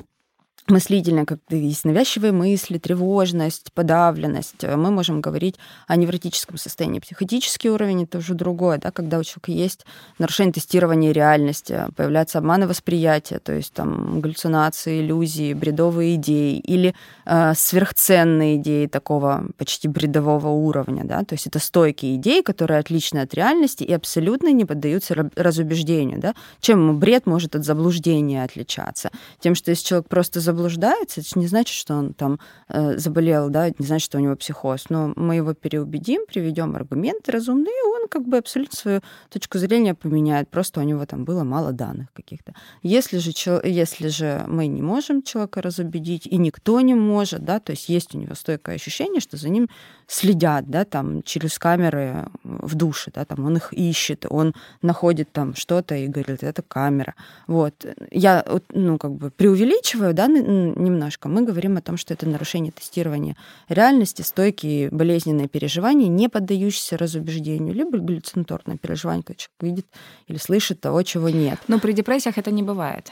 мыслительная, 0.70 1.24
как 1.24 1.38
есть 1.50 1.84
навязчивые 1.84 2.32
мысли, 2.32 2.78
тревожность, 2.78 3.72
подавленность. 3.72 4.62
Мы 4.62 4.90
можем 4.90 5.20
говорить 5.20 5.56
о 5.86 5.96
невротическом 5.96 6.58
состоянии. 6.58 7.00
Психотический 7.00 7.70
уровень 7.70 8.04
это 8.04 8.18
уже 8.18 8.34
другое, 8.34 8.78
да, 8.78 8.90
когда 8.90 9.18
у 9.18 9.24
человека 9.24 9.52
есть 9.52 9.86
нарушение 10.18 10.52
тестирования 10.52 11.12
реальности, 11.12 11.84
появляются 11.96 12.38
обманы 12.38 12.66
восприятия, 12.66 13.38
то 13.38 13.52
есть 13.52 13.72
там 13.72 14.20
галлюцинации, 14.20 15.00
иллюзии, 15.00 15.54
бредовые 15.54 16.16
идеи 16.16 16.58
или 16.58 16.94
э, 17.24 17.54
сверхценные 17.54 18.56
идеи 18.56 18.86
такого 18.86 19.46
почти 19.58 19.88
бредового 19.88 20.48
уровня, 20.48 21.04
да, 21.04 21.24
то 21.24 21.34
есть 21.34 21.46
это 21.46 21.58
стойкие 21.58 22.16
идеи, 22.16 22.40
которые 22.40 22.80
отличны 22.80 23.20
от 23.20 23.34
реальности 23.34 23.84
и 23.84 23.92
абсолютно 23.92 24.52
не 24.52 24.64
поддаются 24.64 25.14
разубеждению, 25.36 26.20
да. 26.20 26.34
Чем 26.60 26.98
бред 26.98 27.26
может 27.26 27.54
от 27.54 27.64
заблуждения 27.64 28.44
отличаться? 28.44 29.10
Тем, 29.40 29.54
что 29.54 29.70
если 29.70 29.86
человек 29.86 30.08
просто 30.08 30.40
заблуждается, 30.40 30.55
заблуждается, 30.56 31.20
это 31.20 31.38
не 31.38 31.46
значит, 31.46 31.76
что 31.76 31.94
он 31.94 32.14
там 32.14 32.38
э, 32.68 32.96
заболел, 32.98 33.50
да, 33.50 33.68
не 33.68 33.86
значит, 33.86 34.06
что 34.06 34.18
у 34.18 34.20
него 34.20 34.36
психоз. 34.36 34.86
Но 34.88 35.12
мы 35.16 35.36
его 35.36 35.54
переубедим, 35.54 36.22
приведем 36.26 36.74
аргументы 36.74 37.32
разумные, 37.32 37.72
и 37.72 37.86
он 37.86 38.08
как 38.08 38.26
бы 38.26 38.38
абсолютно 38.38 38.76
свою 38.76 39.00
точку 39.28 39.58
зрения 39.58 39.94
поменяет. 39.94 40.48
Просто 40.48 40.80
у 40.80 40.82
него 40.82 41.04
там 41.06 41.24
было 41.24 41.44
мало 41.44 41.72
данных 41.72 42.08
каких-то. 42.12 42.54
Если 42.82 43.18
же, 43.18 43.32
если 43.64 44.08
же 44.08 44.44
мы 44.48 44.66
не 44.66 44.82
можем 44.82 45.22
человека 45.22 45.62
разубедить, 45.62 46.26
и 46.26 46.38
никто 46.38 46.80
не 46.80 46.94
может, 46.94 47.44
да, 47.44 47.60
то 47.60 47.72
есть 47.72 47.88
есть 47.88 48.14
у 48.14 48.18
него 48.18 48.34
стойкое 48.34 48.76
ощущение, 48.76 49.20
что 49.20 49.36
за 49.36 49.48
ним 49.48 49.68
следят, 50.06 50.70
да, 50.70 50.84
там 50.84 51.22
через 51.22 51.58
камеры 51.58 52.28
в 52.44 52.74
душе, 52.74 53.10
да, 53.14 53.24
там 53.24 53.44
он 53.44 53.56
их 53.56 53.72
ищет, 53.72 54.26
он 54.28 54.54
находит 54.82 55.32
там 55.32 55.54
что-то 55.54 55.94
и 55.94 56.06
говорит, 56.06 56.42
это 56.42 56.62
камера. 56.62 57.14
Вот. 57.46 57.74
Я, 58.10 58.44
ну, 58.72 58.98
как 58.98 59.12
бы 59.12 59.30
преувеличиваю, 59.30 60.14
да, 60.14 60.28
немножко. 60.50 61.28
Мы 61.28 61.42
говорим 61.42 61.76
о 61.76 61.80
том, 61.80 61.96
что 61.96 62.14
это 62.14 62.26
нарушение 62.26 62.72
тестирования 62.72 63.36
реальности, 63.68 64.22
стойкие 64.22 64.90
болезненные 64.90 65.48
переживания, 65.48 66.08
не 66.08 66.28
поддающиеся 66.28 66.96
разубеждению, 66.96 67.74
либо 67.74 67.98
галлюцинаторное 67.98 68.76
переживание, 68.76 69.22
когда 69.22 69.38
человек 69.38 69.62
видит 69.62 69.86
или 70.28 70.38
слышит 70.38 70.80
того, 70.80 71.02
чего 71.02 71.28
нет. 71.28 71.58
Но 71.68 71.78
при 71.78 71.92
депрессиях 71.92 72.38
это 72.38 72.50
не 72.50 72.62
бывает. 72.62 73.10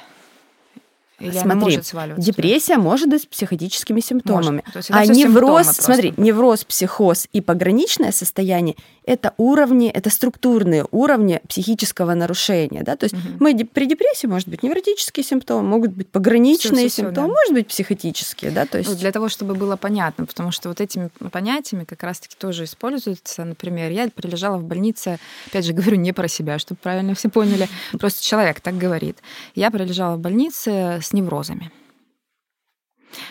Или 1.21 1.31
Смотри, 1.31 1.51
она 1.51 1.55
может 1.55 1.87
сваливаться? 1.87 2.27
Депрессия 2.27 2.77
может 2.77 3.09
быть 3.09 3.23
с 3.23 3.27
психотическими 3.27 4.01
симптомами. 4.01 4.65
Может. 4.75 4.91
А 4.91 5.07
невроз, 5.07 5.69
смотри, 5.69 6.09
просто. 6.11 6.23
невроз, 6.23 6.65
психоз 6.65 7.29
и 7.33 7.41
пограничное 7.41 8.11
состояние 8.11 8.75
это 9.07 9.35
уровни, 9.37 9.89
это 9.89 10.11
структурные 10.11 10.87
уровни 10.91 11.41
психического 11.49 12.15
нарушения. 12.15 12.83
Да? 12.83 12.97
То 12.97 13.05
есть 13.05 13.15
Мгм. 13.15 13.37
мы 13.41 13.65
при 13.65 13.87
депрессии 13.87 14.27
может 14.27 14.49
быть 14.49 14.63
невротические 14.63 15.25
симптомы, 15.25 15.69
могут 15.69 15.93
быть 15.93 16.09
пограничные 16.09 16.89
Всё-всё-всё, 16.89 17.03
симптомы, 17.03 17.29
да. 17.29 17.33
может 17.35 17.53
быть 17.55 17.67
психотические. 17.69 18.51
Да? 18.51 18.67
То 18.67 18.79
есть... 18.79 18.91
Ну, 18.91 18.97
для 18.97 19.13
того, 19.13 19.29
чтобы 19.29 19.55
было 19.55 19.77
понятно, 19.77 20.27
потому 20.27 20.51
что 20.53 20.69
вот 20.69 20.81
этими 20.81 21.11
понятиями 21.31 21.85
как 21.85 22.03
раз-таки 22.03 22.37
тоже 22.39 22.65
используются. 22.65 23.45
Например, 23.45 23.91
я 23.91 24.09
прилежала 24.09 24.57
в 24.57 24.65
больнице, 24.65 25.19
опять 25.47 25.65
же 25.65 25.73
говорю 25.73 25.97
не 25.97 26.13
про 26.13 26.29
себя, 26.29 26.59
чтобы 26.59 26.79
правильно 26.83 27.15
все 27.15 27.29
поняли, 27.29 27.69
просто 27.99 28.23
человек 28.23 28.61
так 28.61 28.77
говорит. 28.79 29.19
Я 29.55 29.71
прилежала 29.71 30.17
в 30.17 30.21
больнице 30.21 31.01
с 31.03 31.13
неврозами. 31.13 31.71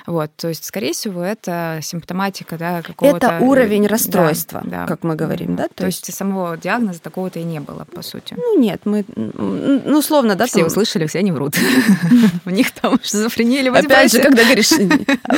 Вот, 0.07 0.31
то 0.35 0.49
есть, 0.49 0.65
скорее 0.65 0.93
всего, 0.93 1.23
это 1.23 1.79
симптоматика, 1.81 2.57
да, 2.57 2.81
какого-то... 2.81 3.27
Это 3.27 3.39
уровень 3.39 3.83
да, 3.83 3.89
расстройства, 3.89 4.61
да. 4.63 4.85
как 4.85 5.03
мы 5.03 5.15
говорим, 5.15 5.55
да? 5.55 5.67
То, 5.73 5.85
есть, 5.85 6.13
самого 6.13 6.57
диагноза 6.57 7.01
такого-то 7.01 7.39
и 7.39 7.43
не 7.43 7.59
было, 7.59 7.85
по 7.85 8.01
сути. 8.01 8.35
Ну 8.37 8.59
нет, 8.59 8.81
мы, 8.85 9.05
ну 9.15 9.97
условно, 9.97 10.35
да, 10.35 10.45
все 10.45 10.59
там- 10.59 10.67
услышали, 10.67 11.07
все 11.07 11.21
не 11.21 11.31
врут. 11.31 11.55
У 12.45 12.49
них 12.49 12.71
там 12.71 12.99
шизофрения 13.03 13.59
или 13.59 13.69
Опять 13.69 14.11
же, 14.11 14.21
когда 14.21 14.43
говоришь, 14.43 14.71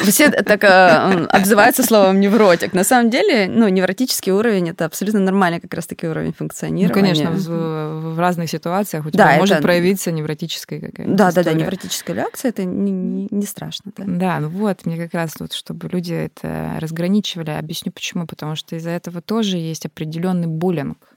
все 0.03 0.29
так 0.29 0.63
э, 0.63 1.25
обзываются 1.27 1.83
словом 1.83 2.19
невротик. 2.19 2.73
На 2.73 2.83
самом 2.83 3.09
деле, 3.09 3.47
ну, 3.47 3.67
невротический 3.67 4.31
уровень 4.31 4.69
это 4.69 4.85
абсолютно 4.85 5.19
нормальный 5.19 5.59
как 5.59 5.73
раз-таки 5.73 6.07
уровень 6.07 6.27
Ну, 6.27 6.33
функционирования. 6.33 6.93
конечно, 6.93 7.31
в, 7.31 8.19
разных 8.19 8.49
ситуациях 8.49 9.05
у 9.05 9.09
тебя 9.09 9.25
Да, 9.25 9.37
может 9.37 9.61
проявиться 9.61 10.11
невротическая 10.11 10.79
какая-то 10.79 11.11
Да, 11.13 11.25
да, 11.25 11.31
да, 11.31 11.41
история. 11.41 11.61
невротическая 11.61 12.15
реакция 12.15 12.49
это 12.49 12.63
не, 12.63 13.45
страшно. 13.45 13.91
Да. 13.95 14.34
Ну 14.39 14.49
вот, 14.49 14.85
мне 14.85 14.97
как 14.97 15.13
раз 15.13 15.35
вот, 15.39 15.53
чтобы 15.53 15.87
люди 15.89 16.13
это 16.13 16.77
разграничивали, 16.79 17.51
объясню 17.51 17.91
почему. 17.91 18.25
Потому 18.27 18.55
что 18.55 18.75
из-за 18.75 18.91
этого 18.91 19.21
тоже 19.21 19.57
есть 19.57 19.85
определенный 19.85 20.47
буллинг. 20.47 21.15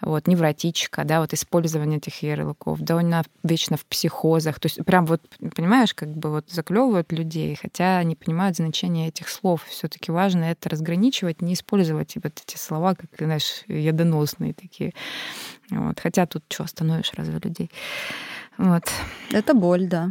Вот, 0.00 0.26
невротичка, 0.26 1.04
да, 1.04 1.20
вот 1.20 1.32
использование 1.32 1.98
этих 1.98 2.22
ярлыков, 2.22 2.80
да, 2.80 2.98
она 2.98 3.22
вечно 3.42 3.76
в 3.76 3.86
психозах. 3.86 4.60
То 4.60 4.66
есть 4.66 4.84
прям 4.84 5.06
вот, 5.06 5.22
понимаешь, 5.54 5.94
как 5.94 6.10
бы 6.10 6.30
вот 6.30 6.50
заклевывают 6.50 7.10
людей, 7.12 7.56
хотя 7.56 8.02
не 8.02 8.16
понимают 8.16 8.56
значение 8.56 9.08
этих 9.08 9.28
слов. 9.28 9.64
все 9.66 9.88
таки 9.88 10.10
важно 10.12 10.44
это 10.44 10.68
разграничивать, 10.68 11.40
не 11.40 11.54
использовать 11.54 12.16
вот 12.16 12.32
эти 12.44 12.58
слова, 12.58 12.94
как, 12.94 13.08
знаешь, 13.18 13.62
ядоносные 13.66 14.52
такие. 14.52 14.92
Вот. 15.70 16.00
Хотя 16.00 16.26
тут 16.26 16.44
что, 16.50 16.64
остановишь 16.64 17.12
разве 17.14 17.38
людей? 17.42 17.70
Вот. 18.58 18.84
Это 19.30 19.54
боль, 19.54 19.86
да. 19.86 20.10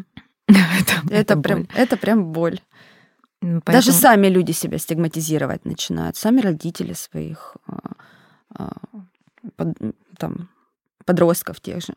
это, 0.80 1.14
Это, 1.14 1.36
боль. 1.36 1.44
прям, 1.44 1.68
это 1.76 1.98
прям 1.98 2.32
боль. 2.32 2.60
Даже 3.42 3.62
поэтому- 3.66 3.98
сами 3.98 4.28
люди 4.28 4.52
себя 4.52 4.78
стигматизировать 4.78 5.66
начинают, 5.66 6.16
сами 6.16 6.40
родители 6.42 6.94
своих 6.94 7.58
а, 7.68 7.92
а, 8.56 8.72
там, 10.18 10.50
подростков 11.06 11.60
тех 11.60 11.82
же. 11.84 11.94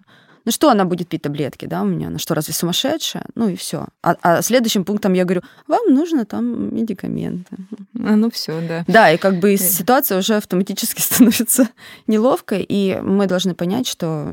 Ну 0.47 0.53
что 0.53 0.71
она 0.71 0.85
будет 0.85 1.09
пить 1.09 1.23
таблетки, 1.23 1.67
да, 1.67 1.83
у 1.83 1.85
меня? 1.85 2.07
Она 2.07 2.19
что, 2.19 2.35
разве 2.35 2.55
сумасшедшая? 2.55 3.25
Ну 3.35 3.49
и 3.49 3.57
все. 3.57 3.89
А, 4.01 4.15
а 4.23 4.43
следующим 4.43 4.85
пунктом 4.85 5.13
я 5.13 5.25
говорю, 5.25 5.43
вам 5.67 5.93
нужно 5.93 6.25
там 6.25 6.73
медикаменты. 6.75 7.57
А, 7.99 8.15
ну 8.15 8.31
все, 8.31 8.61
да. 8.67 8.85
Да, 8.87 9.11
и 9.11 9.17
как 9.17 9.41
бы 9.41 9.55
Э. 9.55 9.57
ситуация 9.59 10.19
уже 10.19 10.37
автоматически 10.37 11.01
становится 11.03 11.69
неловкой, 12.07 12.65
и 12.67 12.97
мы 13.03 13.27
должны 13.27 13.57
понять, 13.57 13.89
что 13.89 14.33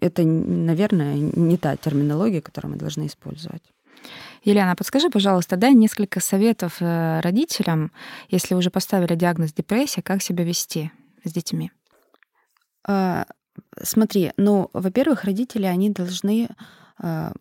это, 0.00 0.24
наверное, 0.24 1.14
не 1.14 1.56
та 1.56 1.76
терминология, 1.76 2.40
которую 2.40 2.72
мы 2.72 2.78
должны 2.78 3.06
использовать. 3.06 3.62
Елена, 4.42 4.74
подскажи, 4.74 5.08
пожалуйста, 5.08 5.56
дай 5.56 5.72
несколько 5.72 6.18
советов 6.20 6.78
э, 6.80 7.20
родителям, 7.20 7.92
если 8.28 8.54
уже 8.54 8.70
поставили 8.70 9.14
диагноз 9.14 9.52
депрессия, 9.52 10.02
как 10.02 10.20
себя 10.20 10.42
вести 10.42 10.90
с 11.24 11.32
детьми? 11.32 11.70
Смотри, 13.82 14.32
ну, 14.36 14.70
во-первых, 14.72 15.24
родители, 15.24 15.64
они 15.64 15.90
должны, 15.90 16.48
а, 16.98 17.32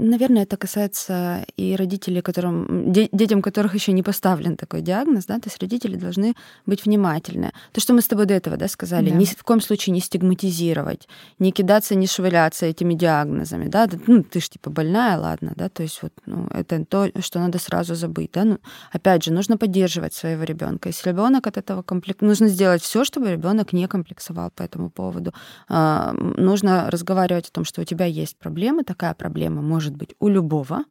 наверное, 0.00 0.42
это 0.42 0.56
касается 0.56 1.44
и 1.56 1.76
родителей, 1.76 2.20
которым, 2.22 2.92
де- 2.92 3.08
детям, 3.12 3.42
которых 3.42 3.74
еще 3.74 3.92
не 3.92 4.02
поставлен 4.02 4.56
такой 4.56 4.80
диагноз, 4.82 5.26
да, 5.26 5.34
то 5.38 5.48
есть 5.48 5.60
родители 5.62 5.96
должны 5.96 6.34
быть 6.66 6.84
внимательны. 6.86 7.52
То, 7.72 7.80
что 7.80 7.92
мы 7.92 8.00
с 8.00 8.08
тобой 8.08 8.26
до 8.26 8.34
этого, 8.34 8.56
да, 8.56 8.68
сказали, 8.68 9.10
Да. 9.10 9.16
ни 9.16 9.24
в 9.24 9.42
коем 9.44 9.60
случае 9.60 9.92
не 9.94 10.00
стигматизировать, 10.00 11.08
не 11.38 11.52
кидаться, 11.52 11.94
не 11.94 12.06
швыляться 12.06 12.66
этими 12.66 12.94
диагнозами, 12.94 13.68
да, 13.68 13.88
ну, 14.06 14.22
ты 14.22 14.40
ж 14.40 14.48
типа 14.48 14.70
больная, 14.70 15.18
ладно, 15.18 15.52
да, 15.56 15.68
то 15.68 15.82
есть 15.82 16.02
вот, 16.02 16.12
ну, 16.26 16.46
это 16.50 16.84
то, 16.84 17.10
что 17.20 17.38
надо 17.38 17.58
сразу 17.58 17.94
забыть, 17.94 18.30
да, 18.32 18.44
ну, 18.44 18.58
опять 18.92 19.24
же, 19.24 19.32
нужно 19.32 19.56
поддерживать 19.56 20.14
своего 20.14 20.44
ребенка. 20.44 20.88
Если 20.88 21.10
ребенок 21.10 21.46
от 21.46 21.56
этого 21.56 21.82
комплекс, 21.82 22.20
нужно 22.20 22.48
сделать 22.48 22.82
все, 22.82 23.04
чтобы 23.04 23.30
ребенок 23.30 23.72
не 23.72 23.86
комплексовал 23.88 24.50
по 24.50 24.62
этому 24.62 24.90
поводу. 24.90 25.32
А, 25.68 26.12
Нужно 26.40 26.90
разговаривать 26.90 27.48
о 27.48 27.52
том, 27.52 27.64
что 27.64 27.82
у 27.82 27.84
тебя 27.84 28.06
есть 28.06 28.36
проблемы, 28.36 28.84
такая 28.84 29.14
проблема 29.14 29.62
может 29.62 29.89
быть 29.92 30.14
у 30.20 30.28
любого, 30.28 30.84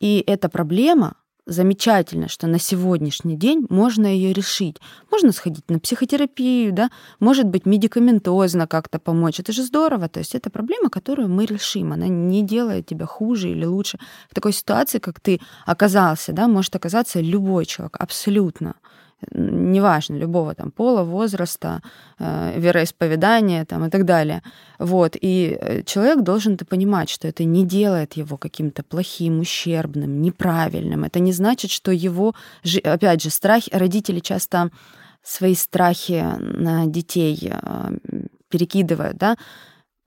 и 0.00 0.22
эта 0.26 0.48
проблема 0.48 1.14
замечательно, 1.46 2.28
что 2.28 2.46
на 2.48 2.58
сегодняшний 2.58 3.36
день 3.36 3.66
можно 3.70 4.06
ее 4.06 4.32
решить. 4.32 4.76
Можно 5.10 5.32
сходить 5.32 5.70
на 5.70 5.78
психотерапию, 5.78 6.72
да, 6.72 6.90
может 7.20 7.46
быть, 7.46 7.66
медикаментозно 7.66 8.66
как-то 8.66 8.98
помочь. 8.98 9.40
Это 9.40 9.52
же 9.52 9.62
здорово. 9.62 10.08
То 10.08 10.18
есть 10.18 10.34
это 10.34 10.50
проблема, 10.50 10.90
которую 10.90 11.28
мы 11.28 11.46
решим. 11.46 11.92
Она 11.92 12.08
не 12.08 12.42
делает 12.42 12.86
тебя 12.86 13.06
хуже 13.06 13.50
или 13.50 13.64
лучше. 13.64 13.98
В 14.28 14.34
такой 14.34 14.52
ситуации, 14.52 14.98
как 14.98 15.20
ты 15.20 15.40
оказался, 15.64 16.32
да, 16.32 16.48
может 16.48 16.74
оказаться 16.74 17.20
любой 17.20 17.64
человек, 17.64 17.96
абсолютно 17.98 18.74
неважно, 19.32 20.16
любого 20.16 20.54
там 20.54 20.70
пола, 20.70 21.02
возраста, 21.02 21.80
э, 22.18 22.60
вероисповедания 22.60 23.64
там, 23.64 23.84
и 23.84 23.90
так 23.90 24.04
далее. 24.04 24.42
Вот. 24.78 25.16
И 25.20 25.56
э, 25.60 25.82
человек 25.82 26.22
должен 26.22 26.54
это 26.54 26.64
понимать, 26.64 27.08
что 27.08 27.28
это 27.28 27.44
не 27.44 27.64
делает 27.64 28.14
его 28.14 28.36
каким-то 28.36 28.82
плохим, 28.82 29.40
ущербным, 29.40 30.20
неправильным. 30.22 31.04
Это 31.04 31.20
не 31.20 31.32
значит, 31.32 31.70
что 31.70 31.90
его... 31.92 32.34
Опять 32.84 33.22
же, 33.22 33.30
страхи... 33.30 33.70
Родители 33.72 34.20
часто 34.20 34.70
свои 35.22 35.54
страхи 35.54 36.24
на 36.38 36.86
детей 36.86 37.50
э, 37.50 37.98
перекидывают, 38.48 39.16
да, 39.16 39.36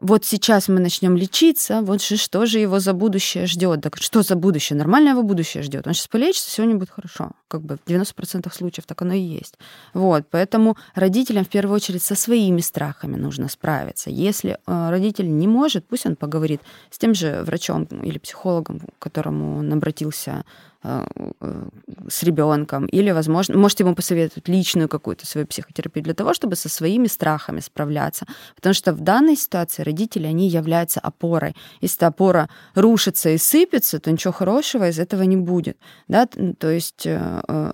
вот 0.01 0.23
сейчас 0.23 0.69
мы 0.69 0.79
начнем 0.79 1.17
лечиться, 1.17 1.81
вот 1.81 2.01
же 2.01 2.15
что 2.15 2.45
же 2.45 2.59
его 2.59 2.79
за 2.79 2.93
будущее 2.93 3.47
ждет? 3.47 3.81
Так 3.81 3.97
что 3.97 4.21
за 4.21 4.35
будущее? 4.35 4.77
Нормальное 4.77 5.11
его 5.11 5.23
будущее 5.23 5.61
ждет. 5.61 5.87
Он 5.87 5.93
сейчас 5.93 6.07
полечится, 6.07 6.49
него 6.65 6.79
будет 6.79 6.89
хорошо. 6.89 7.31
Как 7.49 7.61
бы 7.61 7.77
в 7.83 7.89
90% 7.89 8.49
случаев 8.53 8.85
так 8.85 9.01
оно 9.01 9.13
и 9.13 9.19
есть. 9.19 9.55
Вот, 9.93 10.25
поэтому 10.31 10.77
родителям 10.95 11.43
в 11.43 11.49
первую 11.49 11.75
очередь 11.75 12.01
со 12.01 12.15
своими 12.15 12.61
страхами 12.61 13.17
нужно 13.17 13.49
справиться. 13.49 14.09
Если 14.09 14.57
э, 14.65 14.89
родитель 14.89 15.29
не 15.29 15.47
может, 15.47 15.85
пусть 15.85 16.05
он 16.05 16.15
поговорит 16.15 16.61
с 16.91 16.97
тем 16.97 17.13
же 17.13 17.43
врачом 17.43 17.83
или 17.83 18.19
психологом, 18.19 18.79
к 18.79 19.03
которому 19.03 19.57
он 19.57 19.73
обратился 19.73 20.45
с 20.81 22.23
ребенком, 22.23 22.85
или, 22.85 23.11
возможно, 23.11 23.57
может 23.57 23.79
ему 23.81 23.95
посоветовать 23.95 24.47
личную 24.47 24.87
какую-то 24.87 25.25
свою 25.25 25.45
психотерапию 25.45 26.03
для 26.03 26.13
того, 26.13 26.33
чтобы 26.33 26.55
со 26.55 26.69
своими 26.69 27.07
страхами 27.07 27.59
справляться. 27.59 28.25
Потому 28.55 28.73
что 28.73 28.93
в 28.93 29.01
данной 29.01 29.35
ситуации 29.35 29.83
родители, 29.83 30.25
они 30.27 30.47
являются 30.47 31.01
опорой. 31.01 31.55
Если 31.81 31.97
эта 31.97 32.07
опора 32.07 32.49
рушится 32.75 33.29
и 33.29 33.37
сыпется, 33.37 33.99
то 33.99 34.11
ничего 34.11 34.31
хорошего 34.33 34.87
из 34.87 34.99
этого 34.99 35.23
не 35.23 35.37
будет. 35.37 35.77
Да? 36.07 36.27
То 36.27 36.69
есть 36.69 37.05
э, 37.05 37.41
э, 37.47 37.71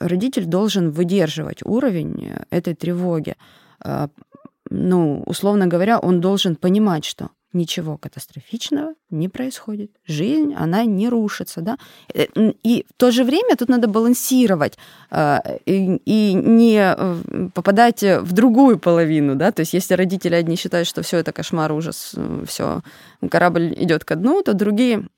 родитель 0.00 0.46
должен 0.46 0.90
выдерживать 0.90 1.62
уровень 1.62 2.30
э, 2.30 2.44
этой 2.50 2.74
тревоги. 2.74 3.34
Э, 3.84 4.08
Ну, 4.70 5.22
условно 5.26 5.68
говоря, 5.68 6.00
он 6.00 6.20
должен 6.20 6.56
понимать, 6.56 7.04
что 7.04 7.30
ничего 7.56 7.96
катастрофичного 7.96 8.94
не 9.10 9.28
происходит. 9.28 9.90
Жизнь, 10.06 10.54
она 10.54 10.84
не 10.84 11.08
рушится, 11.08 11.60
да. 11.60 11.78
Э, 12.14 12.26
И 12.62 12.84
в 12.88 12.92
то 12.96 13.10
же 13.10 13.24
время 13.24 13.56
тут 13.56 13.68
надо 13.68 13.88
балансировать 13.88 14.78
э, 15.10 15.38
и, 15.66 16.34
не 16.34 16.94
э, 16.96 17.48
попадать 17.54 18.02
в 18.02 18.32
другую 18.32 18.78
половину, 18.78 19.34
да. 19.34 19.50
То 19.50 19.60
есть 19.60 19.74
если 19.74 19.94
родители 19.94 20.34
одни 20.34 20.56
считают, 20.56 20.88
что 20.88 21.02
все 21.02 21.18
это 21.18 21.32
кошмар, 21.32 21.72
ужас, 21.72 22.14
все, 22.46 22.82
корабль 23.30 23.74
идет 23.76 24.04
ко 24.04 24.16
дну, 24.16 24.42
то 24.42 24.54
другие 24.54 25.08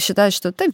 считают, 0.00 0.34
что 0.34 0.52
«Да, 0.52 0.66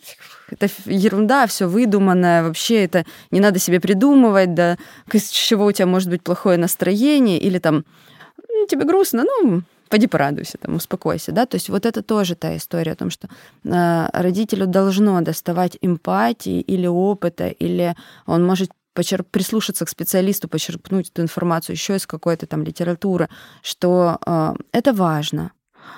это 0.50 0.68
ерунда, 0.86 1.46
все 1.46 1.66
выдуманное, 1.66 2.42
вообще 2.42 2.84
это 2.84 3.04
не 3.30 3.40
надо 3.40 3.58
себе 3.58 3.80
придумывать, 3.80 4.54
да, 4.54 4.76
из 5.12 5.30
чего 5.30 5.66
у 5.66 5.72
тебя 5.72 5.86
может 5.86 6.08
быть 6.10 6.22
плохое 6.22 6.58
настроение, 6.58 7.38
или 7.38 7.58
там 7.58 7.84
«Ну, 8.48 8.66
тебе 8.66 8.84
грустно, 8.84 9.24
ну, 9.24 9.62
пойди 9.92 10.06
порадуйся, 10.06 10.56
там, 10.56 10.76
успокойся, 10.76 11.32
да, 11.32 11.44
то 11.44 11.56
есть 11.56 11.68
вот 11.68 11.84
это 11.84 12.02
тоже 12.02 12.34
та 12.34 12.56
история 12.56 12.92
о 12.92 12.96
том, 12.96 13.10
что 13.10 13.28
э, 13.64 14.08
родителю 14.14 14.66
должно 14.66 15.20
доставать 15.20 15.76
эмпатии 15.82 16.62
или 16.62 16.86
опыта, 16.86 17.48
или 17.48 17.94
он 18.24 18.42
может 18.42 18.70
почерп... 18.94 19.28
прислушаться 19.30 19.84
к 19.84 19.90
специалисту, 19.90 20.48
почерпнуть 20.48 21.10
эту 21.10 21.20
информацию 21.20 21.76
еще 21.76 21.96
из 21.96 22.06
какой-то 22.06 22.46
там 22.46 22.62
литературы, 22.62 23.28
что 23.62 24.16
э, 24.24 24.54
это 24.72 24.94
важно. 24.94 25.52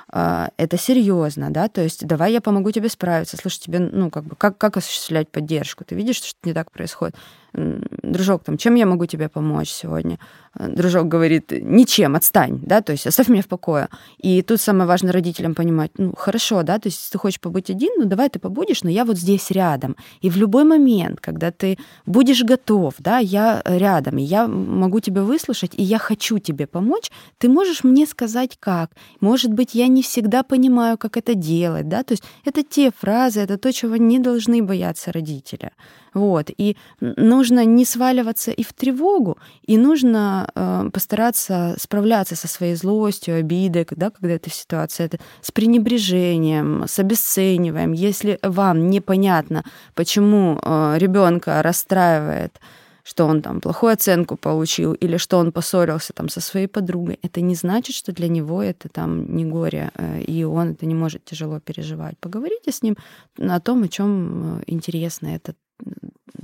а, 0.09 0.49
это 0.57 0.77
серьезно, 0.77 1.51
да, 1.51 1.69
то 1.69 1.81
есть 1.81 2.05
давай 2.05 2.33
я 2.33 2.41
помогу 2.41 2.73
тебе 2.73 2.89
справиться. 2.89 3.37
Слушай, 3.37 3.61
тебе, 3.61 3.79
ну, 3.79 4.11
как 4.11 4.25
бы, 4.25 4.35
как, 4.35 4.59
как 4.59 4.77
осуществлять 4.77 5.31
поддержку? 5.31 5.85
Ты 5.85 5.95
видишь, 5.95 6.17
что 6.17 6.39
не 6.43 6.53
так 6.53 6.73
происходит? 6.73 7.15
Дружок, 7.55 8.45
там, 8.45 8.57
чем 8.57 8.75
я 8.75 8.87
могу 8.87 9.07
тебе 9.07 9.29
помочь 9.29 9.71
сегодня? 9.71 10.19
Э, 10.59 10.69
дружок 10.69 11.09
говорит, 11.09 11.53
ничем, 11.53 12.15
отстань, 12.17 12.59
да, 12.63 12.81
то 12.81 12.93
есть 12.93 13.07
оставь 13.07 13.29
меня 13.29 13.43
в 13.43 13.47
покое. 13.47 13.89
И 14.19 14.43
тут 14.43 14.61
самое 14.61 14.87
важное 14.87 15.13
родителям 15.13 15.55
понимать, 15.55 15.91
ну, 15.99 16.15
хорошо, 16.17 16.63
да, 16.63 16.79
то 16.79 16.89
есть 16.89 16.99
если 16.99 17.13
ты 17.13 17.19
хочешь 17.19 17.41
побыть 17.41 17.71
один, 17.71 17.91
ну, 17.99 18.05
давай 18.05 18.29
ты 18.29 18.39
побудешь, 18.39 18.83
но 18.83 18.91
я 18.91 19.05
вот 19.05 19.17
здесь 19.17 19.51
рядом. 19.51 19.97
И 20.21 20.31
в 20.31 20.37
любой 20.37 20.65
момент, 20.65 21.21
когда 21.21 21.51
ты 21.51 21.79
будешь 22.07 22.43
готов, 22.43 22.95
да, 22.99 23.19
я 23.19 23.63
рядом, 23.65 24.19
и 24.19 24.23
я 24.23 24.47
могу 24.49 25.01
тебя 25.01 25.23
выслушать, 25.23 25.73
и 25.75 25.83
я 25.83 25.99
хочу 25.99 26.39
тебе 26.39 26.67
помочь, 26.67 27.11
ты 27.39 27.49
можешь 27.49 27.85
мне 27.85 28.07
сказать 28.07 28.57
как. 28.61 28.91
Может 29.21 29.53
быть, 29.53 29.75
я 29.75 29.89
не 29.89 30.03
всегда 30.03 30.43
понимаю, 30.43 30.99
как 30.99 31.17
это 31.17 31.35
делать, 31.35 31.89
да, 31.89 32.03
то 32.03 32.13
есть 32.13 32.25
это 32.45 32.63
те 32.63 32.91
фразы, 32.91 33.41
это 33.41 33.59
то, 33.59 33.73
чего 33.73 33.97
не 33.97 34.19
должны 34.19 34.63
бояться 34.63 35.13
родители. 35.13 35.71
Вот. 36.15 36.51
И 36.57 36.77
нужно 37.01 37.65
не 37.65 37.85
сваливаться 37.85 38.53
и 38.53 38.63
в 38.63 38.73
тревогу, 38.73 39.37
и 39.63 39.77
нужно 39.77 40.49
э, 40.55 40.91
постараться 40.93 41.75
справляться 41.79 42.37
со 42.37 42.49
своей 42.49 42.77
злостью, 42.77 43.37
обидой, 43.39 43.87
да, 43.91 44.11
когда 44.11 44.35
это 44.35 44.49
ситуация, 44.51 45.07
это 45.07 45.19
с 45.43 45.51
пренебрежением, 45.51 46.85
с 46.87 46.99
обесцениванием. 46.99 47.93
Если 47.93 48.39
вам 48.43 48.91
непонятно, 48.91 49.65
почему 49.95 50.59
э, 50.63 50.95
ребенка 50.99 51.63
расстраивает 51.63 52.61
что 53.05 53.27
он 53.27 53.43
там 53.43 53.61
плохую 53.61 53.93
оценку 53.93 54.37
получил 54.37 54.95
или 54.95 55.19
что 55.19 55.37
он 55.39 55.53
поссорился 55.53 56.13
там 56.13 56.29
со 56.29 56.41
своей 56.41 56.67
подругой, 56.67 57.19
это 57.23 57.43
не 57.43 57.55
значит, 57.55 57.95
что 57.95 58.13
для 58.13 58.29
него 58.29 58.63
это 58.63 58.89
там 58.89 59.37
не 59.37 59.45
горе, 59.45 59.93
э, 59.95 60.23
и 60.23 60.43
он 60.43 60.73
это 60.73 60.87
не 60.87 60.95
может 60.95 61.25
тяжело 61.25 61.61
переживать. 61.61 62.19
Поговорите 62.19 62.73
с 62.73 62.83
ним 62.83 62.97
о 63.39 63.61
том, 63.61 63.83
о 63.83 63.89
чем 63.89 64.61
э, 64.61 64.65
интересно 64.67 65.29
этот 65.29 65.57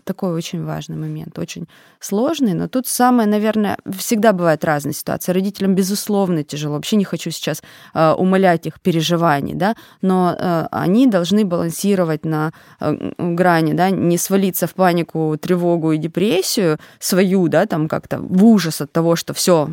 такой 0.04 0.32
очень 0.32 0.64
важный 0.64 0.96
момент, 0.96 1.38
очень 1.38 1.68
сложный, 2.00 2.54
но 2.54 2.68
тут 2.68 2.86
самое, 2.86 3.28
наверное, 3.28 3.76
всегда 3.96 4.32
бывают 4.32 4.64
разные 4.64 4.92
ситуации. 4.94 5.32
Родителям, 5.32 5.74
безусловно, 5.74 6.42
тяжело. 6.42 6.74
Вообще 6.74 6.96
не 6.96 7.04
хочу 7.04 7.30
сейчас 7.30 7.62
э, 7.94 8.12
умолять 8.12 8.66
их 8.66 8.80
переживаний, 8.80 9.54
да, 9.54 9.76
но 10.02 10.34
э, 10.36 10.66
они 10.70 11.06
должны 11.06 11.44
балансировать 11.44 12.24
на 12.24 12.52
э, 12.80 13.12
грани, 13.18 13.74
да, 13.74 13.90
не 13.90 14.18
свалиться 14.18 14.66
в 14.66 14.74
панику, 14.74 15.36
тревогу 15.40 15.92
и 15.92 15.98
депрессию 15.98 16.78
свою, 16.98 17.48
да, 17.48 17.66
там 17.66 17.88
как-то 17.88 18.18
в 18.18 18.44
ужас 18.44 18.80
от 18.80 18.92
того, 18.92 19.16
что 19.16 19.32
все, 19.32 19.68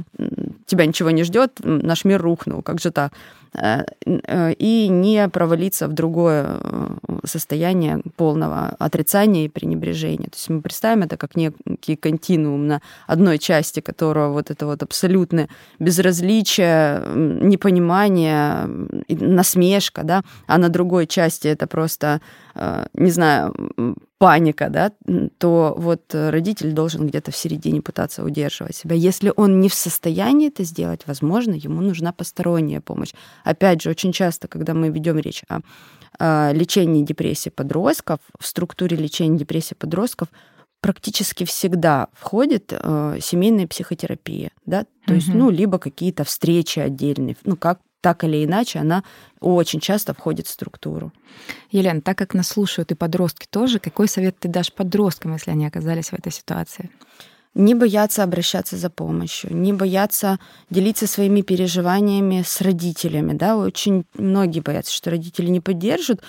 тебя 0.68 0.86
ничего 0.86 1.10
не 1.10 1.24
ждет, 1.24 1.60
наш 1.64 2.06
мир 2.06 2.22
рухнул, 2.22 2.62
как 2.62 2.80
же 2.80 2.92
так? 2.92 3.14
Э, 3.54 3.86
э, 4.06 4.54
и 4.54 4.88
не 4.88 5.28
провалиться 5.30 5.88
в 5.88 5.94
другое 5.94 6.46
э, 6.60 6.90
состояние 7.24 8.02
полного 8.16 8.76
отрицания 8.80 9.46
и 9.46 9.50
пренебрежения. 9.50 10.26
То 10.26 10.36
есть 10.36 10.50
мы 10.50 10.62
представим 10.62 11.04
это 11.04 11.18
как 11.18 11.36
некий 11.36 11.96
континуум 11.96 12.68
на 12.68 12.82
одной 13.08 13.40
части, 13.40 13.80
которого 13.80 14.34
вот 14.34 14.52
это 14.52 14.66
вот 14.66 14.84
абсолютное 14.84 15.50
безразличие, 15.80 17.04
непонимание, 17.16 18.70
насмешка, 19.10 20.04
да, 20.04 20.22
а 20.46 20.58
на 20.58 20.70
другой 20.70 21.08
части 21.08 21.48
это 21.48 21.68
просто, 21.68 22.22
не 22.94 23.12
знаю, 23.12 23.56
паника, 24.18 24.70
да, 24.70 24.92
то 25.38 25.76
вот 25.78 26.14
родитель 26.14 26.72
должен 26.72 27.08
где-то 27.08 27.32
в 27.32 27.38
середине 27.38 27.82
пытаться 27.82 28.24
удерживать 28.24 28.76
себя. 28.76 28.96
Если 28.96 29.32
он 29.36 29.60
не 29.60 29.70
в 29.70 29.74
состоянии 29.74 30.48
это 30.48 30.64
сделать, 30.64 31.02
возможно, 31.06 31.54
ему 31.54 31.82
нужна 31.82 32.12
посторонняя 32.14 32.82
помощь. 32.82 33.14
Опять 33.44 33.82
же, 33.82 33.90
очень 33.90 34.12
часто, 34.12 34.48
когда 34.48 34.74
мы 34.74 34.90
ведем 34.90 35.20
речь 35.20 35.44
о, 35.50 35.60
о 36.20 36.52
лечении 36.52 37.04
депрессии 37.04 37.50
подростков, 37.50 38.20
в 38.40 38.48
структуре 38.48 38.98
лечения 38.98 39.38
депрессии 39.38 39.76
подростков 39.76 40.30
практически 40.82 41.44
всегда 41.44 42.08
входит 42.14 42.72
э, 42.72 43.18
семейная 43.22 43.68
психотерапия, 43.68 44.52
да, 44.66 44.84
то 45.06 45.14
угу. 45.14 45.16
есть, 45.16 45.28
ну, 45.34 45.50
либо 45.50 45.80
какие-то 45.80 46.24
встречи 46.24 46.80
отдельные, 46.80 47.36
ну, 47.44 47.56
как 47.56 47.80
так 48.02 48.24
или 48.24 48.46
иначе 48.46 48.80
она 48.80 49.04
очень 49.40 49.80
часто 49.80 50.14
входит 50.14 50.48
в 50.48 50.52
структуру. 50.52 51.12
Елена, 51.72 52.02
так 52.02 52.18
как 52.18 52.34
нас 52.34 52.48
слушают 52.48 52.92
и 52.92 52.96
подростки 52.96 53.48
тоже, 53.50 53.80
какой 53.80 54.08
совет 54.08 54.38
ты 54.40 54.48
дашь 54.48 54.72
подросткам, 54.72 55.34
если 55.34 55.52
они 55.52 55.66
оказались 55.66 56.10
в 56.10 56.14
этой 56.14 56.32
ситуации? 56.32 56.90
Не 57.54 57.74
бояться 57.74 58.24
обращаться 58.24 58.78
за 58.78 58.90
помощью, 58.92 59.56
не 59.56 59.74
бояться 59.74 60.40
делиться 60.70 61.08
своими 61.08 61.42
переживаниями 61.42 62.44
с 62.46 62.62
родителями. 62.62 63.34
Да? 63.34 63.58
Очень 63.58 64.06
многие 64.14 64.60
боятся, 64.60 64.94
что 64.94 65.10
родители 65.10 65.48
не 65.48 65.60
поддержат. 65.60 66.22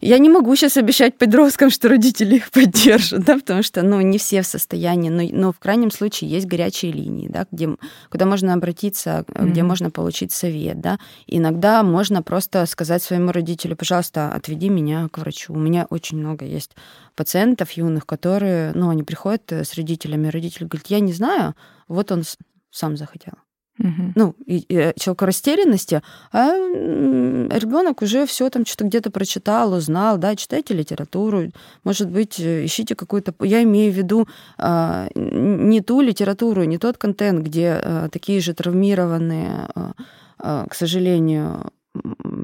Я 0.00 0.18
не 0.18 0.30
могу 0.30 0.56
сейчас 0.56 0.76
обещать 0.76 1.18
подросткам, 1.18 1.70
что 1.70 1.88
родители 1.88 2.36
их 2.36 2.50
поддержат, 2.50 3.24
да, 3.24 3.36
потому 3.36 3.62
что, 3.62 3.82
ну, 3.82 4.00
не 4.00 4.18
все 4.18 4.42
в 4.42 4.46
состоянии, 4.46 5.10
но, 5.10 5.22
но 5.30 5.52
в 5.52 5.58
крайнем 5.58 5.90
случае 5.90 6.30
есть 6.30 6.46
горячие 6.46 6.92
линии, 6.92 7.28
да, 7.28 7.46
где, 7.50 7.68
куда 8.08 8.24
можно 8.24 8.54
обратиться, 8.54 9.24
mm-hmm. 9.26 9.50
где 9.50 9.62
можно 9.62 9.90
получить 9.90 10.32
совет, 10.32 10.80
да. 10.80 10.98
Иногда 11.26 11.82
можно 11.82 12.22
просто 12.22 12.64
сказать 12.66 13.02
своему 13.02 13.32
родителю, 13.32 13.76
пожалуйста, 13.76 14.32
отведи 14.32 14.68
меня 14.68 15.08
к 15.10 15.18
врачу. 15.18 15.52
У 15.52 15.58
меня 15.58 15.86
очень 15.90 16.18
много 16.18 16.44
есть 16.44 16.72
пациентов 17.14 17.72
юных, 17.72 18.06
которые, 18.06 18.72
ну, 18.74 18.88
они 18.88 19.02
приходят 19.02 19.52
с 19.52 19.74
родителями, 19.74 20.28
родитель 20.28 20.66
говорит, 20.66 20.86
я 20.88 21.00
не 21.00 21.12
знаю, 21.12 21.54
вот 21.88 22.10
он 22.10 22.22
сам 22.70 22.96
захотел. 22.96 23.34
Угу. 23.80 24.12
Ну, 24.14 24.34
и, 24.44 24.58
и 24.58 24.76
э, 24.76 24.92
человек 24.98 25.22
растерянности, 25.22 26.02
а 26.32 26.50
ребенок 26.50 28.02
уже 28.02 28.26
все 28.26 28.50
там 28.50 28.66
что-то 28.66 28.84
где-то 28.84 29.10
прочитал, 29.10 29.72
узнал, 29.72 30.18
да, 30.18 30.36
читайте 30.36 30.74
литературу, 30.74 31.50
может 31.82 32.10
быть, 32.10 32.38
э, 32.38 32.66
ищите 32.66 32.94
какую-то... 32.94 33.34
Я 33.40 33.62
имею 33.62 33.90
в 33.92 33.96
виду 33.96 34.28
а, 34.58 35.08
не 35.14 35.80
ту 35.80 36.02
литературу, 36.02 36.64
не 36.64 36.76
тот 36.76 36.98
контент, 36.98 37.44
где 37.44 37.80
а, 37.82 38.08
такие 38.10 38.40
же 38.40 38.52
травмированные, 38.52 39.68
а, 39.74 39.92
а, 40.38 40.66
к 40.68 40.74
сожалению, 40.74 41.72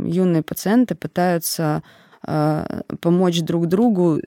юные 0.05 0.43
пациенты 0.43 0.95
пытаются 0.95 1.83
а, 2.23 2.83
помочь 3.01 3.41
друг 3.43 3.67
другу 3.67 4.21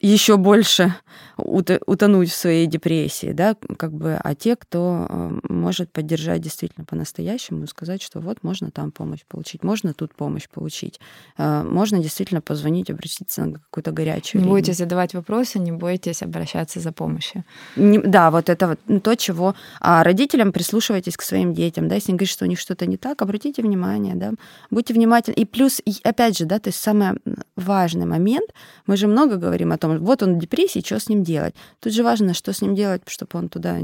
еще 0.00 0.36
больше 0.36 0.94
утонуть 1.36 2.30
в 2.30 2.34
своей 2.34 2.66
депрессии, 2.66 3.32
да, 3.32 3.56
как 3.76 3.92
бы, 3.92 4.18
а 4.22 4.34
те, 4.34 4.56
кто 4.56 5.06
э, 5.08 5.38
может 5.48 5.92
поддержать 5.92 6.40
действительно 6.40 6.84
по-настоящему, 6.84 7.66
сказать, 7.66 8.02
что 8.02 8.20
вот 8.20 8.42
можно 8.42 8.70
там 8.70 8.92
помощь 8.92 9.24
получить, 9.28 9.62
можно 9.62 9.94
тут 9.94 10.14
помощь 10.14 10.48
получить, 10.48 11.00
э, 11.38 11.62
можно 11.62 11.98
действительно 11.98 12.40
позвонить, 12.40 12.90
обратиться 12.90 13.44
на 13.44 13.58
какую-то 13.58 13.92
горячую. 13.92 14.40
Не 14.40 14.44
линию. 14.44 14.54
бойтесь 14.54 14.76
задавать 14.78 15.14
вопросы, 15.14 15.58
не 15.58 15.72
бойтесь 15.72 16.22
обращаться 16.22 16.80
за 16.80 16.92
помощью. 16.92 17.44
Не, 17.76 17.98
да, 17.98 18.30
вот 18.30 18.48
это 18.48 18.68
вот 18.68 19.02
то, 19.02 19.14
чего 19.16 19.54
а 19.80 20.02
родителям 20.02 20.52
прислушивайтесь 20.52 21.16
к 21.16 21.22
своим 21.22 21.54
детям, 21.54 21.88
да, 21.88 21.96
если 21.96 22.12
они 22.12 22.18
говорят, 22.18 22.32
что 22.32 22.44
у 22.44 22.48
них 22.48 22.58
что-то 22.58 22.86
не 22.86 22.96
так, 22.96 23.22
обратите 23.22 23.62
внимание, 23.62 24.14
да, 24.14 24.32
будьте 24.70 24.94
внимательны. 24.94 25.34
И 25.34 25.44
плюс, 25.44 25.82
опять 26.04 26.38
же, 26.38 26.46
да, 26.46 26.58
то 26.58 26.68
есть 26.68 26.80
самый 26.80 27.18
важный 27.56 28.06
момент, 28.06 28.50
мы 28.86 28.96
же 28.96 29.06
много 29.06 29.36
говорим 29.36 29.72
о 29.72 29.78
том, 29.78 29.89
вот 29.98 30.22
он 30.22 30.36
в 30.36 30.40
депрессии, 30.40 30.82
что 30.84 30.98
с 30.98 31.08
ним 31.08 31.22
делать? 31.22 31.54
Тут 31.80 31.92
же 31.92 32.02
важно, 32.02 32.34
что 32.34 32.52
с 32.52 32.62
ним 32.62 32.74
делать, 32.74 33.02
чтобы 33.06 33.38
он 33.38 33.48
туда 33.48 33.78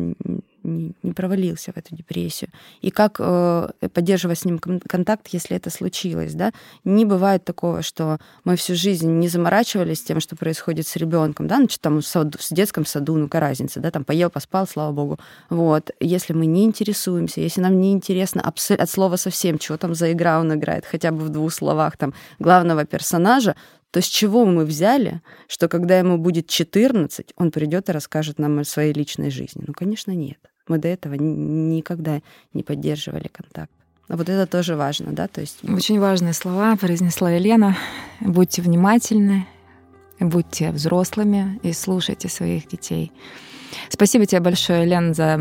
не, 0.67 1.13
провалился 1.15 1.73
в 1.73 1.77
эту 1.77 1.95
депрессию. 1.95 2.51
И 2.81 2.91
как 2.91 3.17
э, 3.19 3.69
поддерживать 3.93 4.39
с 4.39 4.45
ним 4.45 4.59
контакт, 4.59 5.29
если 5.29 5.57
это 5.57 5.71
случилось. 5.71 6.35
Да? 6.35 6.53
Не 6.85 7.05
бывает 7.05 7.45
такого, 7.45 7.83
что 7.83 8.19
мы 8.45 8.57
всю 8.57 8.75
жизнь 8.75 9.11
не 9.11 9.29
заморачивались 9.29 10.03
тем, 10.03 10.21
что 10.21 10.37
происходит 10.37 10.87
с 10.87 10.97
ребенком, 10.97 11.47
да, 11.47 11.57
значит, 11.57 11.81
там 11.81 12.01
в, 12.01 12.07
саду, 12.07 12.39
в 12.39 12.55
детском 12.55 12.85
саду, 12.85 13.17
ну, 13.17 13.27
какая 13.27 13.49
разница, 13.51 13.81
да, 13.81 13.91
там 13.91 14.05
поел, 14.05 14.31
поспал, 14.31 14.67
слава 14.67 14.93
богу. 14.93 15.19
Вот. 15.51 15.91
Если 16.01 16.33
мы 16.33 16.47
не 16.47 16.65
интересуемся, 16.65 17.41
если 17.41 17.61
нам 17.61 17.81
не 17.81 17.93
интересно 17.93 18.43
от 18.43 18.91
слова 18.91 19.17
совсем, 19.17 19.59
чего 19.59 19.79
там 19.79 19.95
за 19.95 20.13
игра 20.13 20.41
он 20.41 20.55
играет, 20.55 20.85
хотя 20.87 21.11
бы 21.11 21.19
в 21.19 21.29
двух 21.29 21.53
словах 21.53 21.97
там 21.97 22.15
главного 22.39 22.85
персонажа, 22.85 23.55
то 23.91 24.01
с 24.01 24.07
чего 24.07 24.45
мы 24.45 24.65
взяли, 24.65 25.23
что 25.49 25.69
когда 25.69 25.99
ему 25.99 26.19
будет 26.19 26.49
14, 26.49 27.33
он 27.37 27.51
придет 27.51 27.89
и 27.89 27.93
расскажет 27.93 28.39
нам 28.39 28.59
о 28.59 28.65
своей 28.65 28.93
личной 28.93 29.31
жизни? 29.31 29.65
Ну, 29.67 29.73
конечно, 29.73 30.13
нет. 30.13 30.39
Мы 30.69 30.79
до 30.79 30.89
этого 30.89 31.15
никогда 31.15 32.21
не 32.53 32.63
поддерживали 32.63 33.29
контакт. 33.29 33.73
А 34.09 34.17
вот 34.17 34.29
это 34.29 34.47
тоже 34.47 34.77
важно, 34.77 35.13
да, 35.13 35.27
то 35.27 35.41
есть... 35.41 35.59
Очень 35.69 35.99
важные 35.99 36.33
слова 36.33 36.77
произнесла 36.77 37.31
Елена. 37.31 37.77
Будьте 38.21 38.63
внимательны, 38.63 39.47
будьте 40.21 40.71
взрослыми 40.71 41.59
и 41.63 41.73
слушайте 41.73 42.29
своих 42.29 42.69
детей. 42.69 43.13
Спасибо 43.89 44.27
тебе 44.27 44.41
большое, 44.41 44.85
Лен, 44.85 45.15
за 45.15 45.39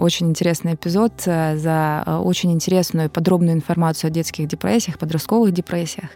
очень 0.00 0.28
интересный 0.28 0.74
эпизод, 0.74 1.12
э, 1.26 1.56
за 1.56 2.02
э, 2.06 2.16
очень 2.16 2.52
интересную 2.52 3.06
и 3.06 3.08
подробную 3.08 3.54
информацию 3.54 4.08
о 4.08 4.10
детских 4.10 4.48
депрессиях, 4.48 4.98
подростковых 4.98 5.52
депрессиях. 5.52 6.10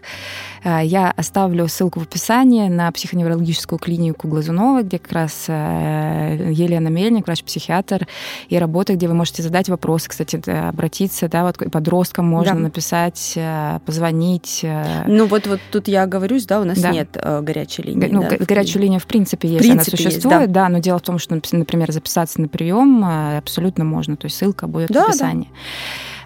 Э, 0.63 0.79
я 0.83 1.11
оставлю 1.15 1.67
ссылку 1.67 1.99
в 1.99 2.03
описании 2.03 2.67
на 2.67 2.91
психоневрологическую 2.91 3.79
клинику 3.79 4.27
Глазунова, 4.27 4.83
где 4.83 4.99
как 4.99 5.11
раз 5.11 5.45
Елена 5.47 6.87
Мельник, 6.87 7.25
врач-психиатр, 7.25 8.07
и 8.49 8.57
работа, 8.57 8.93
где 8.93 9.07
вы 9.07 9.13
можете 9.13 9.43
задать 9.43 9.69
вопросы, 9.69 10.09
кстати, 10.09 10.41
обратиться, 10.49 11.27
да, 11.27 11.43
вот 11.43 11.57
подросткам 11.71 12.27
можно 12.27 12.53
да. 12.53 12.59
написать, 12.59 13.37
позвонить. 13.85 14.65
Ну 15.07 15.25
вот, 15.27 15.47
вот 15.47 15.59
тут 15.71 15.87
я 15.87 16.03
оговорюсь, 16.03 16.45
да, 16.45 16.61
у 16.61 16.63
нас 16.63 16.79
да. 16.79 16.91
нет 16.91 17.17
горячей 17.41 17.83
линии. 17.83 18.09
Ну, 18.11 18.21
да, 18.21 18.37
горячая 18.39 18.83
линия 18.83 18.99
в 18.99 19.07
принципе 19.07 19.47
есть, 19.47 19.59
в 19.59 19.67
принципе 19.67 19.91
она 19.91 19.97
существует, 19.97 20.41
есть, 20.41 20.51
да. 20.51 20.63
да, 20.63 20.69
но 20.69 20.79
дело 20.79 20.99
в 20.99 21.01
том, 21.01 21.19
что, 21.19 21.39
например, 21.55 21.91
записаться 21.91 22.41
на 22.41 22.47
прием 22.47 23.03
абсолютно 23.05 23.83
можно, 23.83 24.17
то 24.17 24.25
есть 24.25 24.37
ссылка 24.37 24.67
будет 24.67 24.89
да, 24.89 25.05
в 25.05 25.09
описании. 25.09 25.49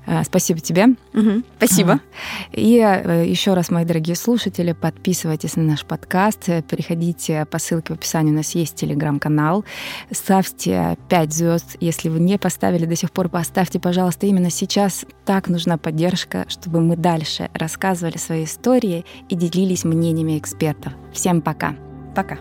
Да. 0.05 0.23
Спасибо 0.23 0.59
тебе. 0.59 0.87
Угу, 1.13 1.43
спасибо. 1.57 1.99
И 2.51 2.77
э, 2.79 3.25
еще 3.27 3.53
раз, 3.53 3.69
мои 3.69 3.85
дорогие 3.85 4.15
слушатели, 4.15 4.73
подписывайтесь 4.73 5.55
на 5.55 5.63
наш 5.63 5.85
подкаст, 5.85 6.45
переходите 6.67 7.45
по 7.45 7.59
ссылке 7.59 7.93
в 7.93 7.97
описании, 7.97 8.31
у 8.31 8.35
нас 8.35 8.55
есть 8.55 8.75
телеграм-канал, 8.75 9.63
ставьте 10.11 10.97
5 11.09 11.33
звезд, 11.33 11.77
если 11.79 12.09
вы 12.09 12.19
не 12.19 12.37
поставили 12.37 12.85
до 12.85 12.95
сих 12.95 13.11
пор, 13.11 13.29
поставьте, 13.29 13.79
пожалуйста, 13.79 14.25
именно 14.25 14.49
сейчас. 14.49 15.05
Так 15.23 15.47
нужна 15.49 15.77
поддержка, 15.77 16.45
чтобы 16.47 16.81
мы 16.81 16.97
дальше 16.97 17.49
рассказывали 17.53 18.17
свои 18.17 18.45
истории 18.45 19.05
и 19.29 19.35
делились 19.35 19.83
мнениями 19.83 20.37
экспертов. 20.37 20.93
Всем 21.13 21.41
пока. 21.41 21.75
Пока. 22.15 22.37